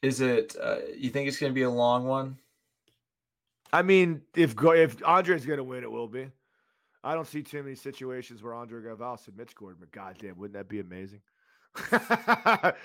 is 0.02 0.20
it 0.20 0.56
uh, 0.60 0.78
you 0.96 1.10
think 1.10 1.28
it's 1.28 1.38
gonna 1.38 1.52
be 1.52 1.62
a 1.62 1.70
long 1.70 2.06
one? 2.06 2.38
I 3.72 3.82
mean, 3.82 4.22
if 4.34 4.56
Go- 4.56 4.72
if 4.72 5.04
Andre's 5.06 5.46
gonna 5.46 5.64
win, 5.64 5.82
it 5.84 5.90
will 5.90 6.08
be. 6.08 6.30
I 7.02 7.14
don't 7.14 7.26
see 7.26 7.42
too 7.42 7.62
many 7.62 7.76
situations 7.76 8.42
where 8.42 8.52
Andre 8.52 8.82
Galvão 8.82 9.18
submits 9.18 9.54
Gordon, 9.54 9.78
but 9.80 9.90
goddamn, 9.90 10.36
wouldn't 10.36 10.52
that 10.54 10.68
be 10.68 10.80
amazing? 10.80 11.22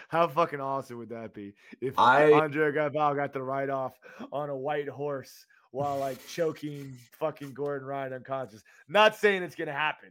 How 0.09 0.27
fucking 0.27 0.61
awesome 0.61 0.99
would 0.99 1.09
that 1.09 1.33
be 1.33 1.53
if 1.81 1.97
I- 1.97 2.31
Andre 2.31 2.71
Galvão 2.71 3.15
got 3.15 3.33
the 3.33 3.41
write 3.41 3.69
off 3.69 3.93
on 4.31 4.49
a 4.49 4.55
white 4.55 4.87
horse 4.87 5.45
while 5.75 5.99
like 5.99 6.25
choking 6.27 6.97
fucking 7.19 7.53
Gordon 7.53 7.87
Ryan 7.87 8.13
unconscious? 8.13 8.63
Not 8.87 9.15
saying 9.15 9.43
it's 9.43 9.55
gonna 9.55 9.73
happen. 9.73 10.09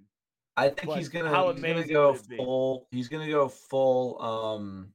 I 0.57 0.69
think 0.69 0.93
he's 0.93 1.09
gonna 1.09 1.31
how 1.31 1.53
he's 1.53 1.63
gonna 1.63 1.87
go 1.87 2.15
full 2.15 2.87
he's 2.91 3.09
gonna 3.09 3.31
go 3.31 3.49
full 3.49 4.21
um 4.23 4.93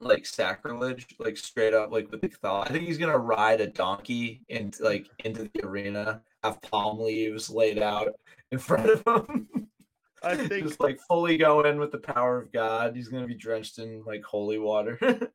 like 0.00 0.26
sacrilege, 0.26 1.06
like 1.18 1.36
straight 1.36 1.74
up 1.74 1.90
like 1.90 2.10
with 2.10 2.20
the 2.20 2.28
thought. 2.28 2.70
I 2.70 2.72
think 2.72 2.84
he's 2.84 2.98
gonna 2.98 3.18
ride 3.18 3.60
a 3.60 3.66
donkey 3.66 4.42
and 4.48 4.78
like 4.80 5.08
into 5.24 5.50
the 5.52 5.66
arena, 5.66 6.22
have 6.44 6.62
palm 6.62 7.00
leaves 7.00 7.50
laid 7.50 7.78
out 7.78 8.14
in 8.52 8.58
front 8.58 8.90
of 8.90 9.02
him. 9.06 9.48
I 10.22 10.36
think 10.46 10.66
just 10.66 10.80
like 10.80 11.00
fully 11.08 11.36
go 11.36 11.62
in 11.62 11.80
with 11.80 11.90
the 11.90 11.98
power 11.98 12.38
of 12.38 12.52
God. 12.52 12.94
He's 12.94 13.08
gonna 13.08 13.26
be 13.26 13.34
drenched 13.34 13.78
in 13.78 14.04
like 14.04 14.22
holy 14.22 14.58
water. 14.58 14.98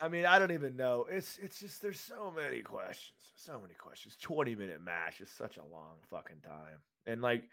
I 0.00 0.08
mean, 0.08 0.26
I 0.26 0.38
don't 0.38 0.52
even 0.52 0.76
know. 0.76 1.06
It's 1.10 1.38
it's 1.42 1.58
just 1.58 1.82
there's 1.82 2.00
so 2.00 2.32
many 2.34 2.60
questions, 2.60 3.17
so 3.38 3.60
many 3.60 3.74
questions. 3.74 4.16
Twenty 4.20 4.54
minute 4.54 4.82
match 4.82 5.20
is 5.20 5.30
such 5.30 5.56
a 5.56 5.64
long 5.72 5.96
fucking 6.10 6.40
time, 6.44 6.78
and 7.06 7.22
like, 7.22 7.44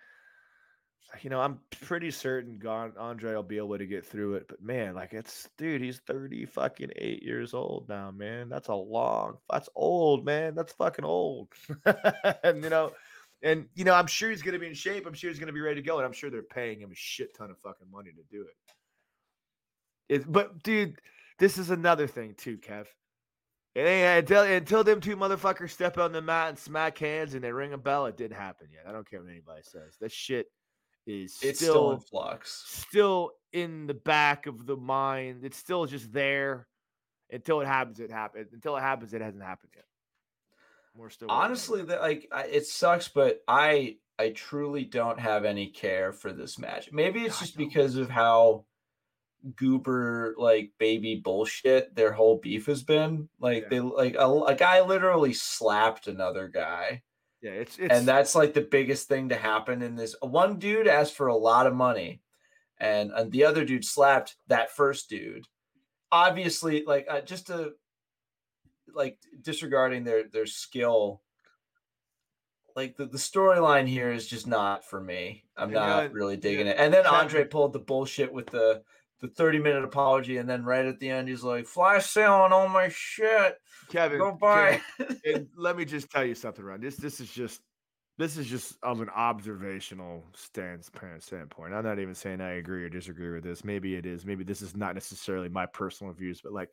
you 1.22 1.30
know, 1.30 1.40
I'm 1.40 1.60
pretty 1.82 2.12
certain 2.12 2.60
Andre 2.66 3.36
will 3.36 3.44
be 3.44 3.58
able 3.58 3.78
to 3.78 3.86
get 3.86 4.06
through 4.06 4.36
it. 4.36 4.48
But 4.48 4.62
man, 4.62 4.96
like, 4.96 5.14
it's 5.14 5.48
dude, 5.58 5.82
he's 5.82 6.00
thirty 6.00 6.46
fucking 6.46 6.92
eight 6.96 7.24
years 7.24 7.54
old 7.54 7.88
now, 7.88 8.12
man. 8.12 8.50
That's 8.50 8.70
a 8.70 8.76
long. 8.76 9.38
That's 9.50 9.70
old, 9.76 10.26
man. 10.26 10.56
That's 10.56 10.74
fucking 10.74 11.06
old. 11.06 11.50
and 12.44 12.64
you 12.64 12.70
know, 12.70 12.92
and 13.44 13.68
you 13.76 13.86
know, 13.86 13.94
I'm 13.94 14.08
sure 14.08 14.30
he's 14.30 14.42
gonna 14.42 14.60
be 14.60 14.68
in 14.68 14.74
shape. 14.74 15.06
I'm 15.06 15.14
sure 15.14 15.30
he's 15.30 15.40
gonna 15.40 15.54
be 15.54 15.62
ready 15.62 15.82
to 15.82 15.88
go, 15.88 15.98
and 15.98 16.06
I'm 16.06 16.14
sure 16.14 16.30
they're 16.30 16.42
paying 16.44 16.80
him 16.80 16.92
a 16.92 16.96
shit 16.96 17.36
ton 17.36 17.52
of 17.52 17.60
fucking 17.60 17.92
money 17.92 18.12
to 18.12 18.36
do 18.36 18.44
it. 18.44 18.56
It, 20.08 20.32
but 20.32 20.62
dude, 20.64 21.00
this 21.40 21.58
is 21.58 21.70
another 21.70 22.08
thing 22.08 22.36
too, 22.38 22.58
Kev. 22.58 22.86
It 23.76 23.82
ain't 23.82 24.20
until 24.20 24.44
until 24.44 24.84
them 24.86 25.02
two 25.02 25.18
motherfuckers 25.18 25.72
step 25.72 25.98
on 25.98 26.14
the 26.14 26.22
mat 26.22 26.50
and 26.50 26.58
smack 26.58 26.98
hands 26.98 27.34
and 27.34 27.44
they 27.44 27.52
ring 27.52 27.74
a 27.74 27.78
bell. 27.78 28.06
It 28.06 28.16
didn't 28.16 28.38
happen 28.38 28.68
yet. 28.72 28.86
I 28.88 28.94
don't 28.94 29.08
care 29.10 29.22
what 29.22 29.30
anybody 29.30 29.62
says. 29.64 29.98
That 30.00 30.14
shit 30.14 30.48
is 31.06 31.38
it's 31.42 31.60
still 31.60 31.92
in 31.92 32.00
flux. 32.00 32.64
still 32.66 33.32
in 33.52 33.86
the 33.86 33.94
back 33.94 34.48
of 34.48 34.66
the 34.66 34.78
mind. 34.78 35.44
It's 35.44 35.58
still 35.58 35.86
just 35.86 36.14
there 36.14 36.68
until 37.30 37.60
it 37.60 37.68
happens. 37.68 38.00
It 38.00 38.12
happens. 38.12 38.54
Until 38.54 38.78
it 38.78 38.82
happens, 38.82 39.14
it 39.14 39.22
hasn't 39.22 39.44
happened 39.44 39.74
yet. 39.76 39.86
We're 40.96 41.10
still 41.10 41.30
Honestly, 41.30 41.82
that. 41.84 42.00
like 42.00 42.30
I, 42.32 42.46
it 42.46 42.66
sucks, 42.66 43.10
but 43.10 43.44
I 43.46 43.98
I 44.18 44.30
truly 44.30 44.86
don't 44.86 45.20
have 45.20 45.44
any 45.44 45.68
care 45.68 46.14
for 46.14 46.32
this 46.32 46.58
match. 46.58 46.94
Maybe 46.94 47.26
it's 47.26 47.42
I 47.42 47.42
just 47.42 47.58
because 47.58 47.98
of 47.98 48.10
how 48.10 48.64
goober 49.56 50.34
like 50.38 50.72
baby 50.80 51.16
bullshit 51.24 51.94
their 51.96 52.12
whole 52.12 52.38
beef 52.38 52.66
has 52.66 52.84
been. 52.84 53.30
Like 53.40 53.64
Yeah. 53.64 53.70
they 53.70 53.80
like 53.82 54.16
a, 54.18 54.28
a 54.28 54.56
guy 54.56 54.82
literally 54.82 55.34
slapped 55.34 56.08
another 56.08 56.48
guy, 56.48 57.04
yeah, 57.42 57.52
it's 57.52 57.78
it's 57.78 57.94
and 57.94 58.08
that's 58.08 58.34
like 58.36 58.54
the 58.54 58.62
biggest 58.62 59.08
thing 59.08 59.30
to 59.30 59.36
happen 59.36 59.82
in 59.82 59.96
this. 59.96 60.16
One 60.22 60.58
dude 60.58 60.88
asked 60.88 61.14
for 61.16 61.28
a 61.28 61.36
lot 61.38 61.68
of 61.68 61.74
money, 61.76 62.22
and 62.80 63.12
and 63.12 63.32
the 63.32 63.46
other 63.46 63.64
dude 63.66 63.86
slapped 63.86 64.36
that 64.48 64.72
first 64.72 65.10
dude. 65.10 65.46
Obviously, 66.12 66.84
like 66.86 67.06
uh, 67.10 67.22
just 67.22 67.48
to 67.48 67.74
like 68.94 69.20
disregarding 69.42 70.04
their 70.04 70.24
their 70.30 70.46
skill 70.46 71.22
like 72.76 72.98
the, 72.98 73.06
the 73.06 73.18
storyline 73.18 73.88
here 73.88 74.12
is 74.12 74.28
just 74.28 74.48
not 74.48 74.84
for 74.86 75.00
me 75.02 75.44
i'm 75.58 75.66
And, 75.66 75.74
not 75.74 76.04
and- 76.06 76.14
really 76.14 76.36
yeah, 76.36 76.42
digging 76.42 76.68
it 76.68 76.76
and 76.78 76.94
then 76.94 77.06
andre 77.06 77.46
pulled 77.46 77.74
the 77.74 77.80
bullshit 77.80 78.32
with 78.32 78.48
the 78.48 78.84
the 79.22 79.28
30 79.30 79.60
minute 79.60 79.84
apology 79.84 80.38
and 80.38 80.50
then 80.50 80.64
right 80.64 80.86
at 80.86 81.00
the 81.00 81.10
end 81.10 81.28
he's 81.28 81.44
like 81.44 81.66
fly 81.66 82.00
sale 82.00 82.34
on 82.34 82.52
all 82.52 82.68
my 82.68 82.90
shit 82.90 83.58
Kevin. 83.90 84.20
go 84.20 84.32
buy 84.32 84.82
Kevin, 84.98 85.20
and 85.26 85.48
let 85.56 85.78
me 85.78 85.86
just 85.86 86.10
tell 86.10 86.26
you 86.26 86.36
something, 86.36 86.64
Ron. 86.64 86.82
This 86.82 86.96
this 86.96 87.20
is 87.20 87.32
just 87.32 87.62
this 88.18 88.38
is 88.38 88.48
just 88.48 88.76
of 88.82 89.02
an 89.02 89.10
observational 89.10 90.24
stance 90.36 90.90
standpoint. 91.20 91.74
I'm 91.74 91.84
not 91.84 92.00
even 92.00 92.16
saying 92.16 92.40
I 92.40 92.54
agree 92.54 92.84
or 92.84 92.90
disagree 92.90 93.30
with 93.30 93.44
this. 93.44 93.66
Maybe 93.66 93.96
it 93.96 94.06
is. 94.06 94.26
Maybe 94.26 94.44
this 94.44 94.62
is 94.62 94.76
not 94.76 94.94
necessarily 94.94 95.50
my 95.50 95.66
personal 95.66 96.14
views, 96.14 96.40
but 96.42 96.54
like, 96.54 96.70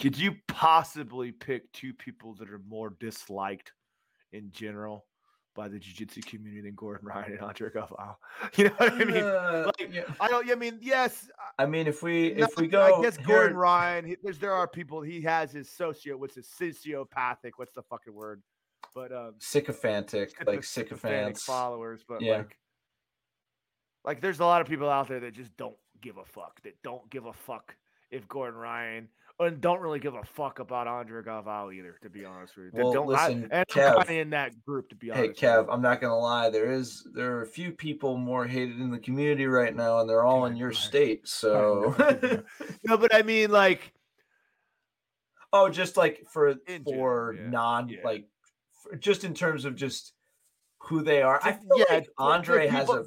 could 0.00 0.16
you 0.16 0.36
possibly 0.46 1.32
pick 1.32 1.72
two 1.72 1.92
people 1.92 2.34
that 2.34 2.48
are 2.48 2.60
more 2.68 2.90
disliked 3.00 3.72
in 4.32 4.50
general 4.52 5.04
by 5.54 5.68
the 5.68 5.78
jiu-jitsu 5.78 6.22
community 6.22 6.62
than 6.62 6.74
Gordon 6.74 7.06
Ryan 7.08 7.32
and 7.32 7.40
Andre 7.40 7.70
Galvao? 7.70 8.16
You 8.56 8.64
know 8.64 8.70
what 8.76 8.92
I 8.92 9.04
mean? 9.04 9.16
Uh, 9.16 9.70
Like, 9.78 9.92
yeah. 9.94 10.02
I 10.20 10.28
don't. 10.28 10.50
I 10.50 10.54
mean, 10.54 10.78
yes, 10.80 11.28
i 11.58 11.66
mean 11.66 11.86
if 11.86 12.02
we 12.02 12.34
no, 12.34 12.44
if 12.44 12.56
we 12.56 12.66
go, 12.66 12.98
I 12.98 13.02
guess 13.02 13.16
here- 13.16 13.26
Gordon 13.26 13.56
Ryan. 13.56 14.04
He, 14.06 14.16
there's 14.22 14.38
there 14.38 14.52
are 14.52 14.66
people. 14.66 15.00
He 15.02 15.20
has 15.22 15.52
his 15.52 15.70
socio. 15.70 16.16
What's 16.16 16.34
his 16.34 16.46
sociopathic? 16.48 17.52
What's 17.56 17.72
the 17.72 17.82
fucking 17.82 18.14
word? 18.14 18.42
But 18.94 19.12
um, 19.12 19.34
sycophantic 19.38 20.34
like 20.46 20.64
sycophantic 20.64 21.36
sycophants 21.38 21.44
followers. 21.44 22.04
But 22.06 22.20
Yeah. 22.20 22.38
like, 22.38 22.58
like 24.04 24.20
there's 24.20 24.40
a 24.40 24.44
lot 24.44 24.60
of 24.60 24.66
people 24.66 24.88
out 24.90 25.08
there 25.08 25.20
that 25.20 25.32
just 25.32 25.56
don't 25.56 25.76
give 26.00 26.16
a 26.18 26.24
fuck. 26.24 26.60
That 26.62 26.74
don't 26.82 27.08
give 27.10 27.26
a 27.26 27.32
fuck 27.32 27.74
if 28.10 28.28
Gordon 28.28 28.58
Ryan 28.58 29.08
and 29.44 29.60
don't 29.60 29.80
really 29.80 29.98
give 29.98 30.14
a 30.14 30.22
fuck 30.24 30.58
about 30.58 30.86
Andre 30.86 31.22
Galvao 31.22 31.74
either. 31.74 31.96
To 32.02 32.10
be 32.10 32.24
honest 32.24 32.56
with 32.56 32.66
you, 32.66 32.82
Well, 32.82 32.92
don't, 32.92 33.14
I- 33.14 33.28
listen, 33.28 33.48
and 33.50 33.66
Kev. 33.68 33.96
I'm 33.98 34.14
in 34.14 34.30
that 34.30 34.52
group. 34.64 34.88
To 34.90 34.96
be 34.96 35.10
honest. 35.10 35.40
Hey 35.40 35.46
Kev. 35.46 35.66
I'm 35.70 35.82
not 35.82 36.00
gonna 36.00 36.18
lie. 36.18 36.50
There 36.50 36.70
is 36.72 37.06
there 37.14 37.36
are 37.36 37.42
a 37.42 37.46
few 37.46 37.72
people 37.72 38.16
more 38.16 38.46
hated 38.46 38.80
in 38.80 38.90
the 38.90 38.98
community 38.98 39.46
right 39.46 39.74
now, 39.74 40.00
and 40.00 40.08
they're 40.08 40.24
all 40.24 40.46
in 40.46 40.56
your 40.56 40.72
state. 40.72 41.26
So, 41.28 41.94
no, 42.84 42.96
but 42.96 43.14
I 43.14 43.22
mean, 43.22 43.50
like, 43.50 43.92
oh, 45.52 45.68
just 45.68 45.96
like 45.96 46.24
for 46.30 46.54
for 46.84 47.34
yeah, 47.38 47.48
non 47.48 47.88
yeah. 47.88 47.98
like 48.04 48.26
for, 48.82 48.96
just 48.96 49.24
in 49.24 49.34
terms 49.34 49.64
of 49.64 49.76
just 49.76 50.12
who 50.78 51.02
they 51.02 51.22
are. 51.22 51.40
I 51.42 51.52
feel 51.52 51.78
yeah, 51.78 51.84
like 51.90 52.08
Andre 52.18 52.66
has 52.68 52.86
people- 52.86 53.02
a 53.02 53.04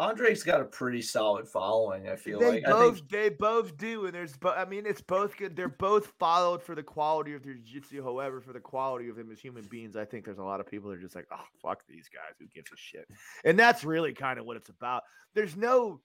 Andre's 0.00 0.44
got 0.44 0.60
a 0.60 0.64
pretty 0.64 1.02
solid 1.02 1.48
following. 1.48 2.08
I 2.08 2.14
feel 2.14 2.38
they 2.38 2.60
like 2.60 2.68
I 2.68 2.70
both 2.70 2.96
think 2.98 3.08
they 3.08 3.28
both 3.30 3.76
do, 3.76 4.06
and 4.06 4.14
there's 4.14 4.36
but 4.36 4.56
I 4.56 4.64
mean 4.64 4.86
it's 4.86 5.00
both 5.00 5.36
good. 5.36 5.56
They're 5.56 5.68
both 5.68 6.12
followed 6.20 6.62
for 6.62 6.76
the 6.76 6.84
quality 6.84 7.34
of 7.34 7.42
their 7.42 7.54
jiu-jitsu. 7.54 8.02
However, 8.04 8.40
for 8.40 8.52
the 8.52 8.60
quality 8.60 9.08
of 9.08 9.16
them 9.16 9.32
as 9.32 9.40
human 9.40 9.64
beings, 9.64 9.96
I 9.96 10.04
think 10.04 10.24
there's 10.24 10.38
a 10.38 10.42
lot 10.44 10.60
of 10.60 10.66
people 10.66 10.88
that 10.90 10.98
are 10.98 11.02
just 11.02 11.16
like, 11.16 11.26
oh 11.32 11.44
fuck 11.60 11.82
these 11.88 12.08
guys, 12.08 12.36
who 12.38 12.46
gives 12.46 12.70
a 12.70 12.76
shit? 12.76 13.08
And 13.44 13.58
that's 13.58 13.82
really 13.82 14.12
kind 14.12 14.38
of 14.38 14.46
what 14.46 14.56
it's 14.56 14.68
about. 14.68 15.02
There's 15.34 15.56
no 15.56 16.00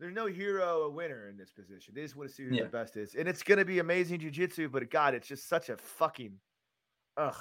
there's 0.00 0.14
no 0.14 0.26
hero, 0.26 0.84
a 0.84 0.90
winner 0.90 1.28
in 1.28 1.36
this 1.36 1.52
position. 1.52 1.92
They 1.94 2.02
just 2.02 2.16
want 2.16 2.30
to 2.30 2.34
see 2.34 2.44
who 2.44 2.54
Yeah. 2.54 2.64
the 2.64 2.70
best 2.70 2.96
is, 2.96 3.14
and 3.14 3.28
it's 3.28 3.42
gonna 3.42 3.66
be 3.66 3.80
amazing 3.80 4.20
jiu-jitsu. 4.20 4.70
But 4.70 4.90
God, 4.90 5.14
it's 5.14 5.28
just 5.28 5.46
such 5.46 5.68
a 5.68 5.76
fucking 5.76 6.38
ugh. 7.18 7.36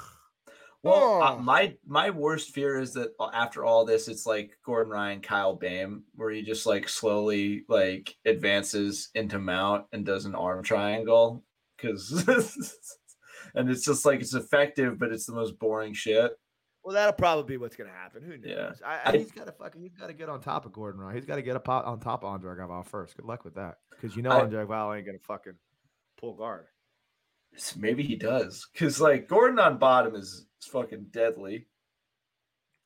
Well, 0.83 1.21
uh, 1.21 1.37
my 1.37 1.75
my 1.85 2.09
worst 2.09 2.49
fear 2.55 2.79
is 2.79 2.93
that 2.93 3.13
uh, 3.19 3.29
after 3.33 3.63
all 3.63 3.85
this, 3.85 4.07
it's 4.07 4.25
like 4.25 4.57
Gordon 4.65 4.91
Ryan, 4.91 5.21
Kyle 5.21 5.55
Boehm, 5.55 6.03
where 6.15 6.31
he 6.31 6.41
just 6.41 6.65
like 6.65 6.89
slowly 6.89 7.65
like 7.69 8.15
advances 8.25 9.09
into 9.13 9.37
mount 9.37 9.85
and 9.91 10.03
does 10.05 10.25
an 10.25 10.33
arm 10.33 10.63
triangle 10.63 11.43
because, 11.77 12.11
and 13.55 13.69
it's 13.69 13.85
just 13.85 14.05
like 14.05 14.21
it's 14.21 14.33
effective, 14.33 14.97
but 14.97 15.11
it's 15.11 15.27
the 15.27 15.33
most 15.33 15.59
boring 15.59 15.93
shit. 15.93 16.31
Well, 16.83 16.95
that'll 16.95 17.13
probably 17.13 17.43
be 17.43 17.57
what's 17.57 17.75
gonna 17.75 17.91
happen. 17.91 18.23
Who 18.23 18.37
knows? 18.39 18.79
Yeah. 18.81 18.87
I, 18.87 19.11
I, 19.11 19.17
he's 19.17 19.31
got 19.31 19.45
to 19.45 19.51
fucking. 19.51 19.83
He's 19.83 19.93
got 19.93 20.07
to 20.07 20.13
get 20.13 20.29
on 20.29 20.41
top 20.41 20.65
of 20.65 20.73
Gordon 20.73 20.99
Ryan. 20.99 21.15
He's 21.15 21.25
got 21.27 21.35
to 21.35 21.43
get 21.43 21.55
up 21.55 21.69
o- 21.69 21.73
on 21.73 21.99
top 21.99 22.23
of 22.23 22.29
Andre 22.29 22.55
Galvao 22.55 22.87
first. 22.87 23.15
Good 23.15 23.25
luck 23.25 23.45
with 23.45 23.53
that, 23.53 23.75
because 23.91 24.15
you 24.15 24.23
know 24.23 24.31
I- 24.31 24.41
Andre 24.41 24.65
Galvao 24.65 24.97
ain't 24.97 25.05
gonna 25.05 25.19
fucking 25.19 25.53
pull 26.19 26.33
guard. 26.33 26.65
Maybe 27.77 28.01
he 28.01 28.15
does 28.15 28.67
because 28.73 28.99
like 28.99 29.27
Gordon 29.27 29.59
on 29.59 29.77
bottom 29.77 30.15
is, 30.15 30.47
is 30.61 30.67
fucking 30.71 31.07
deadly. 31.11 31.67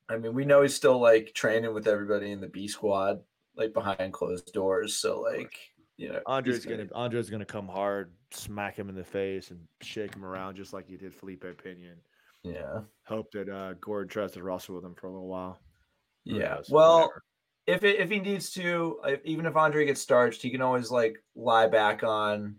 I 0.09 0.17
mean, 0.17 0.33
we 0.33 0.45
know 0.45 0.61
he's 0.61 0.75
still 0.75 0.99
like 0.99 1.33
training 1.33 1.73
with 1.73 1.87
everybody 1.87 2.31
in 2.31 2.39
the 2.41 2.47
B 2.47 2.67
squad, 2.67 3.21
like 3.57 3.73
behind 3.73 4.13
closed 4.13 4.53
doors. 4.53 4.95
So 4.97 5.21
like, 5.21 5.53
you 5.97 6.09
know, 6.11 6.19
Andre's 6.27 6.65
gonna 6.65 6.87
Andre's 6.93 7.29
gonna 7.29 7.45
come 7.45 7.67
hard, 7.67 8.11
smack 8.31 8.75
him 8.77 8.89
in 8.89 8.95
the 8.95 9.03
face, 9.03 9.49
and 9.51 9.59
shake 9.81 10.13
him 10.15 10.23
around 10.25 10.57
just 10.57 10.73
like 10.73 10.87
he 10.87 10.97
did 10.97 11.13
Felipe 11.15 11.43
Pinion. 11.63 11.97
yeah. 12.43 12.81
Hope 13.07 13.31
that 13.31 13.49
uh, 13.49 13.73
Gordon 13.81 14.09
tries 14.09 14.31
to 14.33 14.43
wrestle 14.43 14.75
with 14.75 14.85
him 14.85 14.93
for 14.95 15.07
a 15.07 15.11
little 15.11 15.27
while. 15.27 15.59
Yeah. 16.23 16.55
knows? 16.55 16.69
Well, 16.69 16.97
Whatever. 16.99 17.23
if 17.67 17.83
it, 17.83 17.99
if 17.99 18.09
he 18.09 18.19
needs 18.19 18.51
to, 18.51 18.99
if, 19.05 19.21
even 19.25 19.45
if 19.47 19.55
Andre 19.55 19.85
gets 19.85 20.01
starched, 20.01 20.41
he 20.41 20.49
can 20.51 20.61
always 20.61 20.91
like 20.91 21.17
lie 21.35 21.67
back 21.67 22.03
on 22.03 22.57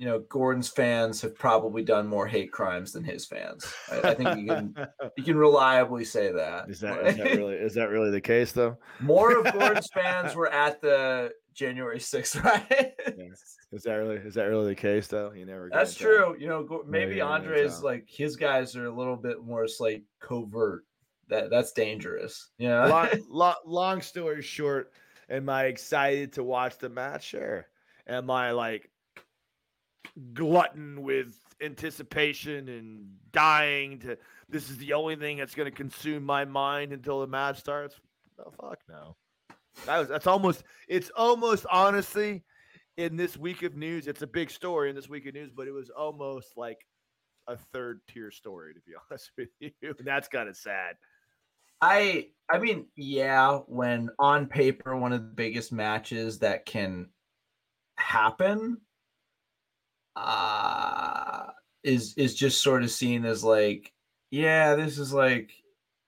you 0.00 0.06
know, 0.06 0.20
Gordon's 0.30 0.70
fans 0.70 1.20
have 1.20 1.34
probably 1.36 1.82
done 1.82 2.06
more 2.06 2.26
hate 2.26 2.50
crimes 2.50 2.92
than 2.92 3.04
his 3.04 3.26
fans. 3.26 3.70
I, 3.92 4.00
I 4.00 4.14
think 4.14 4.38
you 4.38 4.46
can 4.46 4.74
you 5.18 5.22
can 5.22 5.36
reliably 5.36 6.06
say 6.06 6.32
that. 6.32 6.70
Is 6.70 6.80
that, 6.80 7.06
is 7.06 7.16
that 7.18 7.36
really 7.36 7.54
is 7.56 7.74
that 7.74 7.90
really 7.90 8.10
the 8.10 8.20
case 8.20 8.52
though? 8.52 8.78
More 9.00 9.38
of 9.38 9.52
Gordon's 9.52 9.90
fans 9.94 10.34
were 10.34 10.50
at 10.50 10.80
the 10.80 11.32
January 11.52 11.98
6th 11.98 12.42
riot. 12.42 12.98
Yeah. 13.06 13.24
Is 13.72 13.82
that 13.82 13.92
really 13.92 14.16
is 14.16 14.32
that 14.34 14.44
really 14.44 14.68
the 14.68 14.74
case 14.74 15.06
though? 15.06 15.32
You 15.32 15.44
never. 15.44 15.68
That's 15.70 15.94
true. 15.94 16.34
You 16.38 16.48
know, 16.48 16.82
maybe 16.88 17.16
Yeah, 17.16 17.28
yeah, 17.28 17.34
Andre's 17.34 17.82
like 17.82 18.08
his 18.08 18.36
guys 18.36 18.74
are 18.76 18.86
a 18.86 18.96
little 18.96 19.16
bit 19.16 19.44
more 19.44 19.66
like 19.80 20.02
covert. 20.18 20.86
That 21.28 21.50
that's 21.50 21.72
dangerous. 21.72 22.52
You 22.56 22.70
know? 22.70 22.86
long, 22.86 23.08
long, 23.28 23.54
long 23.66 24.00
story 24.00 24.40
short, 24.40 24.92
am 25.28 25.50
I 25.50 25.64
excited 25.64 26.32
to 26.32 26.42
watch 26.42 26.78
the 26.78 26.88
match? 26.88 27.24
Sure. 27.24 27.66
Am 28.06 28.30
I 28.30 28.50
like 28.52 28.89
glutton 30.34 31.02
with 31.02 31.36
anticipation 31.62 32.68
and 32.68 33.06
dying 33.32 33.98
to 34.00 34.16
this 34.48 34.68
is 34.68 34.78
the 34.78 34.92
only 34.92 35.16
thing 35.16 35.36
that's 35.36 35.54
going 35.54 35.70
to 35.70 35.76
consume 35.76 36.24
my 36.24 36.44
mind 36.44 36.92
until 36.92 37.20
the 37.20 37.26
match 37.26 37.58
starts? 37.58 37.94
No, 38.38 38.52
fuck 38.60 38.80
no. 38.88 39.16
That 39.86 39.98
was 39.98 40.08
that's 40.08 40.26
almost 40.26 40.64
it's 40.88 41.10
almost 41.16 41.66
honestly 41.70 42.42
in 42.96 43.16
this 43.16 43.36
week 43.36 43.62
of 43.62 43.76
news. 43.76 44.06
It's 44.06 44.22
a 44.22 44.26
big 44.26 44.50
story 44.50 44.90
in 44.90 44.96
this 44.96 45.08
week 45.08 45.26
of 45.26 45.34
news, 45.34 45.50
but 45.54 45.68
it 45.68 45.72
was 45.72 45.90
almost 45.90 46.56
like 46.56 46.78
a 47.46 47.56
third 47.72 48.00
tier 48.08 48.30
story 48.30 48.74
to 48.74 48.80
be 48.80 48.92
honest 49.10 49.30
with 49.38 49.48
you. 49.60 49.70
And 49.82 50.06
that's 50.06 50.28
kind 50.28 50.48
of 50.48 50.56
sad. 50.56 50.96
I 51.80 52.28
I 52.50 52.58
mean, 52.58 52.86
yeah, 52.96 53.58
when 53.66 54.10
on 54.18 54.46
paper 54.46 54.96
one 54.96 55.12
of 55.12 55.22
the 55.22 55.34
biggest 55.34 55.72
matches 55.72 56.40
that 56.40 56.66
can 56.66 57.08
happen 57.96 58.78
uh 60.20 61.50
is 61.82 62.14
is 62.14 62.34
just 62.34 62.60
sort 62.60 62.82
of 62.82 62.90
seen 62.90 63.24
as 63.24 63.42
like, 63.42 63.92
yeah, 64.30 64.74
this 64.74 64.98
is 64.98 65.12
like 65.12 65.52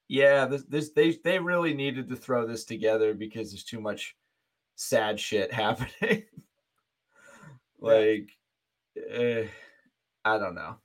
yeah, 0.09 0.45
this 0.45 0.65
this 0.65 0.91
they 0.91 1.19
they 1.25 1.39
really 1.39 1.75
needed 1.75 2.09
to 2.09 2.17
throw 2.17 2.47
this 2.47 2.65
together 2.65 3.15
because 3.15 3.51
there's 3.51 3.65
too 3.65 3.81
much 3.81 4.17
sad 4.77 5.19
shit 5.19 5.53
happening. 5.65 6.25
like 7.81 8.31
eh, 9.11 9.47
I 10.25 10.39
don't 10.39 10.55
know. 10.55 10.77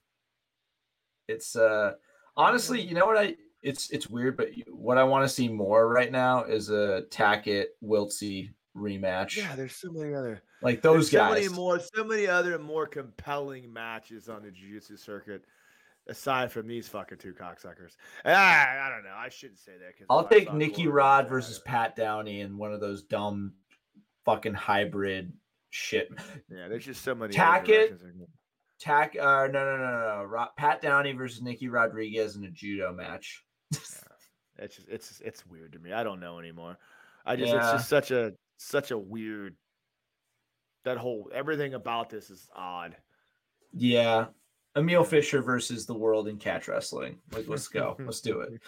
It's 1.27 1.55
uh 1.55 1.93
honestly, 2.37 2.81
you 2.81 2.93
know 2.93 3.05
what 3.05 3.17
I 3.17 3.35
it's 3.61 3.89
it's 3.89 4.07
weird, 4.07 4.37
but 4.37 4.49
what 4.69 4.97
I 4.97 5.03
want 5.03 5.27
to 5.27 5.33
see 5.33 5.49
more 5.49 5.89
right 5.89 6.11
now 6.11 6.45
is 6.45 6.69
a 6.69 7.03
Tackett 7.09 7.65
Wiltsey 7.83 8.51
rematch. 8.77 9.35
Yeah, 9.37 9.55
there's 9.55 9.75
so 9.75 9.91
many 9.91 10.13
other 10.13 10.41
like 10.61 10.81
those 10.81 11.11
so 11.11 11.17
guys. 11.17 11.33
many 11.33 11.49
more, 11.55 11.79
so 11.79 12.03
many 12.03 12.27
other 12.27 12.57
more 12.59 12.87
compelling 12.87 13.71
matches 13.71 14.29
on 14.29 14.43
the 14.43 14.51
jiu-jitsu 14.51 14.97
circuit, 14.97 15.43
aside 16.07 16.51
from 16.51 16.67
these 16.67 16.87
fucking 16.87 17.17
two 17.17 17.33
cocksuckers. 17.33 17.95
I, 18.23 18.31
I 18.31 18.89
don't 18.93 19.03
know. 19.03 19.15
I 19.15 19.29
shouldn't 19.29 19.59
say 19.59 19.73
that. 19.73 20.05
I'll 20.09 20.27
take 20.27 20.53
Nikki 20.53 20.83
Nicky 20.83 20.87
Rod 20.87 21.27
versus 21.27 21.59
Pat 21.59 21.95
Downey 21.95 22.41
in 22.41 22.57
one 22.57 22.73
of 22.73 22.79
those 22.79 23.03
dumb 23.03 23.53
fucking 24.25 24.53
hybrid 24.53 25.33
shit. 25.69 26.09
Yeah, 26.49 26.67
there's 26.67 26.85
just 26.85 27.03
so 27.03 27.15
many. 27.15 27.33
Tack 27.33 27.69
it. 27.69 27.89
directions 27.89 28.01
they 28.01 28.09
can 28.09 28.19
go. 28.19 28.25
Tack 28.79 29.15
uh 29.19 29.47
no 29.47 29.65
no 29.65 29.77
no 29.77 30.17
no 30.17 30.23
Ro- 30.23 30.45
Pat 30.55 30.83
Downey 30.83 31.11
versus 31.13 31.41
Nicky 31.41 31.67
Rodriguez 31.67 32.35
in 32.35 32.43
a 32.43 32.51
judo 32.51 32.93
match. 32.93 33.43
It's 34.59 34.75
just, 34.75 34.87
it's 34.87 35.21
it's 35.21 35.45
weird 35.47 35.73
to 35.73 35.79
me. 35.79 35.93
I 35.93 36.03
don't 36.03 36.19
know 36.19 36.39
anymore. 36.39 36.77
I 37.25 37.35
just 37.35 37.53
it's 37.53 37.71
just 37.71 37.89
such 37.89 38.11
a 38.11 38.33
such 38.57 38.91
a 38.91 38.97
weird. 38.97 39.55
That 40.85 40.97
whole 40.97 41.29
everything 41.33 41.73
about 41.73 42.09
this 42.09 42.29
is 42.29 42.47
odd. 42.55 42.95
Yeah. 43.73 44.27
Emil 44.75 45.03
Fischer 45.03 45.41
versus 45.41 45.85
the 45.85 45.93
world 45.93 46.27
in 46.27 46.37
catch 46.37 46.67
wrestling. 46.67 47.19
Like 47.31 47.47
let's 47.47 47.67
go. 47.67 47.95
Let's 47.99 48.21
do 48.21 48.41
it. 48.41 48.61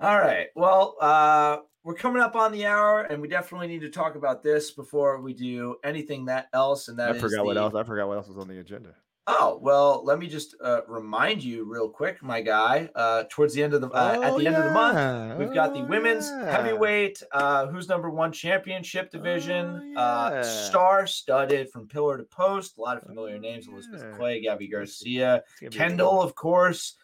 All 0.00 0.18
right. 0.18 0.48
Well, 0.54 0.96
uh, 1.00 1.58
we're 1.84 1.94
coming 1.94 2.20
up 2.20 2.34
on 2.34 2.52
the 2.52 2.66
hour, 2.66 3.02
and 3.02 3.22
we 3.22 3.28
definitely 3.28 3.68
need 3.68 3.80
to 3.80 3.88
talk 3.88 4.16
about 4.16 4.42
this 4.42 4.70
before 4.70 5.20
we 5.20 5.32
do 5.32 5.76
anything 5.84 6.24
that 6.26 6.48
else. 6.52 6.88
And 6.88 6.98
that 6.98 7.10
I 7.10 7.14
is 7.14 7.20
forgot 7.20 7.44
what 7.44 7.56
else. 7.56 7.74
I 7.74 7.84
forgot 7.84 8.08
what 8.08 8.16
else 8.16 8.28
was 8.28 8.38
on 8.38 8.48
the 8.48 8.58
agenda. 8.58 8.94
Oh 9.32 9.58
well, 9.62 10.02
let 10.04 10.18
me 10.18 10.26
just 10.26 10.56
uh, 10.62 10.80
remind 10.88 11.42
you 11.44 11.64
real 11.64 11.88
quick, 11.88 12.20
my 12.22 12.40
guy. 12.40 12.88
Uh, 12.96 13.24
towards 13.30 13.54
the 13.54 13.62
end 13.62 13.74
of 13.74 13.80
the 13.80 13.88
uh, 13.90 14.18
at 14.22 14.36
the 14.36 14.46
end 14.46 14.56
of 14.56 14.64
the 14.64 14.70
month, 14.72 15.38
we've 15.38 15.54
got 15.54 15.72
the 15.72 15.80
Oh, 15.80 15.84
women's 15.86 16.28
yeah. 16.28 16.50
heavyweight 16.50 17.22
uh, 17.32 17.66
who's 17.68 17.88
number 17.88 18.10
one 18.10 18.32
championship 18.32 19.10
division. 19.10 19.94
Oh, 19.96 20.00
uh, 20.00 20.30
yeah. 20.34 20.42
star 20.42 21.06
studded 21.06 21.70
from 21.70 21.86
pillar 21.86 22.18
to 22.18 22.24
post. 22.24 22.76
A 22.78 22.80
lot 22.80 22.96
of 22.96 23.04
familiar 23.04 23.36
Oh, 23.36 23.40
names: 23.40 23.68
Elizabeth. 23.68 24.16
Clay, 24.16 24.40
Gabby 24.40 24.68
Garcia, 24.68 25.36
It's 25.52 25.60
gonna 25.60 25.60
be 25.60 25.66
a 25.66 25.70
good 25.70 25.78
Kendall, 25.78 26.22
of 26.22 26.34
course. 26.34 26.96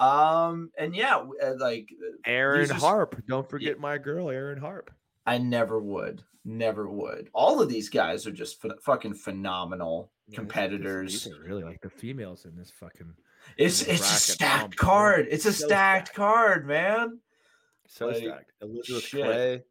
Um, 0.00 0.70
and 0.78 0.94
yeah, 0.94 1.16
uh, 1.42 1.54
like 1.58 1.88
Erin 2.24 2.68
Harpe. 2.70 3.20
Don't 3.26 3.48
forget 3.48 3.78
my 3.80 3.98
girl, 3.98 4.30
Erin 4.30 4.60
Harpe. 4.60 4.88
I 5.26 5.38
never 5.38 5.80
would, 5.80 6.22
never 6.44 6.88
would. 6.88 7.28
All 7.32 7.60
of 7.60 7.68
these 7.68 7.88
guys 7.88 8.26
are 8.26 8.32
just 8.32 8.60
ph- 8.62 8.74
fucking 8.82 9.14
phenomenal 9.14 10.12
Yeah, 10.28 10.36
competitors. 10.36 11.24
These 11.24 11.34
are 11.34 11.42
really 11.42 11.62
like 11.64 11.80
the 11.80 11.90
females 11.90 12.44
in 12.44 12.56
this 12.56 12.70
fucking 12.70 13.12
It's 13.56 13.82
it's 13.82 14.00
a 14.00 14.04
stacked 14.32 14.76
card. 14.76 15.26
It's 15.30 15.46
a 15.46 15.52
so 15.52 15.66
stacked 15.66 16.08
stacked. 16.08 16.16
card, 16.16 16.66
man. 16.66 17.20
so 17.86 18.06
Like, 18.08 18.16
stacked. 18.16 18.52
Elizabeth 18.60 19.02
shit. 19.04 19.24
Clay. 19.24 19.62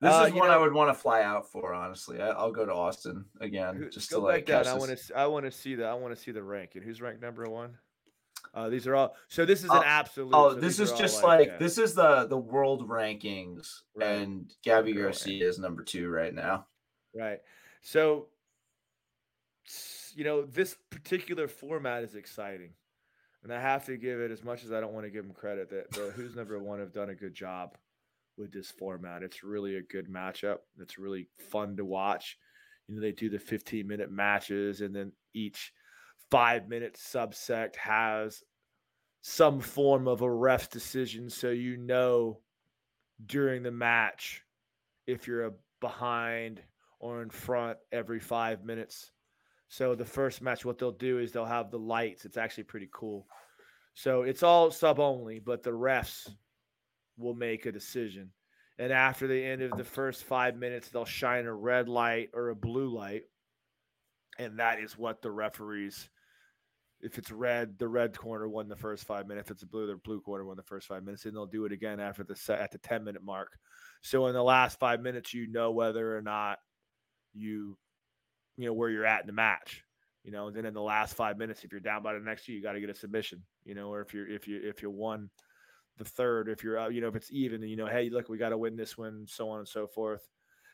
This 0.00 0.12
Uh, 0.12 0.24
is 0.26 0.32
one 0.34 0.50
I 0.50 0.58
would 0.58 0.72
want 0.74 0.90
to 0.94 1.00
fly 1.00 1.22
out 1.22 1.50
for. 1.50 1.72
Honestly, 1.72 2.20
I, 2.20 2.28
I'll 2.28 2.52
go 2.52 2.66
to 2.66 2.72
Austin 2.74 3.24
again 3.40 3.88
just 3.92 4.10
to 4.10 4.18
like. 4.18 4.44
down. 4.46 4.66
I 4.66 4.74
want 4.74 4.96
to. 4.98 5.16
I 5.18 5.26
want 5.26 5.44
to 5.46 5.50
see 5.52 5.76
the. 5.76 5.86
I 5.86 5.94
want 5.94 6.14
to 6.14 6.20
see 6.20 6.30
the 6.32 6.42
ranking. 6.42 6.82
Who's 6.82 7.00
ranked 7.00 7.22
number 7.22 7.44
one? 7.48 7.78
Uh, 8.54 8.68
these 8.68 8.86
are 8.86 8.94
all. 8.94 9.16
So 9.28 9.44
this 9.44 9.64
is 9.64 9.70
Oh, 9.70 9.78
an 9.78 9.82
absolute. 9.84 10.30
Oh, 10.32 10.54
so 10.54 10.60
this 10.60 10.78
is 10.78 10.92
just 10.92 11.24
like, 11.24 11.50
uh, 11.50 11.58
this 11.58 11.76
is 11.76 11.94
the 11.94 12.26
the 12.26 12.38
world 12.38 12.88
rankings, 12.88 13.82
Right. 13.94 14.06
and 14.06 14.54
Gabby 14.62 14.92
Girl 14.92 15.04
Garcia 15.04 15.46
is 15.48 15.58
number 15.58 15.82
two 15.82 16.08
right 16.08 16.32
now. 16.32 16.66
Right. 17.14 17.40
So, 17.82 18.28
you 20.14 20.24
know, 20.24 20.42
this 20.42 20.76
particular 20.90 21.48
format 21.48 22.04
is 22.04 22.14
exciting. 22.14 22.74
And 23.42 23.52
I 23.52 23.60
have 23.60 23.84
to 23.86 23.96
give 23.98 24.20
it, 24.20 24.30
as 24.30 24.42
much 24.42 24.64
as 24.64 24.72
I 24.72 24.80
don't 24.80 24.94
want 24.94 25.04
to 25.04 25.10
give 25.10 25.24
them 25.26 25.34
credit, 25.34 25.68
that 25.70 25.90
the 25.90 26.10
Who's 26.12 26.34
Number 26.34 26.58
One 26.58 26.78
have 26.78 26.92
done 26.94 27.10
a 27.10 27.14
good 27.14 27.34
job 27.34 27.76
with 28.38 28.52
this 28.52 28.70
format. 28.70 29.22
It's 29.22 29.44
really 29.44 29.76
a 29.76 29.82
good 29.82 30.08
matchup. 30.08 30.58
It's 30.80 30.96
really 30.98 31.28
fun 31.50 31.76
to 31.76 31.84
watch. 31.84 32.38
You 32.88 32.94
know, 32.94 33.00
they 33.02 33.12
do 33.12 33.28
the 33.28 33.38
15 33.38 33.86
minute 33.86 34.10
matches, 34.10 34.80
and 34.80 34.94
then 34.96 35.12
each 35.34 35.72
five 36.30 36.68
minute 36.68 36.94
subsect 36.94 37.76
has 37.76 38.42
some 39.22 39.60
form 39.60 40.08
of 40.08 40.22
a 40.22 40.30
ref's 40.30 40.68
decision. 40.68 41.30
So 41.30 41.50
you 41.50 41.76
know 41.76 42.40
during 43.24 43.62
the 43.62 43.70
match 43.70 44.42
if 45.06 45.26
you're 45.26 45.54
behind 45.80 46.60
or 46.98 47.22
in 47.22 47.30
front 47.30 47.78
every 47.92 48.20
five 48.20 48.64
minutes. 48.64 49.12
So 49.68 49.94
the 49.94 50.04
first 50.04 50.40
match, 50.40 50.64
what 50.64 50.78
they'll 50.78 50.92
do 50.92 51.18
is 51.18 51.32
they'll 51.32 51.44
have 51.44 51.70
the 51.70 51.78
lights. 51.78 52.24
It's 52.24 52.36
actually 52.36 52.64
pretty 52.64 52.88
cool. 52.92 53.26
So 53.94 54.22
it's 54.22 54.42
all 54.42 54.70
sub 54.70 54.98
only, 54.98 55.38
but 55.38 55.62
the 55.62 55.70
refs 55.70 56.28
will 57.16 57.34
make 57.34 57.66
a 57.66 57.72
decision. 57.72 58.30
And 58.78 58.92
after 58.92 59.26
the 59.26 59.44
end 59.44 59.62
of 59.62 59.76
the 59.76 59.84
first 59.84 60.24
five 60.24 60.56
minutes, 60.56 60.88
they'll 60.88 61.04
shine 61.04 61.46
a 61.46 61.54
red 61.54 61.88
light 61.88 62.30
or 62.34 62.48
a 62.48 62.56
blue 62.56 62.88
light. 62.88 63.22
And 64.38 64.58
that 64.58 64.80
is 64.80 64.98
what 64.98 65.22
the 65.22 65.30
referees, 65.30 66.08
if 67.04 67.18
it's 67.18 67.30
red, 67.30 67.78
the 67.78 67.86
red 67.86 68.16
corner 68.16 68.48
won 68.48 68.66
the 68.66 68.74
first 68.74 69.04
five 69.04 69.28
minutes. 69.28 69.50
If 69.50 69.56
it's 69.56 69.64
blue, 69.64 69.86
the 69.86 69.96
blue 69.96 70.22
corner 70.22 70.44
won 70.44 70.56
the 70.56 70.62
first 70.62 70.88
five 70.88 71.04
minutes. 71.04 71.26
And 71.26 71.36
they'll 71.36 71.44
do 71.44 71.66
it 71.66 71.72
again 71.72 72.00
after 72.00 72.24
the 72.24 72.34
set 72.34 72.60
at 72.60 72.72
the 72.72 72.78
10 72.78 73.04
minute 73.04 73.22
mark. 73.22 73.58
So 74.00 74.26
in 74.26 74.32
the 74.32 74.42
last 74.42 74.78
five 74.78 75.02
minutes, 75.02 75.34
you 75.34 75.46
know 75.46 75.70
whether 75.70 76.16
or 76.16 76.22
not 76.22 76.58
you, 77.34 77.76
you 78.56 78.66
know, 78.66 78.72
where 78.72 78.88
you're 78.88 79.04
at 79.04 79.20
in 79.20 79.26
the 79.26 79.34
match. 79.34 79.84
You 80.24 80.32
know, 80.32 80.46
and 80.46 80.56
then 80.56 80.64
in 80.64 80.72
the 80.72 80.80
last 80.80 81.14
five 81.14 81.36
minutes, 81.36 81.62
if 81.62 81.72
you're 81.72 81.80
down 81.82 82.02
by 82.02 82.14
the 82.14 82.20
next 82.20 82.46
two, 82.46 82.54
you 82.54 82.62
got 82.62 82.72
to 82.72 82.80
get 82.80 82.88
a 82.88 82.94
submission. 82.94 83.42
You 83.66 83.74
know, 83.74 83.92
or 83.92 84.00
if 84.00 84.14
you're 84.14 84.26
if 84.26 84.48
you 84.48 84.58
if 84.64 84.80
you 84.80 84.90
won 84.90 85.28
the 85.98 86.04
third, 86.04 86.48
if 86.48 86.64
you're 86.64 86.78
uh, 86.78 86.88
you 86.88 87.02
know 87.02 87.08
if 87.08 87.16
it's 87.16 87.30
even, 87.30 87.60
you 87.62 87.76
know, 87.76 87.86
hey, 87.86 88.08
look, 88.08 88.30
we 88.30 88.38
got 88.38 88.48
to 88.48 88.56
win 88.56 88.74
this 88.74 88.96
one, 88.96 89.26
so 89.28 89.50
on 89.50 89.58
and 89.58 89.68
so 89.68 89.86
forth. 89.86 90.26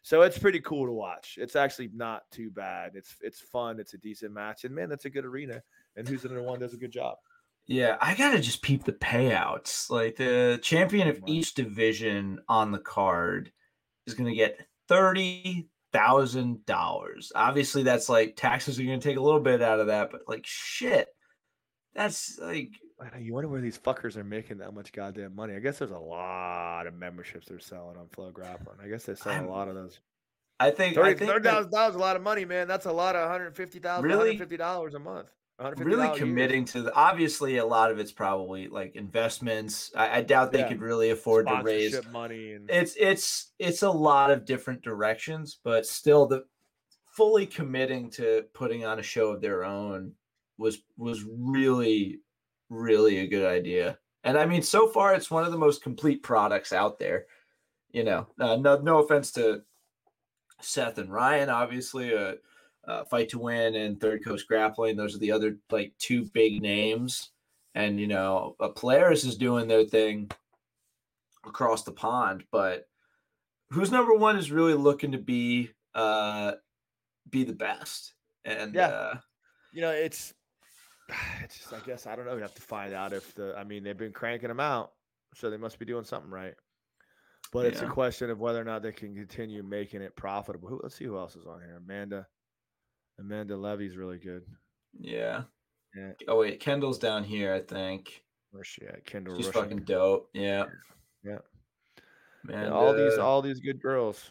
So 0.02 0.22
it's 0.22 0.38
pretty 0.38 0.60
cool 0.60 0.86
to 0.86 0.92
watch. 0.92 1.36
It's 1.36 1.56
actually 1.56 1.90
not 1.92 2.22
too 2.30 2.50
bad. 2.50 2.92
It's 2.94 3.16
it's 3.20 3.40
fun. 3.40 3.80
It's 3.80 3.94
a 3.94 3.98
decent 3.98 4.32
match, 4.32 4.64
and 4.64 4.72
man, 4.72 4.88
that's 4.88 5.04
a 5.04 5.10
good 5.10 5.24
arena. 5.24 5.60
And 5.96 6.08
who's 6.08 6.22
the 6.22 6.28
number 6.28 6.42
one 6.42 6.60
does 6.60 6.74
a 6.74 6.78
good 6.78 6.92
job. 6.92 7.16
Yeah, 7.66 7.96
I 8.00 8.14
gotta 8.14 8.40
just 8.40 8.62
peep 8.62 8.84
the 8.84 8.92
payouts. 8.92 9.90
Like 9.90 10.16
the 10.16 10.58
champion 10.62 11.08
of 11.08 11.20
each 11.26 11.54
division 11.54 12.40
on 12.48 12.72
the 12.72 12.78
card 12.78 13.52
is 14.06 14.14
gonna 14.14 14.34
get 14.34 14.58
thirty 14.88 15.68
thousand 15.92 16.64
dollars. 16.66 17.30
Obviously, 17.34 17.82
that's 17.82 18.08
like 18.08 18.34
taxes 18.36 18.78
are 18.78 18.82
gonna 18.84 18.98
take 18.98 19.16
a 19.18 19.22
little 19.22 19.40
bit 19.40 19.62
out 19.62 19.78
of 19.80 19.88
that, 19.88 20.10
but 20.10 20.22
like 20.26 20.44
shit, 20.44 21.08
that's 21.94 22.38
like 22.40 22.70
You 23.20 23.34
wonder 23.34 23.48
where 23.48 23.60
these 23.60 23.78
fuckers 23.78 24.16
are 24.16 24.24
making 24.24 24.58
that 24.58 24.74
much 24.74 24.92
goddamn 24.92 25.34
money. 25.36 25.54
I 25.54 25.60
guess 25.60 25.78
there's 25.78 25.90
a 25.90 25.98
lot 25.98 26.86
of 26.86 26.94
memberships 26.94 27.46
they're 27.48 27.60
selling 27.60 27.96
on 27.96 28.08
Flow 28.08 28.30
Grappling. 28.30 28.78
I 28.82 28.88
guess 28.88 29.04
they 29.04 29.14
sell 29.14 29.32
I'm- 29.32 29.46
a 29.46 29.50
lot 29.50 29.68
of 29.68 29.74
those. 29.74 30.00
I 30.58 30.70
think 30.70 30.94
thirty 30.94 31.10
I 31.10 31.14
think 31.14 31.30
that 31.30 31.42
thousand 31.42 31.70
dollars 31.72 31.90
is 31.90 31.96
a 31.96 32.00
lot 32.00 32.16
of 32.16 32.22
money, 32.22 32.44
man. 32.44 32.68
That's 32.68 32.84
a 32.86 32.92
lot 32.92 33.16
of 33.16 33.22
one 33.22 33.30
hundred 33.30 33.56
fifty 33.56 33.78
thousand, 33.78 34.08
one 34.08 34.16
Really? 34.18 34.30
hundred 34.30 34.40
fifty 34.40 34.56
dollars 34.58 34.94
a 34.94 34.98
month. 34.98 35.30
$150 35.60 35.84
really 35.84 36.18
committing 36.18 36.64
to 36.66 36.82
the 36.82 36.94
obviously 36.94 37.58
a 37.58 37.64
lot 37.64 37.90
of 37.90 37.98
it's 37.98 38.12
probably 38.12 38.68
like 38.68 38.96
investments. 38.96 39.90
I, 39.94 40.18
I 40.18 40.20
doubt 40.22 40.52
they 40.52 40.60
Yeah. 40.60 40.68
could 40.68 40.80
really 40.80 41.10
afford 41.10 41.46
to 41.48 41.60
raise 41.62 42.00
money 42.12 42.54
and 42.54 42.70
it's 42.70 42.96
it's 42.98 43.52
it's 43.58 43.82
a 43.82 43.90
lot 43.90 44.30
of 44.30 44.44
different 44.44 44.82
directions, 44.82 45.58
but 45.62 45.86
still 45.86 46.26
the 46.26 46.44
fully 47.06 47.46
committing 47.46 48.10
to 48.10 48.44
putting 48.54 48.84
on 48.84 48.98
a 48.98 49.02
show 49.02 49.30
of 49.32 49.40
their 49.40 49.64
own 49.64 50.12
was 50.56 50.82
was 50.96 51.24
really 51.24 52.20
really 52.68 53.18
a 53.18 53.26
good 53.26 53.46
idea. 53.46 53.98
And 54.24 54.38
I 54.38 54.46
mean, 54.46 54.62
so 54.62 54.86
far 54.86 55.14
it's 55.14 55.30
one 55.30 55.44
of 55.44 55.52
the 55.52 55.58
most 55.58 55.82
complete 55.82 56.22
products 56.22 56.72
out 56.72 56.98
there. 56.98 57.26
You 57.90 58.04
know, 58.04 58.28
uh, 58.38 58.56
no 58.56 58.78
no 58.78 59.02
offense 59.02 59.32
to 59.32 59.62
Seth 60.60 60.98
and 60.98 61.12
Ryan, 61.12 61.48
obviously, 61.50 62.14
uh, 62.14 62.34
uh, 62.90 63.04
Fight 63.04 63.28
to 63.28 63.38
Win 63.38 63.76
and 63.76 64.00
Third 64.00 64.24
Coast 64.24 64.48
Grappling. 64.48 64.96
Those 64.96 65.14
are 65.14 65.18
the 65.18 65.30
other 65.32 65.56
like 65.70 65.92
two 65.98 66.24
big 66.24 66.60
names. 66.60 67.30
And 67.74 68.00
you 68.00 68.08
know, 68.08 68.56
uh, 68.58 68.68
Polaris 68.68 69.24
is 69.24 69.36
doing 69.36 69.68
their 69.68 69.84
thing 69.84 70.30
across 71.46 71.84
the 71.84 71.92
pond, 71.92 72.44
but 72.50 72.88
who's 73.70 73.92
number 73.92 74.14
one 74.14 74.36
is 74.36 74.50
really 74.50 74.74
looking 74.74 75.12
to 75.12 75.18
be 75.18 75.70
uh 75.94 76.52
be 77.30 77.44
the 77.44 77.52
best. 77.52 78.14
And 78.44 78.74
Yeah. 78.74 78.86
uh 78.88 79.14
you 79.72 79.82
know, 79.82 79.90
it's 79.92 80.34
it's 81.44 81.58
just 81.58 81.72
I 81.72 81.78
guess 81.86 82.06
I 82.08 82.16
don't 82.16 82.26
know. 82.26 82.34
You 82.34 82.42
have 82.42 82.54
to 82.54 82.62
find 82.62 82.92
out 82.92 83.12
if 83.12 83.34
the 83.36 83.54
I 83.56 83.62
mean 83.62 83.84
they've 83.84 83.96
been 83.96 84.12
cranking 84.12 84.48
them 84.48 84.60
out, 84.60 84.92
so 85.34 85.48
they 85.48 85.56
must 85.56 85.78
be 85.78 85.84
doing 85.84 86.04
something 86.04 86.30
right. 86.30 86.54
But 87.52 87.66
it's 87.66 87.82
a 87.82 87.86
question 87.86 88.30
of 88.30 88.38
whether 88.38 88.60
or 88.60 88.64
not 88.64 88.82
they 88.82 88.92
can 88.92 89.12
continue 89.14 89.64
making 89.64 90.02
it 90.02 90.14
profitable. 90.14 90.68
Who, 90.68 90.80
let's 90.82 90.94
see 90.94 91.04
who 91.04 91.18
else 91.18 91.34
is 91.34 91.46
on 91.46 91.60
here. 91.60 91.80
Amanda, 91.84 92.28
Amanda 93.20 93.56
Leve's 93.56 93.96
really 93.96 94.18
good. 94.18 94.42
yeah. 94.98 95.42
Yeah. 95.96 96.12
Oh 96.28 96.38
wait, 96.38 96.60
Kendall's 96.60 96.98
down 97.00 97.24
here, 97.24 97.52
I 97.52 97.60
think. 97.60 98.22
Where's 98.52 98.68
she 98.68 98.82
at? 98.86 99.04
Kendall. 99.04 99.36
She's 99.36 99.48
Reusing. 99.48 99.52
fucking 99.52 99.78
dope. 99.84 100.28
Yeah. 100.32 100.66
Yeah. 101.24 101.38
Man, 102.44 102.66
Yeah, 102.66 102.70
all 102.70 102.94
these 102.94 103.18
uh, 103.18 103.26
all 103.26 103.42
these 103.42 103.58
good 103.60 103.82
girls. 103.82 104.30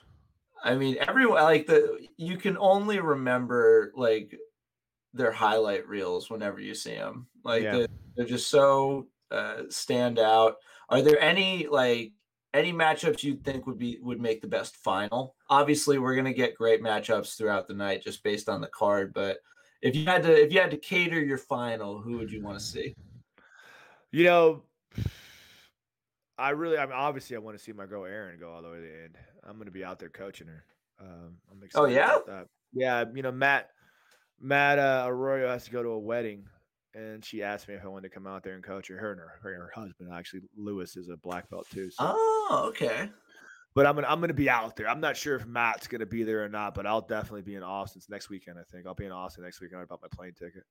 I 0.63 0.75
mean, 0.75 0.97
everyone 1.05 1.43
like 1.43 1.67
the 1.67 1.99
you 2.17 2.37
can 2.37 2.57
only 2.57 2.99
remember 3.01 3.91
like 3.95 4.33
their 5.13 5.31
highlight 5.33 5.87
reels 5.87 6.29
whenever 6.29 6.59
you 6.61 6.73
see 6.73 6.95
them. 6.95 7.27
Like 7.43 7.63
Yeah. 7.63 7.71
they're, 7.73 7.87
they're 8.15 8.25
just 8.25 8.49
so 8.49 9.07
uh, 9.31 9.63
stand 9.69 10.17
out. 10.17 10.55
Are 10.89 11.01
there 11.01 11.19
any 11.19 11.67
like 11.67 12.13
any 12.53 12.73
matchups 12.73 13.23
you 13.23 13.35
think 13.35 13.67
would 13.67 13.77
be 13.77 13.99
would 14.01 14.19
make 14.19 14.41
the 14.41 14.47
best 14.47 14.75
final? 14.77 15.35
Obviously, 15.49 15.99
we're 15.99 16.15
gonna 16.15 16.33
get 16.33 16.55
great 16.55 16.81
matchups 16.81 17.37
throughout 17.37 17.67
the 17.67 17.73
night 17.73 18.03
just 18.03 18.23
based 18.23 18.49
on 18.49 18.61
the 18.61 18.67
card. 18.67 19.13
But 19.13 19.37
if 19.81 19.95
you 19.95 20.05
had 20.05 20.23
to 20.23 20.31
if 20.31 20.51
you 20.51 20.59
had 20.59 20.71
to 20.71 20.77
cater 20.77 21.19
your 21.19 21.37
final, 21.37 21.99
who 21.99 22.17
would 22.17 22.31
you 22.31 22.41
want 22.41 22.59
to 22.59 22.65
see? 22.65 22.95
You 24.11 24.23
know, 24.23 24.63
I 26.39 26.51
really, 26.51 26.77
I 26.77 26.85
mean, 26.85 26.95
obviously, 26.95 27.35
I 27.35 27.39
want 27.39 27.57
to 27.57 27.63
see 27.63 27.73
my 27.73 27.85
girl 27.85 28.05
Erin 28.05 28.39
go 28.39 28.51
all 28.51 28.61
the 28.61 28.69
way 28.69 28.77
to 28.77 28.81
the 28.81 29.03
end. 29.03 29.17
I'm 29.43 29.55
going 29.55 29.65
to 29.65 29.71
be 29.71 29.83
out 29.83 29.99
there 29.99 30.09
coaching 30.09 30.47
her. 30.47 30.63
Um, 30.99 31.35
I'm 31.51 31.61
excited. 31.61 31.83
Oh, 31.83 31.87
yeah? 31.87 32.15
about 32.15 32.27
that. 32.27 32.47
Yeah. 32.73 33.03
You 33.13 33.21
know, 33.23 33.31
Matt, 33.31 33.69
Matt 34.39 34.79
uh, 34.79 35.05
Arroyo 35.07 35.49
has 35.49 35.65
to 35.65 35.71
go 35.71 35.83
to 35.83 35.89
a 35.89 35.99
wedding, 35.99 36.45
and 36.93 37.23
she 37.23 37.43
asked 37.43 37.67
me 37.67 37.75
if 37.75 37.83
I 37.83 37.87
wanted 37.87 38.09
to 38.09 38.13
come 38.13 38.27
out 38.27 38.43
there 38.43 38.55
and 38.55 38.63
coach 38.63 38.87
her. 38.87 38.97
Her 38.97 39.11
and 39.11 39.19
her, 39.19 39.39
her, 39.41 39.53
and 39.53 39.61
her 39.61 39.71
husband, 39.73 40.09
actually, 40.13 40.41
Lewis 40.57 40.97
is 40.97 41.09
a 41.09 41.17
black 41.17 41.49
belt 41.49 41.67
too. 41.71 41.89
So. 41.91 41.97
Oh, 42.15 42.65
okay. 42.69 43.09
But 43.75 43.85
I'm 43.85 43.95
gonna 43.95 44.07
I'm 44.07 44.19
gonna 44.19 44.33
be 44.33 44.49
out 44.49 44.75
there. 44.75 44.89
I'm 44.89 44.99
not 44.99 45.15
sure 45.15 45.35
if 45.35 45.45
Matt's 45.45 45.87
gonna 45.87 46.05
be 46.05 46.23
there 46.23 46.43
or 46.43 46.49
not, 46.49 46.73
but 46.73 46.85
I'll 46.87 47.01
definitely 47.01 47.43
be 47.43 47.55
in 47.55 47.63
Austin 47.63 47.99
It's 47.99 48.09
next 48.09 48.29
weekend. 48.29 48.57
I 48.57 48.63
think 48.71 48.87
I'll 48.87 48.95
be 48.95 49.05
in 49.05 49.11
Austin 49.11 49.43
next 49.43 49.61
weekend. 49.61 49.81
I 49.81 49.85
bought 49.85 50.01
my 50.01 50.07
plane 50.11 50.33
ticket, 50.33 50.63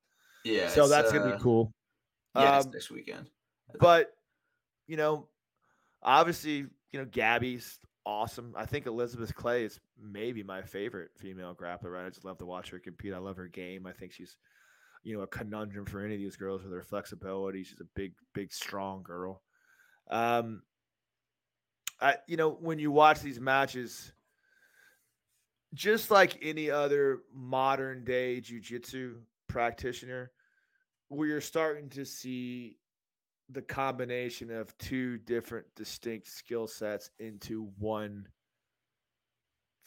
Yeah. 0.44 0.68
so 0.68 0.88
that's 0.88 1.12
gonna 1.12 1.30
uh, 1.30 1.36
be 1.36 1.42
cool. 1.42 1.72
Yeah, 2.34 2.58
Um, 2.58 2.70
this 2.72 2.90
weekend. 2.90 3.30
but 3.78 4.12
you 4.88 4.96
know, 4.96 5.28
obviously, 6.02 6.66
you 6.90 6.98
know, 6.98 7.04
Gabby's 7.04 7.78
awesome. 8.04 8.52
I 8.56 8.66
think 8.66 8.86
Elizabeth 8.86 9.34
Clay 9.34 9.64
is 9.64 9.78
maybe 10.00 10.42
my 10.42 10.62
favorite 10.62 11.10
female 11.16 11.54
grappler. 11.54 11.92
Right, 11.92 12.06
I 12.06 12.08
just 12.08 12.24
love 12.24 12.38
to 12.38 12.46
watch 12.46 12.70
her 12.70 12.78
compete. 12.80 13.14
I 13.14 13.18
love 13.18 13.36
her 13.36 13.48
game. 13.48 13.86
I 13.86 13.92
think 13.92 14.12
she's, 14.12 14.36
you 15.08 15.16
know, 15.16 15.22
a 15.22 15.26
conundrum 15.26 15.86
for 15.86 16.04
any 16.04 16.14
of 16.14 16.20
these 16.20 16.36
girls 16.36 16.62
with 16.62 16.70
her 16.70 16.82
flexibility. 16.82 17.64
She's 17.64 17.80
a 17.80 17.84
big, 17.96 18.12
big, 18.34 18.52
strong 18.52 19.02
girl. 19.02 19.40
Um, 20.10 20.62
I, 21.98 22.16
you 22.26 22.36
know, 22.36 22.50
when 22.50 22.78
you 22.78 22.90
watch 22.90 23.20
these 23.20 23.40
matches, 23.40 24.12
just 25.72 26.10
like 26.10 26.38
any 26.42 26.70
other 26.70 27.20
modern 27.34 28.04
day 28.04 28.42
jujitsu 28.42 29.14
practitioner, 29.46 30.30
we 31.08 31.30
are 31.30 31.40
starting 31.40 31.88
to 31.90 32.04
see 32.04 32.76
the 33.48 33.62
combination 33.62 34.50
of 34.50 34.76
two 34.76 35.16
different 35.16 35.66
distinct 35.74 36.28
skill 36.28 36.66
sets 36.66 37.10
into 37.18 37.70
one 37.78 38.28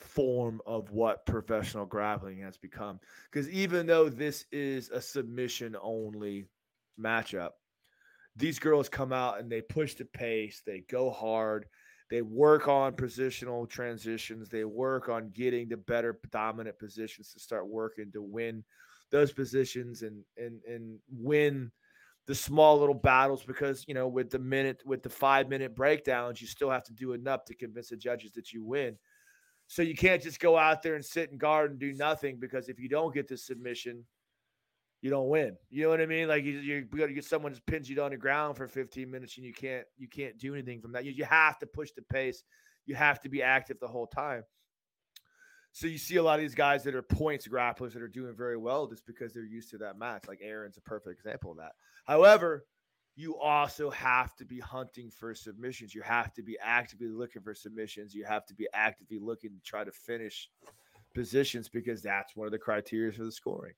form 0.01 0.61
of 0.65 0.91
what 0.91 1.25
professional 1.25 1.85
grappling 1.85 2.39
has 2.39 2.57
become. 2.57 2.99
Because 3.31 3.49
even 3.49 3.85
though 3.85 4.09
this 4.09 4.45
is 4.51 4.89
a 4.89 5.01
submission 5.01 5.75
only 5.81 6.45
matchup, 6.99 7.51
these 8.35 8.59
girls 8.59 8.89
come 8.89 9.13
out 9.13 9.39
and 9.39 9.51
they 9.51 9.61
push 9.61 9.95
the 9.95 10.05
pace, 10.05 10.61
they 10.65 10.83
go 10.89 11.09
hard, 11.09 11.65
they 12.09 12.21
work 12.21 12.67
on 12.67 12.93
positional 12.93 13.69
transitions, 13.69 14.49
they 14.49 14.65
work 14.65 15.09
on 15.09 15.29
getting 15.29 15.69
the 15.69 15.77
better 15.77 16.19
dominant 16.31 16.77
positions 16.79 17.31
to 17.33 17.39
start 17.39 17.67
working 17.67 18.11
to 18.11 18.21
win 18.21 18.63
those 19.11 19.31
positions 19.31 20.01
and 20.01 20.23
and 20.37 20.61
and 20.65 20.97
win 21.09 21.71
the 22.27 22.35
small 22.35 22.79
little 22.79 22.95
battles 22.95 23.43
because 23.43 23.83
you 23.87 23.93
know 23.93 24.07
with 24.07 24.29
the 24.29 24.39
minute 24.39 24.81
with 24.85 25.03
the 25.03 25.09
five 25.09 25.49
minute 25.49 25.75
breakdowns 25.75 26.41
you 26.41 26.47
still 26.47 26.69
have 26.69 26.83
to 26.83 26.93
do 26.93 27.13
enough 27.13 27.43
to 27.45 27.55
convince 27.55 27.89
the 27.89 27.97
judges 27.97 28.31
that 28.31 28.53
you 28.53 28.63
win 28.63 28.97
so 29.71 29.81
you 29.83 29.95
can't 29.95 30.21
just 30.21 30.41
go 30.41 30.57
out 30.57 30.83
there 30.83 30.95
and 30.95 31.05
sit 31.05 31.31
and 31.31 31.39
guard 31.39 31.71
and 31.71 31.79
do 31.79 31.93
nothing 31.93 32.35
because 32.37 32.67
if 32.67 32.77
you 32.77 32.89
don't 32.89 33.13
get 33.13 33.29
the 33.29 33.37
submission 33.37 34.03
you 35.01 35.09
don't 35.09 35.29
win. 35.29 35.55
You 35.69 35.83
know 35.83 35.89
what 35.89 36.01
i 36.01 36.05
mean? 36.05 36.27
Like 36.27 36.43
you, 36.43 36.59
you're 36.59 36.81
going 36.81 37.07
to 37.07 37.15
get 37.15 37.23
someone 37.23 37.53
that 37.53 37.65
pins 37.65 37.89
you 37.89 37.95
down 37.95 38.11
the 38.11 38.17
ground 38.17 38.57
for 38.57 38.67
15 38.67 39.09
minutes 39.09 39.37
and 39.37 39.45
you 39.45 39.53
can't 39.53 39.85
you 39.97 40.09
can't 40.09 40.37
do 40.37 40.53
anything 40.53 40.81
from 40.81 40.91
that. 40.91 41.05
You, 41.05 41.13
you 41.13 41.23
have 41.23 41.57
to 41.59 41.65
push 41.65 41.89
the 41.95 42.01
pace. 42.01 42.43
You 42.85 42.95
have 42.95 43.21
to 43.21 43.29
be 43.29 43.41
active 43.41 43.79
the 43.79 43.87
whole 43.87 44.07
time. 44.07 44.43
So 45.71 45.87
you 45.87 45.97
see 45.97 46.17
a 46.17 46.23
lot 46.23 46.35
of 46.35 46.41
these 46.41 46.53
guys 46.53 46.83
that 46.83 46.93
are 46.93 47.01
points 47.01 47.47
grapplers 47.47 47.93
that 47.93 48.01
are 48.01 48.09
doing 48.09 48.35
very 48.35 48.57
well 48.57 48.87
just 48.87 49.07
because 49.07 49.33
they're 49.33 49.45
used 49.45 49.69
to 49.71 49.77
that 49.77 49.97
match. 49.97 50.25
Like 50.27 50.41
Erin's 50.43 50.77
a 50.77 50.81
perfect 50.81 51.17
example 51.17 51.51
of 51.51 51.57
that. 51.57 51.71
However, 52.05 52.65
you 53.15 53.37
also 53.37 53.89
have 53.89 54.35
to 54.37 54.45
be 54.45 54.59
hunting 54.59 55.11
for 55.11 55.35
submissions. 55.35 55.93
You 55.93 56.01
have 56.01 56.33
to 56.33 56.41
be 56.41 56.57
actively 56.61 57.07
looking 57.09 57.41
for 57.41 57.53
submissions. 57.53 58.13
You 58.15 58.23
have 58.25 58.45
to 58.47 58.53
be 58.53 58.67
actively 58.73 59.19
looking 59.19 59.51
to 59.51 59.59
try 59.61 59.83
to 59.83 59.91
finish 59.91 60.49
positions 61.13 61.67
because 61.69 62.01
that's 62.01 62.35
one 62.35 62.47
of 62.47 62.51
the 62.51 62.57
criteria 62.57 63.11
for 63.11 63.25
the 63.25 63.31
scoring. 63.31 63.73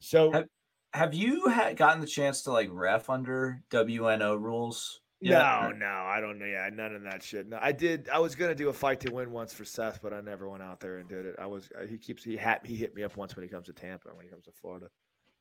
So 0.00 0.32
Have- 0.32 0.48
Have 0.94 1.14
you 1.14 1.46
had 1.48 1.76
gotten 1.76 2.00
the 2.00 2.06
chance 2.06 2.42
to 2.42 2.50
like 2.52 2.68
ref 2.72 3.08
under 3.10 3.62
WNO 3.70 4.34
rules? 4.40 5.00
no, 5.22 5.70
no, 5.76 5.86
I 5.86 6.18
don't 6.20 6.38
know. 6.38 6.46
Yeah, 6.46 6.68
none 6.72 6.94
of 6.94 7.02
that 7.02 7.22
shit. 7.22 7.46
No, 7.46 7.58
I 7.60 7.72
did. 7.72 8.08
I 8.08 8.18
was 8.18 8.34
gonna 8.34 8.54
do 8.54 8.70
a 8.70 8.72
fight 8.72 9.00
to 9.00 9.12
win 9.12 9.30
once 9.30 9.52
for 9.52 9.66
Seth, 9.66 10.00
but 10.02 10.14
I 10.14 10.20
never 10.22 10.48
went 10.48 10.62
out 10.62 10.80
there 10.80 10.96
and 10.96 11.08
did 11.08 11.26
it. 11.26 11.36
I 11.38 11.44
was. 11.46 11.70
He 11.88 11.98
keeps. 11.98 12.24
He 12.24 12.36
had. 12.38 12.60
He 12.64 12.74
hit 12.74 12.94
me 12.94 13.02
up 13.04 13.16
once 13.18 13.36
when 13.36 13.42
he 13.44 13.48
comes 13.50 13.66
to 13.66 13.74
Tampa. 13.74 14.08
When 14.14 14.24
he 14.24 14.30
comes 14.30 14.46
to 14.46 14.50
Florida, 14.52 14.88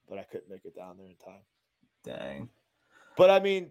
but 0.09 0.19
I 0.19 0.23
couldn't 0.23 0.49
make 0.49 0.65
it 0.65 0.75
down 0.75 0.97
there 0.97 1.07
in 1.07 1.15
time. 1.15 1.41
Dang. 2.03 2.49
But 3.19 3.29
I 3.29 3.41
mean, 3.41 3.69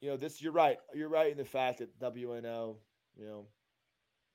you 0.00 0.10
know, 0.10 0.16
this. 0.16 0.40
You're 0.40 0.52
right. 0.52 0.78
You're 0.94 1.08
right 1.08 1.32
in 1.32 1.36
the 1.36 1.44
fact 1.44 1.80
that 1.80 1.98
WNO. 1.98 2.76
You 3.18 3.26
know, 3.26 3.46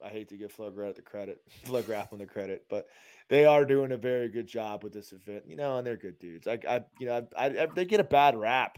I 0.04 0.10
hate 0.10 0.28
to 0.30 0.38
give 0.38 0.52
Flow 0.52 0.70
the 0.70 1.02
credit, 1.02 1.42
Flow 1.64 1.82
Grappling 1.82 2.20
the 2.20 2.28
credit, 2.28 2.66
but 2.70 2.88
they 3.30 3.46
are 3.46 3.64
doing 3.64 3.94
a 3.94 3.98
very 3.98 4.28
good 4.28 4.46
job 4.46 4.84
with 4.84 4.92
this 4.92 5.14
event. 5.14 5.44
You 5.48 5.56
know, 5.56 5.78
and 5.78 5.88
they're 5.88 5.96
good 5.96 6.20
dudes. 6.20 6.48
I, 6.48 6.60
I 6.68 6.82
you 7.00 7.08
know, 7.08 7.26
I, 7.38 7.46
I, 7.46 7.68
they 7.74 7.86
get 7.86 8.02
a 8.02 8.04
bad 8.04 8.36
rap 8.36 8.78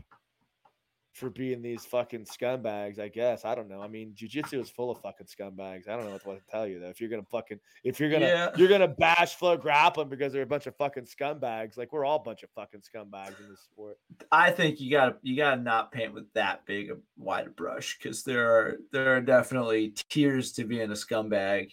for 1.17 1.29
being 1.31 1.61
these 1.61 1.83
fucking 1.85 2.25
scumbags. 2.25 2.99
I 2.99 3.07
guess 3.07 3.43
I 3.43 3.55
don't 3.55 3.67
know. 3.67 3.81
I 3.81 3.87
mean, 3.87 4.13
jujitsu 4.15 4.61
is 4.61 4.69
full 4.69 4.91
of 4.91 5.01
fucking 5.01 5.25
scumbags. 5.27 5.89
I 5.89 5.95
don't 5.95 6.05
know 6.05 6.17
what 6.23 6.23
to 6.23 6.51
tell 6.51 6.67
you 6.67 6.79
though. 6.79 6.89
If 6.89 7.01
you're 7.01 7.09
gonna 7.09 7.23
fucking, 7.23 7.59
if 7.83 7.99
you're 7.99 8.09
gonna, 8.09 8.27
Yeah. 8.27 8.51
you're 8.55 8.67
gonna 8.67 8.87
bash 8.87 9.35
Flow 9.35 9.57
Grappling 9.57 10.09
because 10.09 10.31
they're 10.31 10.43
a 10.43 10.47
bunch 10.47 10.67
of 10.67 10.75
fucking 10.75 11.05
scumbags. 11.05 11.77
Like 11.77 11.91
we're 11.91 12.05
all 12.05 12.17
a 12.17 12.23
bunch 12.23 12.43
of 12.43 12.49
fucking 12.51 12.81
scumbags 12.81 13.39
in 13.41 13.49
this 13.49 13.61
sport. 13.61 13.97
I 14.31 14.51
think 14.51 14.79
you 14.79 14.91
gotta 14.91 15.15
you 15.23 15.35
gotta 15.35 15.59
not 15.59 15.91
paint 15.91 16.13
with 16.13 16.31
that 16.33 16.65
big 16.65 16.91
a 16.91 16.97
wide 17.17 17.55
brush 17.55 17.97
because 17.97 18.23
there 18.23 18.51
are 18.51 18.77
there 18.91 19.15
are 19.15 19.21
definitely 19.21 19.95
tiers 20.09 20.51
to 20.53 20.65
being 20.65 20.91
a 20.91 20.93
scumbag. 20.93 21.71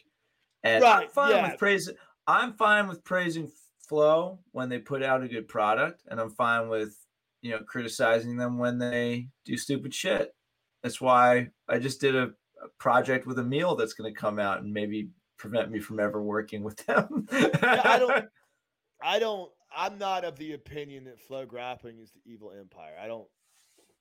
And 0.63 0.83
I'm 0.83 1.09
fine 1.09 1.31
yeah. 1.31 1.51
with 1.51 1.59
praising 1.59 1.97
I'm 2.27 2.55
fine 2.55 2.89
with 2.89 3.05
praising 3.05 3.51
Flow 3.87 4.39
when 4.53 4.71
they 4.71 4.79
put 4.79 5.03
out 5.03 5.23
a 5.23 5.29
good 5.29 5.47
product, 5.47 6.03
and 6.09 6.19
I'm 6.19 6.31
fine 6.31 6.71
with 6.71 6.97
you 7.45 7.51
know 7.51 7.61
criticizing 7.69 8.37
them 8.37 8.59
when 8.59 8.79
they 8.79 9.29
do 9.45 9.57
stupid 9.57 9.95
shit. 9.95 10.35
That's 10.83 11.01
why 11.01 11.49
I 11.69 11.79
just 11.79 12.01
did 12.01 12.17
a, 12.17 12.31
a 12.63 12.69
project 12.79 13.27
with 13.27 13.39
a 13.39 13.45
meal 13.45 13.77
that's 13.77 13.93
gonna 13.93 14.15
come 14.15 14.39
out 14.39 14.63
and 14.63 14.73
maybe 14.73 15.11
prevent 15.37 15.71
me 15.71 15.79
from 15.79 16.01
ever 16.01 16.23
working 16.23 16.65
with 16.65 16.79
them. 16.87 17.29
I 17.31 17.99
don't. 18.01 18.25
I 19.03 19.19
don't. 19.19 19.51
I'm 19.77 19.99
not 19.99 20.25
of 20.25 20.39
the 20.39 20.55
opinion 20.55 21.05
that 21.05 21.21
Flow 21.21 21.45
Grappling 21.45 21.99
is 21.99 22.13
the 22.13 22.21
evil 22.25 22.51
empire. 22.59 22.95
I 23.01 23.07
don't. 23.07 23.29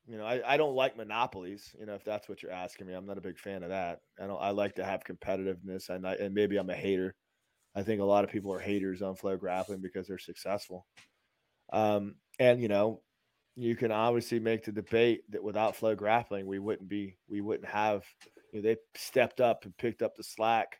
You 0.07 0.17
know, 0.17 0.25
I, 0.25 0.53
I 0.53 0.57
don't 0.57 0.75
like 0.75 0.95
monopolies. 0.95 1.75
You 1.77 1.85
know, 1.85 1.95
if 1.95 2.05
that's 2.05 2.29
what 2.29 2.41
you're 2.41 2.51
asking 2.51 2.87
me, 2.87 2.93
I'm 2.93 3.05
not 3.05 3.17
a 3.17 3.21
big 3.21 3.37
fan 3.37 3.63
of 3.63 3.69
that. 3.69 3.99
I 4.21 4.27
don't. 4.27 4.41
I 4.41 4.51
like 4.51 4.75
to 4.75 4.85
have 4.85 5.03
competitiveness, 5.03 5.89
and 5.89 6.07
I, 6.07 6.13
and 6.13 6.33
maybe 6.33 6.55
I'm 6.55 6.69
a 6.69 6.75
hater. 6.75 7.13
I 7.75 7.83
think 7.83 7.99
a 7.99 8.05
lot 8.05 8.23
of 8.23 8.31
people 8.31 8.53
are 8.53 8.59
haters 8.59 9.01
on 9.01 9.15
Flow 9.15 9.35
Grappling 9.35 9.81
because 9.81 10.07
they're 10.07 10.17
successful. 10.17 10.87
Um, 11.73 12.15
and 12.39 12.61
you 12.61 12.69
know, 12.69 13.01
you 13.55 13.75
can 13.75 13.91
obviously 13.91 14.39
make 14.39 14.63
the 14.63 14.71
debate 14.71 15.21
that 15.31 15.43
without 15.43 15.75
Flow 15.75 15.95
Grappling, 15.95 16.47
we 16.47 16.59
wouldn't 16.59 16.89
be, 16.89 17.17
we 17.27 17.41
wouldn't 17.41 17.69
have. 17.69 18.03
You 18.51 18.61
know, 18.61 18.69
they 18.69 18.77
stepped 18.95 19.41
up 19.41 19.65
and 19.65 19.75
picked 19.77 20.01
up 20.01 20.15
the 20.15 20.23
slack 20.23 20.79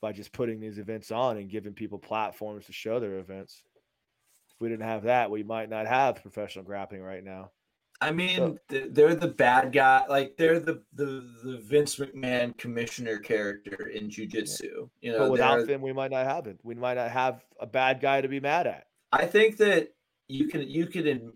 by 0.00 0.12
just 0.12 0.32
putting 0.32 0.60
these 0.60 0.78
events 0.78 1.10
on 1.10 1.38
and 1.38 1.50
giving 1.50 1.72
people 1.72 1.98
platforms 1.98 2.66
to 2.66 2.72
show 2.72 3.00
their 3.00 3.18
events. 3.18 3.62
If 4.50 4.60
we 4.60 4.68
didn't 4.68 4.86
have 4.86 5.04
that, 5.04 5.30
we 5.30 5.42
might 5.42 5.70
not 5.70 5.86
have 5.86 6.22
professional 6.22 6.64
grappling 6.64 7.02
right 7.02 7.24
now. 7.24 7.50
I 8.00 8.10
mean, 8.10 8.58
so, 8.70 8.86
they're 8.90 9.14
the 9.14 9.28
bad 9.28 9.72
guy. 9.72 10.04
Like 10.08 10.36
they're 10.36 10.60
the 10.60 10.82
the, 10.94 11.26
the 11.44 11.58
Vince 11.58 11.96
McMahon 11.96 12.56
commissioner 12.58 13.18
character 13.18 13.86
in 13.86 14.10
jujitsu. 14.10 14.90
You 15.00 15.12
know, 15.12 15.18
but 15.20 15.30
without 15.30 15.66
them, 15.66 15.80
we 15.80 15.92
might 15.92 16.10
not 16.10 16.26
have 16.26 16.46
it. 16.46 16.58
We 16.62 16.74
might 16.74 16.94
not 16.94 17.10
have 17.10 17.42
a 17.60 17.66
bad 17.66 18.00
guy 18.00 18.20
to 18.20 18.28
be 18.28 18.40
mad 18.40 18.66
at. 18.66 18.86
I 19.12 19.26
think 19.26 19.56
that 19.58 19.94
you 20.28 20.48
can 20.48 20.68
you 20.68 20.86
can 20.86 21.32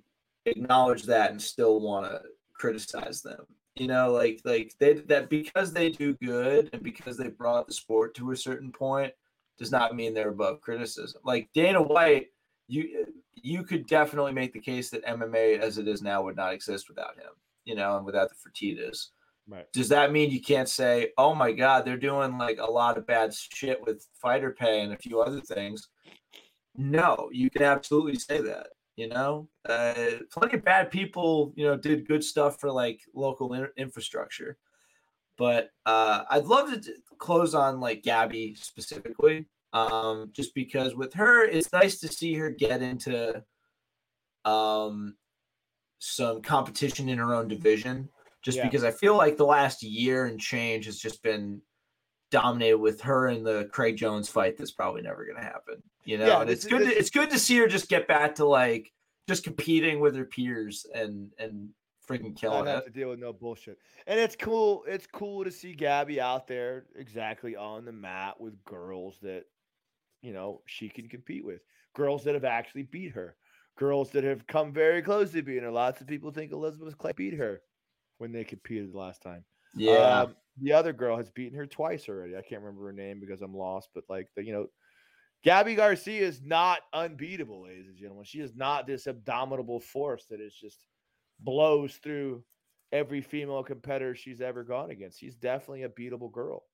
acknowledge 0.50 1.04
that 1.04 1.30
and 1.30 1.40
still 1.40 1.80
want 1.80 2.10
to 2.10 2.22
criticize 2.54 3.22
them. 3.22 3.44
You 3.76 3.86
know, 3.86 4.12
like 4.12 4.40
like 4.44 4.74
they 4.80 4.94
that 4.94 5.30
because 5.30 5.72
they 5.72 5.90
do 5.90 6.14
good 6.14 6.70
and 6.72 6.82
because 6.82 7.16
they 7.16 7.28
brought 7.28 7.66
the 7.68 7.72
sport 7.72 8.14
to 8.16 8.32
a 8.32 8.36
certain 8.36 8.72
point 8.72 9.12
does 9.56 9.70
not 9.70 9.94
mean 9.94 10.14
they're 10.14 10.30
above 10.30 10.60
criticism. 10.60 11.20
Like 11.24 11.48
Dana 11.54 11.80
White, 11.80 12.26
you 12.66 13.06
you 13.34 13.62
could 13.62 13.86
definitely 13.86 14.32
make 14.32 14.52
the 14.52 14.60
case 14.60 14.90
that 14.90 15.04
MMA 15.04 15.60
as 15.60 15.78
it 15.78 15.86
is 15.86 16.02
now 16.02 16.22
would 16.22 16.36
not 16.36 16.52
exist 16.52 16.88
without 16.88 17.16
him. 17.16 17.30
You 17.64 17.76
know, 17.76 17.96
and 17.96 18.06
without 18.06 18.30
the 18.30 18.34
Fertitas. 18.34 19.08
Right. 19.46 19.70
Does 19.72 19.88
that 19.88 20.12
mean 20.12 20.30
you 20.30 20.42
can't 20.42 20.68
say, 20.68 21.12
"Oh 21.16 21.34
my 21.34 21.52
God, 21.52 21.84
they're 21.84 21.96
doing 21.96 22.36
like 22.36 22.58
a 22.58 22.70
lot 22.70 22.98
of 22.98 23.06
bad 23.06 23.32
shit 23.32 23.80
with 23.80 24.06
fighter 24.20 24.50
pay 24.50 24.80
and 24.80 24.92
a 24.92 24.98
few 24.98 25.20
other 25.20 25.40
things"? 25.40 25.88
No, 26.76 27.28
you 27.32 27.48
can 27.48 27.62
absolutely 27.62 28.18
say 28.18 28.40
that. 28.42 28.68
You 28.98 29.06
know, 29.06 29.48
uh, 29.68 29.94
plenty 30.32 30.56
of 30.56 30.64
bad 30.64 30.90
people, 30.90 31.52
you 31.54 31.64
know, 31.64 31.76
did 31.76 32.08
good 32.08 32.24
stuff 32.24 32.58
for 32.58 32.68
like 32.68 33.00
local 33.14 33.54
in- 33.54 33.68
infrastructure. 33.76 34.58
But 35.36 35.70
uh, 35.86 36.24
I'd 36.28 36.46
love 36.46 36.72
to 36.72 36.80
t- 36.80 36.94
close 37.16 37.54
on 37.54 37.78
like 37.78 38.02
Gabby 38.02 38.56
specifically, 38.56 39.46
um, 39.72 40.32
just 40.32 40.52
because 40.52 40.96
with 40.96 41.14
her, 41.14 41.44
it's 41.44 41.72
nice 41.72 42.00
to 42.00 42.08
see 42.08 42.34
her 42.34 42.50
get 42.50 42.82
into 42.82 43.40
um, 44.44 45.14
some 46.00 46.42
competition 46.42 47.08
in 47.08 47.18
her 47.18 47.36
own 47.36 47.46
division. 47.46 48.08
Just 48.42 48.58
yeah. 48.58 48.64
because 48.64 48.82
I 48.82 48.90
feel 48.90 49.16
like 49.16 49.36
the 49.36 49.46
last 49.46 49.80
year 49.80 50.26
and 50.26 50.40
change 50.40 50.86
has 50.86 50.98
just 50.98 51.22
been 51.22 51.62
dominated 52.30 52.78
with 52.78 53.00
her 53.02 53.28
in 53.28 53.42
the 53.42 53.68
Craig 53.72 53.96
Jones 53.96 54.28
fight 54.28 54.56
that's 54.56 54.70
probably 54.70 55.02
never 55.02 55.24
going 55.24 55.36
to 55.36 55.42
happen. 55.42 55.82
You 56.04 56.18
know, 56.18 56.26
yeah, 56.26 56.40
and 56.40 56.50
it's 56.50 56.64
good. 56.64 56.82
This, 56.82 56.88
to, 56.88 56.98
it's 56.98 57.10
good 57.10 57.30
to 57.30 57.38
see 57.38 57.58
her 57.58 57.68
just 57.68 57.88
get 57.88 58.08
back 58.08 58.36
to 58.36 58.44
like 58.44 58.92
just 59.26 59.44
competing 59.44 60.00
with 60.00 60.16
her 60.16 60.24
peers 60.24 60.86
and 60.94 61.30
and 61.38 61.70
freaking 62.08 62.34
killing 62.34 62.64
not 62.64 62.70
it. 62.70 62.74
Have 62.74 62.84
to 62.86 62.90
deal 62.90 63.10
with 63.10 63.18
no 63.18 63.32
bullshit. 63.32 63.78
And 64.06 64.18
it's 64.18 64.36
cool. 64.36 64.84
It's 64.88 65.06
cool 65.06 65.44
to 65.44 65.50
see 65.50 65.74
Gabby 65.74 66.20
out 66.20 66.46
there 66.46 66.86
exactly 66.96 67.56
on 67.56 67.84
the 67.84 67.92
mat 67.92 68.40
with 68.40 68.64
girls 68.64 69.18
that 69.22 69.44
you 70.22 70.32
know 70.32 70.62
she 70.66 70.88
can 70.88 71.08
compete 71.08 71.44
with. 71.44 71.60
Girls 71.94 72.24
that 72.24 72.34
have 72.34 72.44
actually 72.44 72.84
beat 72.84 73.12
her. 73.12 73.36
Girls 73.76 74.10
that 74.10 74.24
have 74.24 74.46
come 74.46 74.72
very 74.72 75.02
close 75.02 75.30
to 75.32 75.42
beating 75.42 75.62
her. 75.62 75.70
Lots 75.70 76.00
of 76.00 76.06
people 76.06 76.30
think 76.30 76.52
Elizabeth 76.52 76.98
Clay 76.98 77.12
beat 77.14 77.34
her 77.34 77.60
when 78.18 78.32
they 78.32 78.44
competed 78.44 78.92
the 78.92 78.98
last 78.98 79.22
time. 79.22 79.44
Yeah. 79.74 80.22
Um, 80.22 80.36
the 80.60 80.72
other 80.72 80.92
girl 80.92 81.16
has 81.16 81.30
beaten 81.30 81.56
her 81.56 81.66
twice 81.66 82.08
already. 82.08 82.36
I 82.36 82.42
can't 82.42 82.62
remember 82.62 82.86
her 82.86 82.92
name 82.92 83.20
because 83.20 83.42
I'm 83.42 83.54
lost, 83.54 83.90
but 83.94 84.04
like 84.08 84.28
the, 84.34 84.44
you 84.44 84.52
know, 84.52 84.66
Gabby 85.44 85.76
Garcia 85.76 86.22
is 86.22 86.42
not 86.42 86.80
unbeatable, 86.92 87.62
ladies 87.62 87.86
and 87.86 87.96
gentlemen. 87.96 88.24
She 88.24 88.40
is 88.40 88.56
not 88.56 88.86
this 88.86 89.06
abdominable 89.06 89.80
force 89.80 90.26
that 90.30 90.40
is 90.40 90.54
just 90.54 90.84
blows 91.38 91.94
through 91.94 92.42
every 92.90 93.20
female 93.20 93.62
competitor 93.62 94.14
she's 94.14 94.40
ever 94.40 94.64
gone 94.64 94.90
against. 94.90 95.20
She's 95.20 95.36
definitely 95.36 95.84
a 95.84 95.88
beatable 95.88 96.32
girl. 96.32 96.64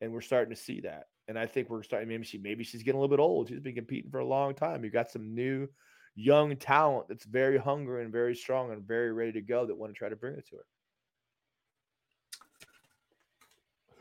And 0.00 0.12
we're 0.12 0.20
starting 0.20 0.52
to 0.52 0.60
see 0.60 0.80
that. 0.80 1.04
And 1.28 1.38
I 1.38 1.46
think 1.46 1.70
we're 1.70 1.84
starting 1.84 2.08
maybe 2.08 2.24
she 2.24 2.38
maybe 2.38 2.64
she's 2.64 2.82
getting 2.82 2.98
a 2.98 3.00
little 3.00 3.16
bit 3.16 3.22
old. 3.22 3.48
She's 3.48 3.60
been 3.60 3.76
competing 3.76 4.10
for 4.10 4.18
a 4.18 4.26
long 4.26 4.54
time. 4.54 4.82
You 4.82 4.90
got 4.90 5.10
some 5.10 5.32
new 5.32 5.68
young 6.16 6.56
talent 6.56 7.06
that's 7.08 7.24
very 7.24 7.56
hungry 7.56 8.02
and 8.02 8.12
very 8.12 8.34
strong 8.34 8.72
and 8.72 8.82
very 8.82 9.12
ready 9.12 9.32
to 9.32 9.40
go 9.40 9.64
that 9.64 9.76
want 9.76 9.94
to 9.94 9.98
try 9.98 10.08
to 10.08 10.16
bring 10.16 10.34
it 10.34 10.48
to 10.48 10.56
her. 10.56 10.64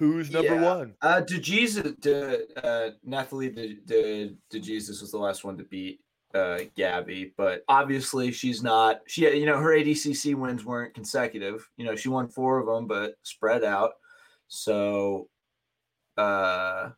Who's 0.02 0.32
number 0.32 0.56
yeah. 0.56 0.76
one? 0.78 0.96
Uh, 1.04 1.22
DeJesus, 1.22 2.02
De, 2.02 2.40
uh, 2.66 2.90
Nathalie 3.04 3.52
De, 3.52 3.76
De, 3.86 4.36
DeJesus 4.52 5.00
was 5.00 5.12
the 5.12 5.20
last 5.20 5.44
one 5.44 5.60
to 5.60 5.64
beat 5.64 6.00
uh, 6.34 6.62
Gabby, 6.76 7.36
but 7.38 7.64
obviously 7.68 8.32
she's 8.32 8.64
not. 8.64 9.02
She, 9.06 9.30
you 9.38 9.46
know, 9.46 9.60
her 9.60 9.78
ADCC 9.78 10.34
wins 10.34 10.66
weren't 10.66 10.96
consecutive. 10.96 11.70
You 11.78 11.86
know, 11.86 11.96
she 11.96 12.10
won 12.10 12.30
four 12.30 12.58
of 12.58 12.66
them, 12.66 12.88
but 12.88 13.14
spread 13.22 13.64
out. 13.64 13.92
So, 14.48 15.30
uh, 16.18 16.90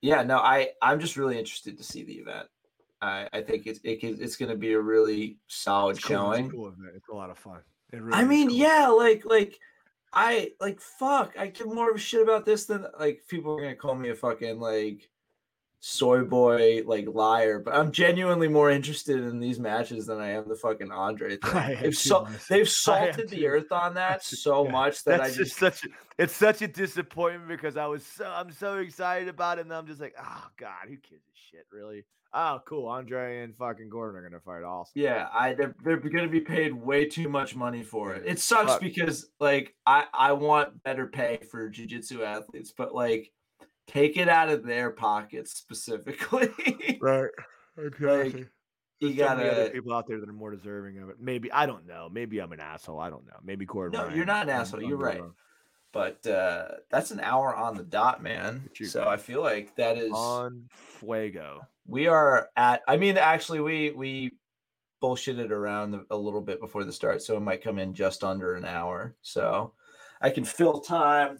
yeah, 0.00 0.24
no, 0.24 0.38
I, 0.38 0.70
I'm 0.82 0.98
just 0.98 1.16
really 1.16 1.38
interested 1.38 1.78
to 1.78 1.84
see 1.84 2.02
the 2.02 2.14
event. 2.14 2.48
I, 3.00 3.28
I 3.32 3.42
think 3.42 3.68
it's 3.68 3.78
it, 3.84 4.00
it's 4.02 4.34
going 4.34 4.50
to 4.50 4.58
be 4.58 4.72
a 4.72 4.80
really 4.80 5.38
solid 5.46 5.96
it's 5.96 6.04
showing. 6.04 6.46
It's, 6.46 6.54
cool, 6.54 6.74
it's 6.92 7.08
a 7.08 7.14
lot 7.14 7.30
of 7.30 7.38
fun. 7.38 7.60
Really 7.92 8.12
I 8.12 8.24
mean, 8.24 8.48
cool. 8.48 8.56
yeah, 8.56 8.88
like 8.88 9.22
like 9.24 9.60
I 10.16 10.52
like 10.60 10.80
fuck. 10.80 11.34
I 11.38 11.48
give 11.48 11.66
more 11.66 11.90
of 11.90 11.96
a 11.96 11.98
shit 12.00 12.22
about 12.22 12.46
this 12.46 12.64
than 12.64 12.86
like 12.98 13.22
people 13.28 13.54
are 13.54 13.60
gonna 13.60 13.76
call 13.76 13.94
me 13.94 14.08
a 14.08 14.14
fucking 14.14 14.58
like 14.58 15.10
soy 15.80 16.22
boy 16.22 16.82
like 16.86 17.06
liar, 17.06 17.58
but 17.58 17.74
I'm 17.74 17.92
genuinely 17.92 18.48
more 18.48 18.70
interested 18.70 19.18
in 19.18 19.38
these 19.38 19.60
matches 19.60 20.06
than 20.06 20.18
I 20.18 20.30
am 20.30 20.48
the 20.48 20.56
fucking 20.56 20.90
Andre 20.90 21.36
thing. 21.44 21.78
They've, 21.82 21.94
so, 21.94 22.26
they've 22.48 22.68
salted 22.84 23.28
the 23.28 23.46
earth 23.46 23.70
on 23.70 23.92
that 23.94 24.24
so 24.24 24.64
yeah. 24.64 24.72
much 24.72 25.04
that 25.04 25.20
That's 25.20 25.34
I 25.34 25.36
just, 25.36 25.58
such 25.58 25.84
a, 25.84 25.88
it's 26.16 26.34
such 26.34 26.62
a 26.62 26.68
disappointment 26.68 27.48
because 27.48 27.76
I 27.76 27.84
was 27.84 28.04
so 28.04 28.24
I'm 28.24 28.50
so 28.50 28.78
excited 28.78 29.28
about 29.28 29.58
it 29.58 29.66
and 29.66 29.74
I'm 29.74 29.86
just 29.86 30.00
like, 30.00 30.14
oh 30.18 30.46
god, 30.58 30.88
who 30.88 30.96
gives 30.96 31.26
a 31.26 31.36
shit, 31.50 31.66
really? 31.70 32.06
Oh, 32.36 32.60
cool. 32.66 32.86
Andre 32.86 33.42
and 33.42 33.56
fucking 33.56 33.88
Gordon 33.88 34.20
are 34.20 34.28
gonna 34.28 34.40
fight. 34.40 34.62
Awesome. 34.62 34.92
Yeah, 34.94 35.28
I 35.32 35.54
they're, 35.54 35.74
they're 35.82 35.96
gonna 35.96 36.28
be 36.28 36.40
paid 36.40 36.72
way 36.74 37.06
too 37.06 37.28
much 37.28 37.56
money 37.56 37.82
for 37.82 38.14
it. 38.14 38.22
It 38.26 38.38
sucks 38.38 38.72
Fuck. 38.72 38.80
because 38.80 39.28
like 39.40 39.74
I 39.86 40.04
I 40.12 40.32
want 40.32 40.82
better 40.84 41.06
pay 41.06 41.40
for 41.50 41.70
jujitsu 41.70 42.22
athletes, 42.22 42.72
but 42.76 42.94
like 42.94 43.32
take 43.86 44.16
it 44.16 44.28
out 44.28 44.48
of 44.48 44.64
their 44.64 44.90
pockets 44.90 45.52
specifically. 45.52 46.50
right. 47.00 47.30
Exactly. 47.78 48.40
Like, 48.40 48.50
you 49.00 49.14
got 49.14 49.38
other 49.38 49.70
people 49.70 49.92
out 49.92 50.06
there 50.08 50.20
that 50.20 50.28
are 50.28 50.32
more 50.32 50.54
deserving 50.54 50.98
of 50.98 51.10
it. 51.10 51.16
Maybe 51.20 51.52
I 51.52 51.66
don't 51.66 51.86
know. 51.86 52.08
Maybe 52.10 52.38
I'm 52.38 52.52
an 52.52 52.60
asshole. 52.60 52.98
I 52.98 53.10
don't 53.10 53.26
know. 53.26 53.36
Maybe 53.42 53.66
Gordon. 53.66 53.98
No, 53.98 54.04
Ryan, 54.04 54.16
you're 54.16 54.26
not 54.26 54.44
an 54.44 54.50
asshole. 54.50 54.80
I'm, 54.80 54.88
you're 54.88 54.98
I'm 54.98 55.04
right. 55.04 55.20
Wrong. 55.20 55.34
But 55.92 56.26
uh, 56.26 56.68
that's 56.90 57.10
an 57.10 57.20
hour 57.20 57.54
on 57.54 57.76
the 57.76 57.82
dot, 57.82 58.22
man. 58.22 58.68
So 58.84 59.06
I 59.06 59.16
feel 59.16 59.40
like 59.40 59.76
that 59.76 59.96
is 59.96 60.12
on 60.12 60.64
fuego. 60.70 61.62
We 61.86 62.06
are 62.08 62.48
at. 62.56 62.82
I 62.88 62.96
mean, 62.96 63.16
actually, 63.16 63.60
we 63.60 63.90
we 63.90 64.32
bullshitted 65.02 65.50
around 65.50 66.00
a 66.10 66.16
little 66.16 66.40
bit 66.40 66.60
before 66.60 66.84
the 66.84 66.92
start, 66.92 67.22
so 67.22 67.36
it 67.36 67.40
might 67.40 67.62
come 67.62 67.78
in 67.78 67.94
just 67.94 68.24
under 68.24 68.54
an 68.54 68.64
hour. 68.64 69.14
So 69.22 69.72
I 70.20 70.30
can 70.30 70.44
fill 70.44 70.80
time 70.80 71.38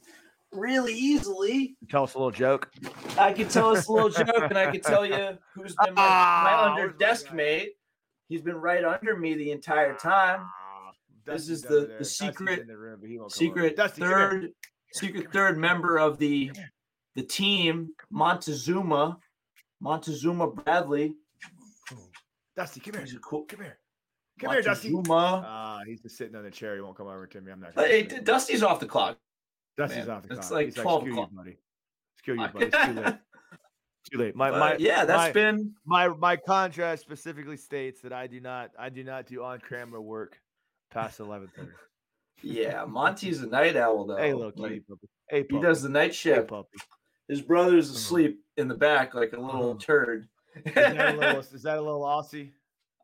really 0.53 0.95
easily. 0.95 1.77
Tell 1.91 2.05
us 2.05 2.15
a 2.15 2.19
little 2.19 2.31
joke. 2.31 2.71
I 3.19 3.33
can 3.33 3.49
tell 3.49 3.77
us 3.77 3.89
a 3.89 3.93
little 3.93 4.11
joke, 4.11 4.29
and 4.49 4.59
I 4.59 4.71
can 4.71 4.81
tell 4.81 5.05
you 5.05 5.37
who's 5.55 5.75
been 5.85 5.95
my, 5.95 6.03
my 6.03 6.09
ah, 6.09 6.73
under 6.73 6.91
desk 6.91 7.33
mate. 7.33 7.73
He's 8.29 8.43
been 8.43 8.57
right 8.57 8.85
under 8.85 9.17
me 9.17 9.35
the 9.35 9.51
entire 9.51 9.95
time. 9.95 10.41
Ah, 10.43 10.93
this 11.25 11.49
is 11.49 11.63
the 11.63 11.97
the 11.99 12.05
secret 12.05 12.67
the 12.67 12.77
room, 12.77 13.29
secret 13.29 13.77
Dusty, 13.77 14.01
third 14.01 14.51
secret 14.93 15.33
third 15.33 15.59
member 15.59 15.99
of 15.99 16.19
the 16.19 16.53
the 17.15 17.23
team 17.23 17.91
Montezuma 18.11 19.19
Montezuma 19.81 20.49
Bradley. 20.49 21.15
Dusty, 22.57 22.81
come 22.81 23.05
here. 23.05 23.19
Cool. 23.23 23.45
Come 23.45 23.61
here. 23.61 23.79
Come 24.41 24.53
here, 24.53 24.63
Dusty. 24.63 24.95
Uh, 24.95 25.81
he's 25.87 26.03
just 26.03 26.17
sitting 26.17 26.35
on 26.35 26.45
the 26.45 26.51
chair. 26.51 26.75
He 26.75 26.81
won't 26.81 26.97
come 26.97 27.07
over 27.07 27.27
to 27.27 27.41
me. 27.41 27.53
I'm 27.53 27.61
not. 27.61 27.73
Hey, 27.75 28.03
Dusty's 28.03 28.63
off 28.63 28.81
the 28.81 28.87
clock. 28.87 29.19
Dusty's 29.77 30.07
man. 30.07 30.17
off 30.17 30.23
the 30.23 30.29
clock. 30.29 30.39
It's 30.39 30.51
like 30.51 30.67
he's 30.67 30.75
twelve 30.75 31.03
like, 31.03 31.13
o'clock, 31.13 31.31
you, 31.33 31.37
buddy. 31.39 31.57
Screw 32.19 32.35
you, 32.35 32.49
buddy. 32.53 32.67
It's 32.67 32.87
too 32.87 32.93
late. 32.93 33.15
too 34.13 34.19
late. 34.19 34.37
My, 34.37 34.51
my, 34.51 34.77
yeah, 34.79 35.05
that's 35.05 35.29
my, 35.29 35.33
been 35.33 35.75
my 35.85 36.09
my 36.09 36.37
contract 36.37 37.01
specifically 37.01 37.57
states 37.57 38.01
that 38.03 38.13
I 38.13 38.27
do 38.27 38.41
not 38.41 38.71
I 38.79 38.89
do 38.89 39.05
not 39.05 39.27
do 39.27 39.43
on 39.43 39.61
camera 39.61 40.01
work 40.01 40.41
past 40.91 41.21
eleven 41.21 41.49
thirty. 41.55 41.73
Yeah, 42.43 42.85
Monty's 42.89 43.43
a 43.43 43.47
night 43.47 43.77
owl 43.77 44.07
though. 44.07 44.17
Hey, 44.17 44.35
little 44.35 44.53
Like, 44.57 44.71
kitty 44.71 44.81
puppy. 44.81 45.09
Hey, 45.29 45.47
he 45.49 45.61
does 45.61 45.83
the 45.83 45.89
night 45.89 46.09
Hey, 46.09 46.13
shift. 46.13 46.49
puppy. 46.49 46.79
His 47.29 47.43
brother's 47.43 47.91
asleep 47.91 48.39
in 48.57 48.69
the 48.69 48.75
back 48.75 49.15
like 49.15 49.33
a 49.33 49.41
little 49.41 49.71
Uh-huh. 49.71 49.79
turd. 49.81 50.29
Is 50.65 50.75
that 50.75 51.15
a 51.15 51.19
little? 51.19 51.41
Is 51.55 51.63
that 51.63 51.79
a 51.79 51.83
little 51.83 52.03
Aussie? 52.03 52.53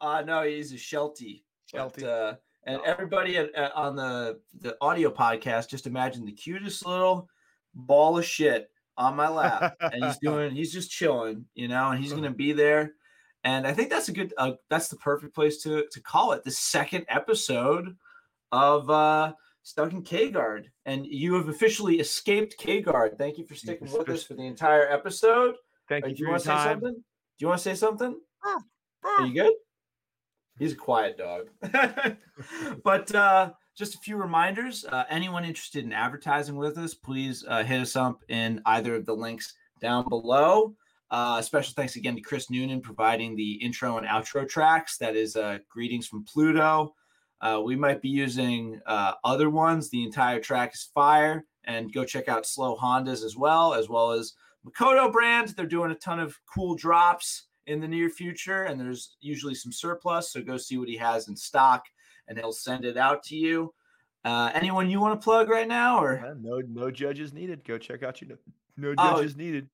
uh 0.01 0.23
no, 0.23 0.43
he's 0.43 0.73
a 0.73 0.79
Sheltie. 0.79 1.45
But, 1.73 1.79
Sheltie. 1.79 2.07
uh, 2.07 2.35
and 2.65 2.79
Oh. 2.81 2.85
everybody 2.85 3.37
at, 3.37 3.55
at- 3.55 3.73
on 3.75 3.97
the 3.97 4.41
the 4.61 4.77
audio 4.81 5.11
podcast, 5.11 5.69
just 5.69 5.87
imagine 5.87 6.25
the 6.25 6.33
cutest 6.33 6.85
little 6.87 7.29
ball 7.75 8.19
of 8.19 8.25
shit 8.25 8.71
on 8.99 9.17
my 9.17 9.29
lap, 9.29 9.77
and 9.81 10.05
he's 10.05 10.19
doing, 10.23 10.55
he's 10.55 10.73
just 10.73 10.91
chilling, 10.91 11.47
you 11.55 11.67
know, 11.69 11.91
and 11.91 12.03
he's 12.03 12.13
gonna 12.13 12.31
be 12.31 12.53
there. 12.53 12.93
And 13.45 13.67
I 13.67 13.73
think 13.73 13.91
that's 13.91 14.09
a 14.09 14.13
good, 14.13 14.33
uh, 14.39 14.53
that's 14.71 14.89
the 14.89 14.97
perfect 14.97 15.35
place 15.35 15.63
to 15.63 15.87
to 15.91 16.01
call 16.01 16.33
it 16.33 16.45
the 16.45 16.51
second 16.51 17.05
episode 17.09 17.97
of 18.53 18.89
uh 18.91 19.33
Stuck 19.65 19.93
in 19.93 20.03
K 20.03 20.31
Guard, 20.31 20.71
and 20.87 21.07
you 21.07 21.35
have 21.35 21.49
officially 21.49 22.01
escaped 22.01 22.57
K 22.59 22.81
Guard. 22.83 23.17
Thank 23.17 23.39
you 23.39 23.47
for 23.47 23.55
sticking 23.55 23.91
with 23.93 24.09
us 24.09 24.25
for 24.25 24.35
the 24.35 24.47
entire 24.47 24.91
episode. 24.91 25.55
Thank 25.89 26.05
Uh, 26.05 26.09
you 26.09 26.15
do 26.17 26.23
you 26.25 26.31
want 26.31 26.43
to 26.43 26.49
say 26.49 26.65
something? 26.65 26.93
Do 26.95 27.03
you 27.39 27.47
want 27.49 27.59
to 27.59 27.63
say 27.63 27.75
something? 27.75 28.21
Are 29.05 29.27
you 29.27 29.35
good? 29.35 29.53
He's 30.59 30.73
a 30.73 30.77
quiet 30.77 31.17
dog. 31.17 31.49
but 32.85 33.15
uh, 33.15 33.53
just 33.77 33.95
a 33.95 33.99
few 33.99 34.17
reminders. 34.17 34.85
Uh, 34.85 35.05
anyone 35.09 35.45
interested 35.45 35.85
in 35.85 35.93
advertising 35.93 36.57
with 36.57 36.77
us, 36.79 36.95
please 36.95 37.45
uh, 37.49 37.63
hit 37.65 37.81
us 37.81 37.97
up 37.97 38.21
in 38.29 38.61
either 38.67 38.97
of 38.97 39.07
the 39.07 39.15
links 39.15 39.55
down 39.81 40.09
below. 40.09 40.75
Uh, 41.11 41.43
special 41.43 41.75
thanks 41.77 41.97
again 41.97 42.15
to 42.15 42.23
Chris 42.23 42.51
Noonan 42.51 42.81
providing 42.81 43.37
the 43.37 43.53
intro 43.55 43.99
and 43.99 44.07
outro 44.07 44.49
tracks. 44.49 44.97
That 44.99 45.15
is 45.15 45.37
uh, 45.37 45.59
Greetings 45.69 46.07
from 46.07 46.25
Pluto. 46.25 46.95
Uh, 47.43 47.61
we 47.63 47.77
might 47.77 48.01
be 48.01 48.09
using 48.09 48.81
uh, 48.87 49.13
other 49.25 49.51
ones. 49.51 49.91
The 49.91 50.05
entire 50.05 50.41
track 50.41 50.75
is 50.75 50.89
fire. 50.95 51.45
And 51.65 51.93
go 51.93 52.05
check 52.05 52.29
out 52.29 52.47
Slow 52.47 52.77
Hondas 52.77 53.25
as 53.25 53.37
well, 53.37 53.75
as 53.75 53.89
well 53.89 54.13
as 54.13 54.33
Mikoto 54.67 55.13
brand. 55.13 55.49
They're 55.51 55.67
doing 55.67 55.91
a 55.91 55.95
ton 55.97 56.19
of 56.19 56.37
cool 56.53 56.75
drops 56.75 57.47
in 57.69 57.81
the 57.81 57.87
near 57.87 58.11
future, 58.11 58.65
and 58.65 58.81
there's 58.81 59.17
usually 59.21 59.55
some 59.55 59.71
surplus. 59.71 60.33
So 60.33 60.43
go 60.43 60.57
see 60.57 60.79
what 60.79 60.89
he 60.89 60.97
has 60.97 61.29
in 61.29 61.37
stock, 61.37 61.85
and 62.27 62.37
he'll 62.37 62.53
send 62.53 62.85
it 62.85 62.97
out 62.97 63.23
to 63.25 63.37
you. 63.37 63.73
Uh, 64.25 64.51
anyone 64.55 64.91
you 64.91 65.01
want 65.01 65.21
to 65.21 65.25
plug 65.25 65.49
right 65.49 65.69
now, 65.69 66.03
or 66.03 66.19
Uh, 66.19 66.35
no, 66.41 66.61
no 66.69 66.91
judges 66.91 67.33
needed. 67.33 67.65
Go 67.65 67.79
check 67.79 68.03
out 68.03 68.21
your 68.21 68.39
no 68.77 68.95
Oh, 68.99 69.17
judges 69.17 69.37
needed. 69.37 69.69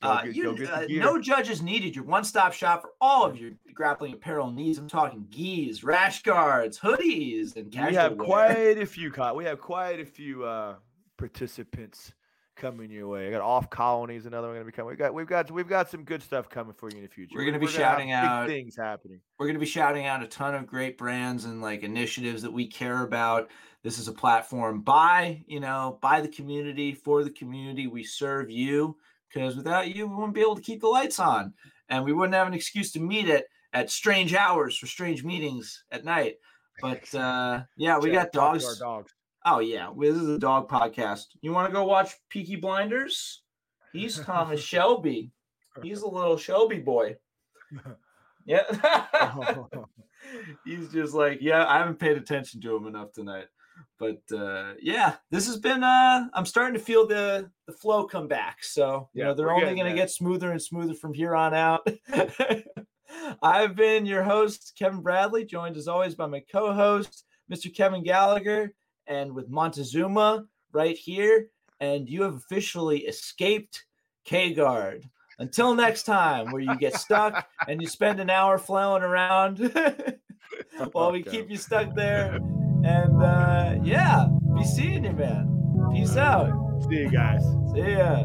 Uh, 0.00 0.22
get, 0.22 0.34
you, 0.34 0.42
go 0.44 0.54
get 0.54 0.88
the 0.88 1.00
uh, 1.00 1.04
no 1.04 1.20
judges 1.20 1.60
needed. 1.60 1.96
Your 1.96 2.04
one-stop 2.04 2.52
shop 2.52 2.82
for 2.82 2.90
all 3.00 3.24
of 3.24 3.36
your 3.36 3.50
grappling 3.74 4.14
apparel 4.14 4.50
needs. 4.50 4.78
I'm 4.78 4.88
talking 4.88 5.26
gis, 5.30 5.82
rash 5.82 6.22
guards, 6.22 6.78
hoodies, 6.78 7.56
and 7.56 7.72
we 7.74 7.94
have 7.94 8.16
wear. 8.16 8.26
quite 8.26 8.78
a 8.78 8.86
few. 8.86 9.12
We 9.34 9.44
have 9.44 9.60
quite 9.60 9.98
a 9.98 10.04
few 10.04 10.44
uh, 10.44 10.76
participants 11.16 12.12
coming 12.54 12.90
your 12.90 13.08
way. 13.08 13.28
I 13.28 13.30
got 13.30 13.40
off 13.40 13.70
colonies. 13.70 14.26
Another 14.26 14.48
one 14.48 14.56
going 14.56 14.66
to 14.66 14.72
be 14.72 14.76
coming. 14.76 14.90
We 14.90 14.96
got 14.96 15.14
we've 15.14 15.26
got 15.26 15.50
we've 15.50 15.68
got 15.68 15.90
some 15.90 16.04
good 16.04 16.22
stuff 16.22 16.48
coming 16.48 16.74
for 16.74 16.90
you 16.90 16.98
in 16.98 17.02
the 17.02 17.08
future. 17.08 17.36
We're 17.36 17.44
gonna 17.44 17.58
be 17.58 17.66
have 17.66 17.74
shouting 17.74 18.08
big 18.08 18.14
out- 18.14 18.48
things 18.48 18.76
happening. 18.76 19.20
we're 19.38 19.46
going 19.46 19.54
to 19.54 19.60
be 19.60 19.66
shouting 19.66 20.06
out 20.06 20.22
a 20.22 20.26
ton 20.26 20.54
of 20.54 20.66
great 20.66 20.98
brands 20.98 21.44
and 21.44 21.62
like 21.62 21.82
initiatives 21.82 22.42
that 22.42 22.52
we 22.52 22.66
care 22.66 23.02
about 23.02 23.50
this 23.82 23.98
is 23.98 24.08
a 24.08 24.12
platform 24.12 24.80
by 24.80 25.42
you 25.46 25.60
know 25.60 25.98
by 26.02 26.20
the 26.20 26.28
community 26.28 26.92
for 26.92 27.22
the 27.24 27.30
community 27.30 27.86
we 27.86 28.02
serve 28.02 28.50
you 28.50 28.96
because 29.32 29.56
without 29.56 29.94
you 29.94 30.06
we 30.06 30.14
wouldn't 30.14 30.34
be 30.34 30.40
able 30.40 30.56
to 30.56 30.62
keep 30.62 30.80
the 30.80 30.86
lights 30.86 31.18
on 31.18 31.52
and 31.88 32.04
we 32.04 32.12
wouldn't 32.12 32.34
have 32.34 32.46
an 32.46 32.54
excuse 32.54 32.92
to 32.92 33.00
meet 33.00 33.28
it 33.28 33.46
at 33.72 33.90
strange 33.90 34.34
hours 34.34 34.76
for 34.76 34.86
strange 34.86 35.24
meetings 35.24 35.84
at 35.90 36.04
night. 36.04 36.36
But 36.80 37.14
uh 37.14 37.62
yeah 37.76 37.98
we 37.98 38.10
got 38.10 38.26
out 38.26 38.32
to 38.32 38.40
our 38.40 38.52
dogs. 38.54 38.78
dogs. 38.78 39.14
oh 39.44 39.58
yeah 39.60 39.90
this 39.98 40.16
is 40.16 40.28
a 40.28 40.38
dog 40.38 40.68
podcast. 40.68 41.26
You 41.40 41.52
want 41.52 41.68
to 41.68 41.72
go 41.72 41.84
watch 41.84 42.12
peaky 42.30 42.56
blinders? 42.56 43.42
He's 43.92 44.18
thomas 44.24 44.60
shelby. 44.60 45.32
He's 45.82 46.02
a 46.02 46.08
little 46.08 46.36
shelby 46.36 46.78
boy. 46.78 47.16
Yeah. 48.48 48.62
He's 50.64 50.90
just 50.90 51.12
like, 51.12 51.38
yeah, 51.42 51.66
I 51.68 51.78
haven't 51.78 51.98
paid 52.00 52.16
attention 52.16 52.62
to 52.62 52.74
him 52.74 52.86
enough 52.86 53.12
tonight. 53.12 53.44
But 53.98 54.20
uh 54.32 54.74
yeah, 54.80 55.16
this 55.30 55.46
has 55.46 55.56
been 55.56 55.82
uh 55.82 56.28
I'm 56.34 56.46
starting 56.46 56.74
to 56.74 56.80
feel 56.84 57.06
the 57.06 57.50
the 57.66 57.72
flow 57.72 58.04
come 58.04 58.28
back. 58.28 58.62
So, 58.62 59.08
you 59.12 59.20
Yeah, 59.20 59.28
know, 59.28 59.34
they're 59.34 59.50
only 59.52 59.74
going 59.74 59.86
to 59.90 59.94
get 59.94 60.10
smoother 60.10 60.50
and 60.52 60.62
smoother 60.62 60.94
from 60.94 61.12
here 61.12 61.34
on 61.34 61.52
out. 61.54 61.86
I've 63.42 63.74
been 63.76 64.06
your 64.06 64.22
host, 64.22 64.74
Kevin 64.78 65.00
Bradley, 65.00 65.44
joined 65.44 65.76
as 65.76 65.88
always 65.88 66.14
by 66.14 66.26
my 66.26 66.42
co-host, 66.50 67.24
Mr. 67.52 67.74
Kevin 67.74 68.02
Gallagher, 68.02 68.74
and 69.06 69.34
with 69.34 69.48
Montezuma 69.48 70.44
right 70.72 70.96
here. 70.96 71.48
And 71.80 72.08
you 72.08 72.22
have 72.22 72.34
officially 72.34 73.00
escaped 73.00 73.84
K-Guard. 74.24 75.04
Until 75.38 75.74
next 75.74 76.02
time, 76.02 76.50
where 76.50 76.60
you 76.60 76.76
get 76.76 76.94
stuck 76.94 77.46
and 77.68 77.80
you 77.80 77.86
spend 77.86 78.18
an 78.18 78.30
hour 78.30 78.58
flailing 78.58 79.02
around 79.02 79.58
while 80.92 81.12
we 81.12 81.22
keep 81.22 81.50
you 81.50 81.56
stuck 81.56 81.94
there. 81.94 82.40
And 82.84 83.22
uh, 83.22 83.74
yeah, 83.82 84.26
be 84.54 84.64
seeing 84.64 85.04
you, 85.04 85.12
man. 85.12 85.48
Peace 85.92 86.16
out. 86.16 86.52
See 86.88 86.96
you 86.96 87.10
guys. 87.10 87.42
See 87.74 87.80
ya. 87.80 88.24